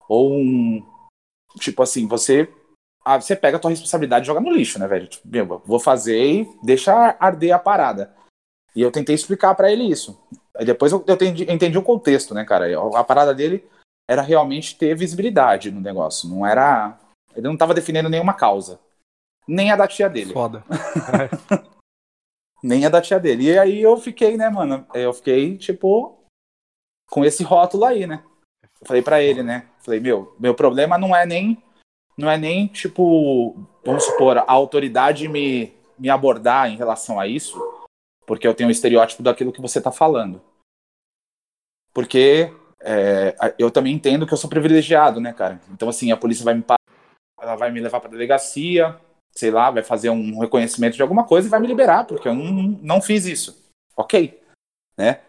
Ou 0.08 0.34
um. 0.34 0.86
Tipo 1.60 1.84
assim, 1.84 2.08
você 2.08 2.50
ah, 3.06 3.20
você 3.20 3.36
pega 3.36 3.58
a 3.58 3.60
tua 3.60 3.70
responsabilidade 3.70 4.24
e 4.24 4.28
joga 4.28 4.40
no 4.40 4.52
lixo, 4.52 4.80
né, 4.80 4.88
velho? 4.88 5.08
Tipo, 5.08 5.28
meu, 5.28 5.62
vou 5.66 5.80
fazer 5.80 6.18
e 6.18 6.50
deixa 6.64 7.18
arder 7.20 7.54
a 7.54 7.60
parada. 7.60 8.14
E 8.76 8.82
eu 8.82 8.92
tentei 8.92 9.14
explicar 9.14 9.54
para 9.56 9.72
ele 9.72 9.84
isso. 9.84 10.18
Aí 10.56 10.66
depois 10.66 10.92
eu, 10.92 11.04
eu 11.06 11.16
entendi, 11.16 11.52
entendi, 11.52 11.78
o 11.78 11.84
contexto, 11.84 12.34
né, 12.34 12.46
cara? 12.46 12.66
A 12.98 13.04
parada 13.04 13.34
dele 13.34 13.68
era 14.10 14.22
realmente 14.22 14.78
ter 14.78 14.96
visibilidade 14.96 15.70
no 15.70 15.82
negócio. 15.82 16.30
Não 16.30 16.46
era. 16.46 16.98
Ele 17.36 17.48
não 17.48 17.58
tava 17.58 17.74
defendendo 17.74 18.10
nenhuma 18.10 18.34
causa. 18.34 18.80
Nem 19.46 19.72
a 19.72 19.76
da 19.76 19.88
tia 19.88 20.10
dele. 20.10 20.32
Foda. 20.32 20.64
Nem 22.64 22.86
a 22.86 22.90
da 22.90 23.02
tia 23.02 23.20
dele. 23.20 23.44
E 23.44 23.60
aí 23.60 23.82
eu 23.82 23.98
fiquei, 23.98 24.38
né, 24.38 24.50
mano? 24.50 24.88
Eu 24.94 25.14
fiquei, 25.14 25.58
tipo, 25.58 26.18
com 27.10 27.26
esse 27.26 27.44
rótulo 27.44 27.86
aí, 27.86 28.08
né? 28.08 28.24
Eu 28.64 28.88
falei 28.88 29.02
para 29.02 29.22
ele, 29.22 29.44
né? 29.44 29.68
Falei, 29.80 30.00
meu, 30.00 30.34
meu 30.40 30.56
problema 30.56 30.98
não 30.98 31.16
é 31.16 31.26
nem 31.26 31.62
não 32.18 32.30
é 32.30 32.38
nem 32.38 32.68
tipo, 32.68 33.56
vamos 33.84 34.04
supor, 34.04 34.38
a 34.38 34.46
autoridade 34.48 35.28
me, 35.28 35.74
me 35.98 36.10
abordar 36.10 36.70
em 36.70 36.78
relação 36.78 37.20
a 37.20 37.28
isso, 37.28 37.60
porque 38.26 38.48
eu 38.48 38.54
tenho 38.54 38.70
um 38.70 38.72
estereótipo 38.72 39.24
daquilo 39.24 39.52
que 39.52 39.62
você 39.62 39.80
está 39.80 39.92
falando. 39.92 40.42
Porque 41.94 42.54
é, 42.82 43.36
eu 43.58 43.70
também 43.72 43.94
entendo 43.94 44.26
que 44.26 44.34
eu 44.34 44.38
sou 44.38 44.50
privilegiado, 44.50 45.20
né, 45.20 45.34
cara? 45.34 45.60
Então, 45.72 45.90
assim, 45.90 46.12
a 46.12 46.18
polícia 46.18 46.46
vai 46.46 46.54
me 46.54 46.62
parar, 46.62 46.80
ela 47.40 47.56
vai 47.56 47.72
me 47.72 47.80
levar 47.80 48.00
para 48.00 48.10
delegacia, 48.10 49.00
sei 49.36 49.52
lá, 49.52 49.72
vai 49.72 49.84
fazer 49.84 50.10
um 50.10 50.40
reconhecimento 50.40 50.96
de 50.96 51.02
alguma 51.02 51.24
coisa 51.24 51.48
e 51.48 51.52
vai 51.52 51.60
me 51.60 51.68
liberar, 51.68 52.06
porque 52.06 52.28
eu 52.28 52.34
não, 52.34 52.80
não 52.82 53.02
fiz 53.02 53.26
isso. 53.26 53.64
Ok, 53.96 54.40
né? 54.98 55.22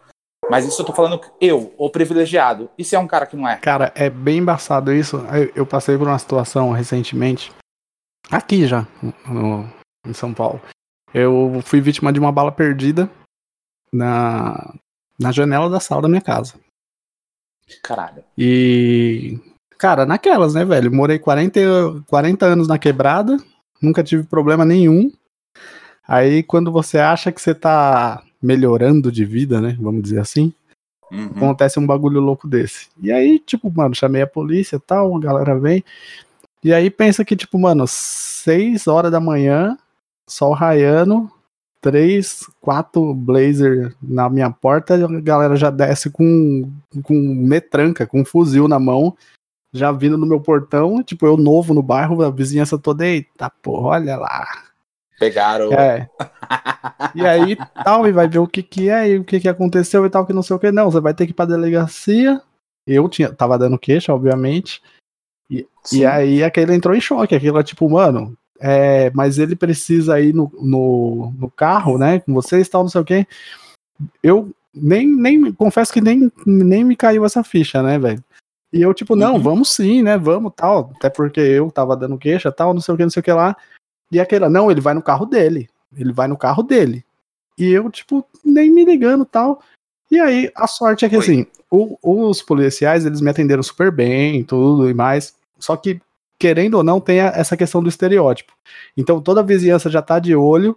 Mas 0.50 0.66
isso 0.66 0.82
eu 0.82 0.86
tô 0.86 0.92
falando 0.92 1.20
eu, 1.40 1.74
o 1.78 1.88
privilegiado. 1.88 2.70
E 2.76 2.84
se 2.84 2.94
é 2.94 2.98
um 2.98 3.06
cara 3.06 3.26
que 3.26 3.36
não 3.36 3.48
é? 3.48 3.56
Cara, 3.56 3.92
é 3.94 4.10
bem 4.10 4.38
embaçado 4.38 4.92
isso. 4.92 5.18
Eu 5.54 5.66
passei 5.66 5.96
por 5.96 6.06
uma 6.06 6.18
situação 6.18 6.70
recentemente, 6.70 7.52
aqui 8.30 8.66
já, 8.66 8.86
no, 9.26 9.64
em 10.06 10.12
São 10.12 10.34
Paulo. 10.34 10.60
Eu 11.12 11.60
fui 11.64 11.80
vítima 11.80 12.12
de 12.12 12.20
uma 12.20 12.32
bala 12.32 12.52
perdida 12.52 13.08
na, 13.92 14.74
na 15.18 15.32
janela 15.32 15.70
da 15.70 15.80
sala 15.80 16.02
da 16.02 16.08
minha 16.08 16.20
casa. 16.20 16.54
Caralho. 17.82 18.22
E. 18.36 19.38
Cara, 19.78 20.04
naquelas, 20.04 20.54
né, 20.54 20.64
velho? 20.64 20.92
Morei 20.92 21.18
40, 21.18 22.04
40 22.06 22.46
anos 22.46 22.68
na 22.68 22.78
quebrada, 22.78 23.36
nunca 23.84 24.02
tive 24.02 24.24
problema 24.24 24.64
nenhum. 24.64 25.12
Aí 26.06 26.42
quando 26.42 26.72
você 26.72 26.98
acha 26.98 27.30
que 27.30 27.40
você 27.40 27.54
tá 27.54 28.22
melhorando 28.42 29.10
de 29.10 29.24
vida, 29.24 29.60
né? 29.60 29.76
Vamos 29.80 30.02
dizer 30.02 30.20
assim. 30.20 30.52
Uhum. 31.10 31.26
Acontece 31.36 31.78
um 31.78 31.86
bagulho 31.86 32.20
louco 32.20 32.48
desse. 32.48 32.88
E 33.00 33.12
aí, 33.12 33.38
tipo, 33.38 33.70
mano, 33.70 33.94
chamei 33.94 34.22
a 34.22 34.26
polícia 34.26 34.76
e 34.76 34.80
tal, 34.80 35.16
a 35.16 35.20
galera 35.20 35.58
vem. 35.58 35.84
E 36.62 36.72
aí 36.72 36.90
pensa 36.90 37.24
que, 37.24 37.36
tipo, 37.36 37.58
mano, 37.58 37.84
6 37.86 38.86
horas 38.86 39.12
da 39.12 39.20
manhã, 39.20 39.76
sol 40.26 40.52
raiando, 40.52 41.30
três, 41.80 42.46
quatro 42.62 43.12
blazer 43.12 43.94
na 44.02 44.30
minha 44.30 44.50
porta, 44.50 44.94
a 44.94 45.20
galera 45.20 45.54
já 45.54 45.68
desce 45.68 46.08
com, 46.08 46.70
com 47.02 47.14
metranca, 47.14 48.06
com 48.06 48.22
um 48.22 48.24
fuzil 48.24 48.66
na 48.66 48.78
mão, 48.78 49.14
já 49.74 49.90
vindo 49.90 50.16
no 50.16 50.24
meu 50.24 50.40
portão, 50.40 51.02
tipo, 51.02 51.26
eu 51.26 51.36
novo 51.36 51.74
no 51.74 51.82
bairro, 51.82 52.22
a 52.22 52.30
vizinhança 52.30 52.78
toda, 52.78 53.04
eita 53.04 53.50
porra, 53.50 53.88
olha 53.88 54.16
lá. 54.16 54.46
Pegaram. 55.18 55.72
É. 55.72 56.08
E 57.14 57.26
aí, 57.26 57.56
tal, 57.82 58.06
e 58.06 58.12
vai 58.12 58.28
ver 58.28 58.38
o 58.38 58.46
que 58.46 58.62
que 58.62 58.88
é, 58.88 59.10
e 59.10 59.18
o 59.18 59.24
que 59.24 59.40
que 59.40 59.48
aconteceu 59.48 60.06
e 60.06 60.10
tal, 60.10 60.24
que 60.24 60.32
não 60.32 60.42
sei 60.42 60.54
o 60.54 60.58
que. 60.58 60.70
Não, 60.70 60.90
você 60.90 61.00
vai 61.00 61.12
ter 61.12 61.26
que 61.26 61.32
ir 61.32 61.34
pra 61.34 61.44
delegacia. 61.44 62.40
Eu 62.86 63.08
tinha, 63.08 63.32
tava 63.32 63.58
dando 63.58 63.78
queixa, 63.78 64.14
obviamente. 64.14 64.80
E, 65.50 65.66
e 65.92 66.06
aí 66.06 66.42
aquele 66.42 66.74
entrou 66.74 66.94
em 66.94 67.00
choque. 67.00 67.34
Aquilo 67.34 67.58
é 67.58 67.62
tipo, 67.62 67.88
mano, 67.88 68.36
é, 68.60 69.10
mas 69.10 69.38
ele 69.38 69.56
precisa 69.56 70.20
ir 70.20 70.34
no, 70.34 70.52
no, 70.60 71.32
no 71.38 71.50
carro, 71.50 71.98
né, 71.98 72.20
com 72.20 72.32
vocês 72.32 72.66
e 72.66 72.70
tal, 72.70 72.82
não 72.82 72.90
sei 72.90 73.00
o 73.00 73.04
que. 73.04 73.26
Eu 74.22 74.50
nem, 74.74 75.06
nem, 75.06 75.52
confesso 75.52 75.92
que 75.92 76.00
nem, 76.00 76.30
nem 76.46 76.84
me 76.84 76.96
caiu 76.96 77.24
essa 77.24 77.42
ficha, 77.42 77.82
né, 77.82 77.98
velho. 77.98 78.22
E 78.74 78.82
eu, 78.82 78.92
tipo, 78.92 79.14
não, 79.14 79.34
uhum. 79.34 79.40
vamos 79.40 79.72
sim, 79.72 80.02
né? 80.02 80.18
Vamos 80.18 80.52
tal. 80.56 80.90
Até 80.96 81.08
porque 81.08 81.38
eu 81.38 81.70
tava 81.70 81.96
dando 81.96 82.18
queixa 82.18 82.50
tal, 82.50 82.74
não 82.74 82.80
sei 82.80 82.92
o 82.92 82.96
que, 82.96 83.04
não 83.04 83.10
sei 83.10 83.20
o 83.20 83.22
que 83.22 83.32
lá. 83.32 83.56
E 84.10 84.18
aquela, 84.18 84.50
não, 84.50 84.68
ele 84.68 84.80
vai 84.80 84.92
no 84.94 85.00
carro 85.00 85.24
dele. 85.24 85.70
Ele 85.96 86.12
vai 86.12 86.26
no 86.26 86.36
carro 86.36 86.60
dele. 86.60 87.04
E 87.56 87.70
eu, 87.70 87.88
tipo, 87.88 88.26
nem 88.44 88.72
me 88.72 88.84
ligando 88.84 89.24
tal. 89.24 89.62
E 90.10 90.18
aí, 90.18 90.50
a 90.56 90.66
sorte 90.66 91.04
é 91.04 91.08
que, 91.08 91.16
Oi. 91.16 91.22
assim, 91.22 91.46
o, 91.70 91.96
os 92.02 92.42
policiais, 92.42 93.06
eles 93.06 93.20
me 93.20 93.30
atenderam 93.30 93.62
super 93.62 93.92
bem, 93.92 94.42
tudo 94.42 94.90
e 94.90 94.92
mais. 94.92 95.36
Só 95.56 95.76
que, 95.76 96.00
querendo 96.36 96.74
ou 96.74 96.82
não, 96.82 97.00
tem 97.00 97.20
a, 97.20 97.28
essa 97.28 97.56
questão 97.56 97.80
do 97.80 97.88
estereótipo. 97.88 98.52
Então, 98.96 99.20
toda 99.20 99.38
a 99.38 99.44
vizinhança 99.44 99.88
já 99.88 100.02
tá 100.02 100.18
de 100.18 100.34
olho, 100.34 100.76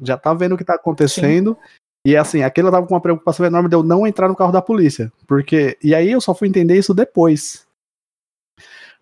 já 0.00 0.16
tá 0.16 0.32
vendo 0.32 0.54
o 0.54 0.56
que 0.56 0.64
tá 0.64 0.76
acontecendo. 0.76 1.58
Sim. 1.60 1.68
E 2.04 2.16
assim, 2.16 2.42
aquilo 2.42 2.70
tava 2.70 2.86
com 2.86 2.94
uma 2.94 3.00
preocupação 3.00 3.44
enorme 3.44 3.68
de 3.68 3.74
eu 3.74 3.82
não 3.82 4.06
entrar 4.06 4.28
no 4.28 4.36
carro 4.36 4.52
da 4.52 4.62
polícia. 4.62 5.12
Porque. 5.26 5.76
E 5.82 5.94
aí 5.94 6.10
eu 6.10 6.20
só 6.20 6.34
fui 6.34 6.48
entender 6.48 6.76
isso 6.76 6.94
depois. 6.94 7.66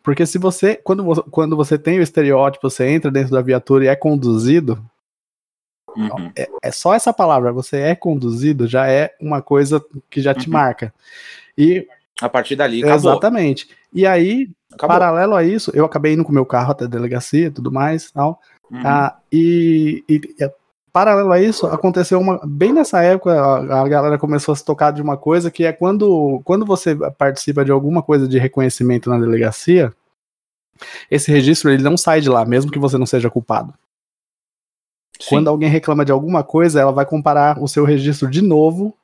Porque 0.02 0.24
se 0.24 0.38
você 0.38 0.76
quando, 0.76 1.04
você, 1.04 1.22
quando 1.30 1.56
você 1.56 1.76
tem 1.76 1.98
o 1.98 2.02
estereótipo, 2.02 2.70
você 2.70 2.88
entra 2.88 3.10
dentro 3.10 3.32
da 3.32 3.42
viatura 3.42 3.84
e 3.84 3.88
é 3.88 3.96
conduzido, 3.96 4.80
uhum. 5.96 6.30
é, 6.36 6.48
é, 6.62 6.70
só 6.70 6.94
essa 6.94 7.12
palavra, 7.12 7.52
você 7.52 7.78
é 7.78 7.94
conduzido, 7.96 8.68
já 8.68 8.88
é 8.88 9.14
uma 9.20 9.42
coisa 9.42 9.84
que 10.08 10.20
já 10.20 10.32
te 10.32 10.46
uhum. 10.46 10.52
marca. 10.52 10.94
E 11.58 11.88
a 12.20 12.28
partir 12.28 12.54
dali, 12.54 12.84
acabou. 12.84 13.10
Exatamente. 13.10 13.68
E 13.92 14.06
aí, 14.06 14.48
acabou. 14.72 14.96
paralelo 14.96 15.34
a 15.34 15.42
isso, 15.42 15.72
eu 15.74 15.84
acabei 15.84 16.12
indo 16.12 16.24
com 16.24 16.30
o 16.30 16.34
meu 16.34 16.46
carro 16.46 16.70
até 16.70 16.84
a 16.84 16.88
delegacia, 16.88 17.50
tudo 17.50 17.72
mais, 17.72 18.10
tal. 18.12 18.40
Uhum. 18.70 18.82
Ah, 18.84 19.18
e, 19.32 20.04
e, 20.08 20.20
e 20.38 20.50
paralelo 20.96 21.30
a 21.30 21.38
isso, 21.38 21.66
aconteceu 21.66 22.18
uma. 22.18 22.40
Bem 22.42 22.72
nessa 22.72 23.02
época, 23.02 23.38
a, 23.38 23.82
a, 23.82 23.86
galera 23.86 24.16
começou 24.16 24.54
a 24.54 24.56
se 24.56 24.64
tocar 24.64 24.92
de 24.92 25.02
uma 25.02 25.14
coisa 25.14 25.50
que 25.50 25.62
é 25.66 25.70
quando, 25.70 26.40
quando 26.42 26.64
você 26.64 26.96
participa 27.18 27.62
de 27.62 27.70
alguma 27.70 28.02
coisa 28.02 28.26
de 28.26 28.38
reconhecimento 28.38 29.10
na 29.10 29.18
delegacia, 29.18 29.92
esse 31.10 31.30
registro 31.30 31.70
ele 31.70 31.82
não 31.82 31.98
sai 31.98 32.22
de 32.22 32.30
lá, 32.30 32.46
mesmo 32.46 32.70
que 32.72 32.78
você 32.78 32.96
não 32.96 33.04
seja 33.04 33.28
culpado. 33.28 33.74
Sim. 35.20 35.28
Quando 35.28 35.48
alguém 35.48 35.68
reclama 35.68 36.02
de 36.02 36.12
alguma 36.12 36.42
coisa, 36.42 36.80
ela 36.80 36.92
vai 36.92 37.04
comparar 37.04 37.62
o 37.62 37.68
seu 37.68 37.84
registro 37.84 38.30
de 38.30 38.40
novo 38.40 38.96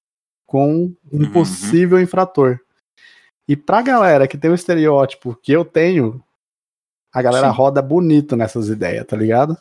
com 0.47 0.95
um 1.13 1.25
uhum. 1.25 1.31
possível 1.31 2.01
infrator. 2.01 2.59
E 3.47 3.55
pra 3.55 3.83
galera 3.83 4.27
que 4.27 4.39
tem 4.39 4.51
o 4.51 4.55
estereótipo 4.55 5.37
que 5.43 5.53
eu 5.53 5.63
tenho, 5.63 6.25
a 7.13 7.21
galera 7.21 7.51
Sim. 7.51 7.55
roda 7.55 7.83
bonito 7.83 8.35
nessas 8.35 8.71
ideias, 8.71 9.05
tá 9.07 9.15
ligado? 9.15 9.59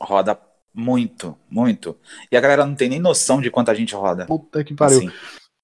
Roda 0.00 0.38
Muito, 0.74 1.38
muito. 1.50 1.98
E 2.30 2.36
a 2.36 2.40
galera 2.40 2.64
não 2.64 2.74
tem 2.74 2.88
nem 2.88 2.98
noção 2.98 3.40
de 3.40 3.50
quanta 3.50 3.74
gente 3.74 3.94
roda. 3.94 4.26
Puta 4.26 4.64
que 4.64 4.74
pariu. 4.74 4.98
Assim. 4.98 5.12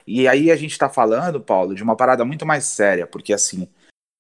E 0.07 0.27
aí 0.27 0.51
a 0.51 0.57
gente 0.57 0.77
tá 0.77 0.89
falando, 0.89 1.41
Paulo, 1.41 1.75
de 1.75 1.83
uma 1.83 1.97
parada 1.97 2.25
muito 2.25 2.47
mais 2.47 2.65
séria, 2.65 3.07
porque 3.07 3.33
assim, 3.33 3.69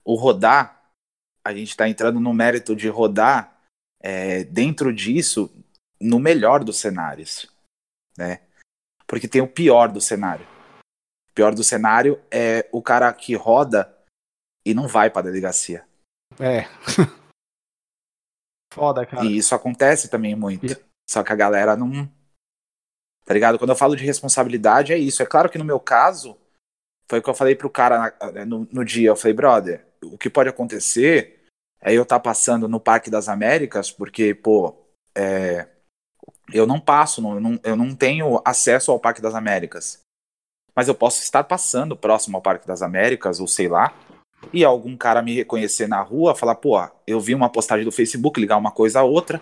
o 0.05 0.15
rodar, 0.15 0.91
a 1.45 1.55
gente 1.55 1.77
tá 1.77 1.89
entrando 1.89 2.21
no 2.21 2.33
mérito 2.33 2.77
de 2.77 2.89
rodar 2.89 3.59
é, 4.01 4.45
dentro 4.45 4.93
disso 4.93 5.51
no 6.01 6.19
melhor 6.19 6.63
dos 6.63 6.79
cenários, 6.79 7.47
né? 8.17 8.41
Porque 9.07 9.27
tem 9.27 9.41
o 9.41 9.49
pior 9.49 9.91
do 9.91 10.01
cenário. 10.01 10.47
O 11.31 11.35
pior 11.35 11.55
do 11.55 11.65
cenário 11.65 12.21
é 12.31 12.69
o 12.73 12.83
cara 12.83 13.13
que 13.13 13.35
roda 13.35 13.95
e 14.65 14.75
não 14.75 14.87
vai 14.87 15.09
pra 15.09 15.23
delegacia. 15.23 15.85
É. 16.39 16.67
Foda, 18.73 19.05
cara. 19.07 19.25
E 19.25 19.37
isso 19.37 19.55
acontece 19.55 20.09
também 20.09 20.35
muito. 20.35 20.77
Só 21.09 21.23
que 21.23 21.33
a 21.33 21.37
galera 21.37 21.77
não. 21.77 22.11
Tá 23.25 23.35
ligado? 23.35 23.59
Quando 23.59 23.71
eu 23.71 23.77
falo 23.77 23.97
de 23.97 24.05
responsabilidade, 24.05 24.93
é 24.93 24.99
isso. 24.99 25.23
É 25.23 25.27
claro 25.27 25.51
que 25.51 25.59
no 25.59 25.65
meu 25.65 25.81
caso, 25.81 26.37
foi 27.09 27.19
o 27.19 27.23
que 27.23 27.31
eu 27.31 27.35
falei 27.35 27.55
pro 27.55 27.71
cara 27.71 28.15
na, 28.21 28.45
no, 28.45 28.69
no, 28.71 28.85
dia. 28.85 29.09
Eu 29.09 29.17
falei, 29.17 29.35
brother, 29.35 29.87
o 30.03 30.17
que 30.17 30.31
pode 30.31 30.49
acontecer 30.49 31.45
é 31.81 31.93
eu 31.93 32.03
estar 32.03 32.17
tá 32.17 32.21
passando 32.21 32.69
no 32.69 32.81
Parque 32.81 33.11
das 33.11 33.29
Américas, 33.29 33.91
porque, 33.91 34.35
pô, 34.35 34.75
é, 35.15 35.67
eu 36.53 36.67
não 36.67 36.81
passo, 36.81 37.21
não, 37.21 37.41
não, 37.41 37.61
eu 37.63 37.77
não 37.77 37.95
tenho 37.95 38.41
acesso 38.45 38.91
ao 38.91 39.01
Parque 39.01 39.23
das 39.23 39.35
Américas. 39.35 40.01
Mas 40.75 40.89
eu 40.89 40.95
posso 40.95 41.23
estar 41.23 41.45
passando 41.45 41.97
próximo 41.97 42.37
ao 42.37 42.43
Parque 42.43 42.67
das 42.67 42.83
Américas, 42.83 43.41
ou 43.41 43.49
sei 43.49 43.69
lá, 43.69 43.95
e 44.53 44.65
algum 44.65 44.97
cara 44.97 45.23
me 45.23 45.35
reconhecer 45.35 45.87
na 45.87 46.01
rua, 46.01 46.35
falar, 46.35 46.55
pô, 46.55 46.81
eu 47.07 47.21
vi 47.21 47.35
uma 47.35 47.51
postagem 47.51 47.85
do 47.85 47.93
Facebook, 47.93 48.41
ligar 48.41 48.57
uma 48.57 48.71
coisa 48.71 49.01
a 49.01 49.03
outra. 49.03 49.41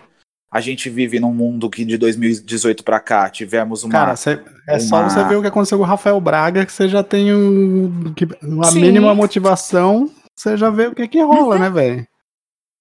A 0.50 0.60
gente 0.60 0.88
vive 0.88 1.20
num 1.20 1.32
mundo 1.32 1.68
que 1.68 1.84
de 1.84 1.98
2018 1.98 2.84
para 2.84 3.00
cá 3.00 3.28
tivemos 3.28 3.82
uma. 3.82 3.92
Cara, 3.92 4.16
cê, 4.16 4.40
é 4.66 4.72
uma... 4.72 4.80
só 4.80 5.02
você 5.02 5.24
ver 5.24 5.36
o 5.36 5.42
que 5.42 5.48
aconteceu 5.48 5.76
com 5.76 5.84
o 5.84 5.86
Rafael 5.86 6.20
Braga, 6.20 6.64
que 6.64 6.72
você 6.72 6.88
já 6.88 7.02
tem 7.02 7.34
um, 7.34 8.14
que, 8.14 8.26
uma 8.42 8.70
Sim. 8.70 8.80
mínima 8.80 9.14
motivação, 9.14 10.10
você 10.34 10.56
já 10.56 10.70
vê 10.70 10.86
o 10.86 10.94
que 10.94 11.08
que 11.08 11.20
rola, 11.20 11.58
né, 11.58 11.68
velho? 11.68 12.06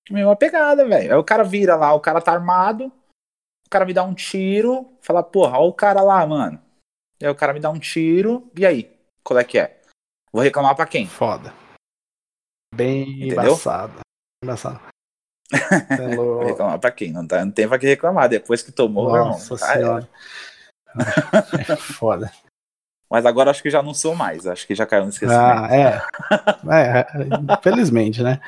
Mesma 0.09 0.35
pegada, 0.35 0.87
velho. 0.87 1.13
Aí 1.13 1.19
o 1.19 1.23
cara 1.23 1.43
vira 1.43 1.75
lá, 1.75 1.93
o 1.93 1.99
cara 1.99 2.21
tá 2.21 2.31
armado, 2.31 2.85
o 2.85 3.69
cara 3.69 3.83
me 3.83 3.93
dá 3.93 4.03
um 4.03 4.13
tiro, 4.13 4.87
fala, 5.01 5.23
porra, 5.23 5.57
olha 5.57 5.67
o 5.67 5.73
cara 5.73 6.01
lá, 6.01 6.25
mano. 6.25 6.59
Aí 7.21 7.27
o 7.27 7.35
cara 7.35 7.53
me 7.53 7.59
dá 7.59 7.69
um 7.71 7.79
tiro, 7.79 8.49
e 8.55 8.65
aí? 8.65 8.91
Qual 9.23 9.39
é 9.39 9.43
que 9.43 9.57
é? 9.57 9.79
Vou 10.31 10.43
reclamar 10.43 10.75
pra 10.75 10.85
quem? 10.85 11.07
Foda. 11.07 11.64
Bem 12.75 13.25
Entendeu? 13.25 13.43
embaçado. 13.43 13.99
Embaçado. 14.43 14.79
Vou 16.15 16.45
reclamar 16.45 16.79
pra 16.79 16.91
quem? 16.91 17.11
Não, 17.11 17.25
tá, 17.25 17.45
não 17.45 17.51
tem 17.51 17.67
pra 17.67 17.79
que 17.79 17.87
reclamar. 17.87 18.27
Depois 18.27 18.61
que 18.61 18.71
tomou, 18.71 19.09
Nossa 19.09 19.53
irmão. 19.53 19.59
Tá, 19.59 19.73
senhora. 19.73 20.09
É. 21.69 21.75
Foda. 21.77 22.31
Mas 23.09 23.25
agora 23.25 23.51
acho 23.51 23.61
que 23.61 23.69
já 23.69 23.81
não 23.81 23.93
sou 23.93 24.15
mais. 24.15 24.47
Acho 24.47 24.65
que 24.67 24.75
já 24.75 24.85
caiu 24.85 25.03
no 25.03 25.09
esquecimento. 25.09 25.41
Ah, 25.41 25.67
é. 25.71 26.01
é. 26.99 27.05
Infelizmente, 27.57 28.21
né? 28.21 28.41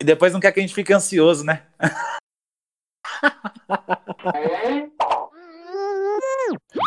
E 0.00 0.04
depois 0.04 0.32
não 0.32 0.40
quer 0.40 0.52
que 0.52 0.60
a 0.60 0.62
gente 0.62 0.74
fique 0.74 0.92
ansioso, 0.92 1.44
né? 1.44 1.62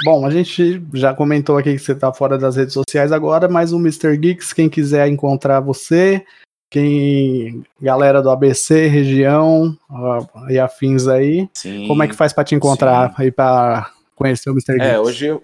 Bom, 0.04 0.26
a 0.26 0.30
gente 0.30 0.84
já 0.94 1.14
comentou 1.14 1.58
aqui 1.58 1.74
que 1.74 1.80
você 1.80 1.96
tá 1.96 2.12
fora 2.12 2.38
das 2.38 2.56
redes 2.56 2.74
sociais 2.74 3.12
agora, 3.12 3.48
mas 3.48 3.72
o 3.72 3.80
Mr. 3.80 4.18
Geeks, 4.18 4.52
quem 4.52 4.70
quiser 4.70 5.08
encontrar 5.08 5.62
você, 5.62 6.26
quem 6.70 7.64
galera 7.82 8.22
do 8.22 8.30
ABC, 8.30 8.88
região 8.88 9.78
e 10.50 10.60
afins 10.60 11.08
aí, 11.08 11.48
sim, 11.54 11.88
como 11.88 12.04
é 12.04 12.08
que 12.08 12.16
faz 12.16 12.34
para 12.34 12.44
te 12.44 12.56
encontrar 12.56 13.10
sim. 13.10 13.16
aí 13.20 13.32
para 13.32 13.92
conhecer 14.16 14.50
o 14.50 14.54
Mr. 14.54 14.72
É, 14.72 14.74
Geeks? 14.74 14.88
É, 14.88 15.00
hoje 15.00 15.26
eu, 15.28 15.44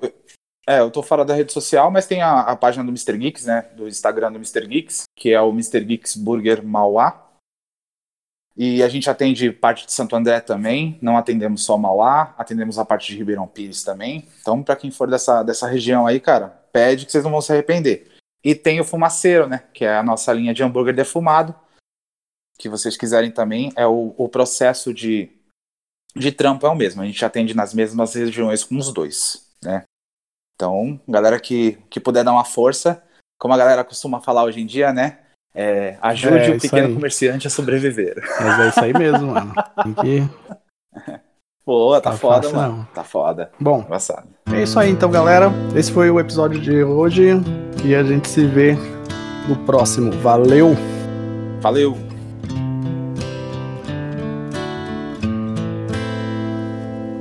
é, 0.67 0.79
eu 0.81 0.91
tô 0.91 1.01
fora 1.01 1.23
da 1.23 1.33
rede 1.33 1.53
social, 1.53 1.89
mas 1.89 2.05
tem 2.05 2.21
a, 2.21 2.41
a 2.41 2.55
página 2.55 2.83
do 2.83 2.89
Mr. 2.89 3.17
Geeks, 3.17 3.45
né, 3.45 3.65
do 3.77 3.87
Instagram 3.87 4.31
do 4.31 4.37
Mr. 4.39 4.67
Geeks, 4.67 5.03
que 5.15 5.31
é 5.31 5.41
o 5.41 5.51
Mr. 5.51 5.79
Geeks 5.85 6.15
Burger 6.15 6.65
Mauá. 6.65 7.28
E 8.61 8.83
a 8.83 8.89
gente 8.89 9.09
atende 9.09 9.53
parte 9.53 9.85
de 9.85 9.93
Santo 9.93 10.17
André 10.17 10.41
também, 10.41 10.99
não 11.01 11.15
atendemos 11.15 11.63
só 11.63 11.77
Mauá, 11.77 12.35
atendemos 12.37 12.77
a 12.77 12.83
parte 12.83 13.09
de 13.09 13.17
Ribeirão 13.17 13.47
Pires 13.47 13.85
também. 13.85 14.27
Então, 14.41 14.61
para 14.61 14.75
quem 14.75 14.91
for 14.91 15.09
dessa, 15.09 15.41
dessa 15.43 15.65
região 15.65 16.05
aí, 16.05 16.19
cara, 16.19 16.49
pede 16.73 17.05
que 17.05 17.11
vocês 17.13 17.23
não 17.23 17.31
vão 17.31 17.39
se 17.39 17.53
arrepender. 17.53 18.11
E 18.43 18.53
tem 18.53 18.81
o 18.81 18.83
Fumaceiro, 18.83 19.47
né, 19.47 19.63
que 19.73 19.85
é 19.85 19.95
a 19.95 20.03
nossa 20.03 20.33
linha 20.33 20.53
de 20.53 20.61
hambúrguer 20.61 20.93
defumado, 20.93 21.55
que 22.57 22.67
vocês 22.67 22.97
quiserem 22.97 23.31
também, 23.31 23.71
é 23.77 23.87
o, 23.87 24.13
o 24.17 24.27
processo 24.27 24.93
de, 24.93 25.31
de 26.13 26.29
trampo 26.29 26.67
é 26.67 26.69
o 26.69 26.75
mesmo, 26.75 27.01
a 27.01 27.05
gente 27.05 27.23
atende 27.23 27.53
nas 27.53 27.73
mesmas 27.73 28.13
regiões 28.13 28.65
com 28.65 28.77
os 28.77 28.91
dois, 28.91 29.49
né. 29.63 29.85
Então, 30.55 30.99
galera 31.07 31.39
que, 31.39 31.77
que 31.89 32.01
puder 32.01 32.25
dar 32.25 32.33
uma 32.33 32.43
força, 32.43 33.01
como 33.39 33.53
a 33.53 33.57
galera 33.57 33.85
costuma 33.85 34.19
falar 34.19 34.43
hoje 34.43 34.59
em 34.59 34.65
dia, 34.65 34.91
né, 34.91 35.19
é, 35.53 35.97
ajude 36.01 36.37
é, 36.37 36.49
o 36.51 36.59
pequeno 36.59 36.87
aí. 36.87 36.93
comerciante 36.93 37.47
a 37.47 37.49
sobreviver. 37.49 38.15
Mas 38.39 38.59
é 38.59 38.69
isso 38.69 38.83
aí 38.83 38.93
mesmo, 38.93 39.27
mano. 39.27 39.53
Tem 39.83 39.93
que. 39.93 40.29
Pô, 41.65 41.93
tá, 42.01 42.11
tá 42.11 42.17
foda, 42.17 42.41
fácil, 42.41 42.55
mano. 42.55 42.77
Não. 42.77 42.83
Tá 42.85 43.03
foda. 43.03 43.51
Bom, 43.59 43.81
Engraçado. 43.81 44.27
é 44.51 44.63
isso 44.63 44.79
aí 44.79 44.89
então, 44.89 45.11
galera. 45.11 45.51
Esse 45.75 45.91
foi 45.91 46.09
o 46.09 46.19
episódio 46.19 46.59
de 46.59 46.83
hoje. 46.83 47.29
E 47.83 47.93
a 47.93 48.03
gente 48.03 48.27
se 48.27 48.45
vê 48.45 48.75
no 49.47 49.55
próximo. 49.65 50.11
Valeu! 50.13 50.75
Valeu! 51.61 51.95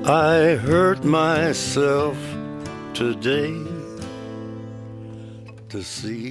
I 0.06 0.56
hurt 0.56 1.04
myself 1.04 2.16
today 2.94 3.52
to 5.68 5.82
see 5.82 6.27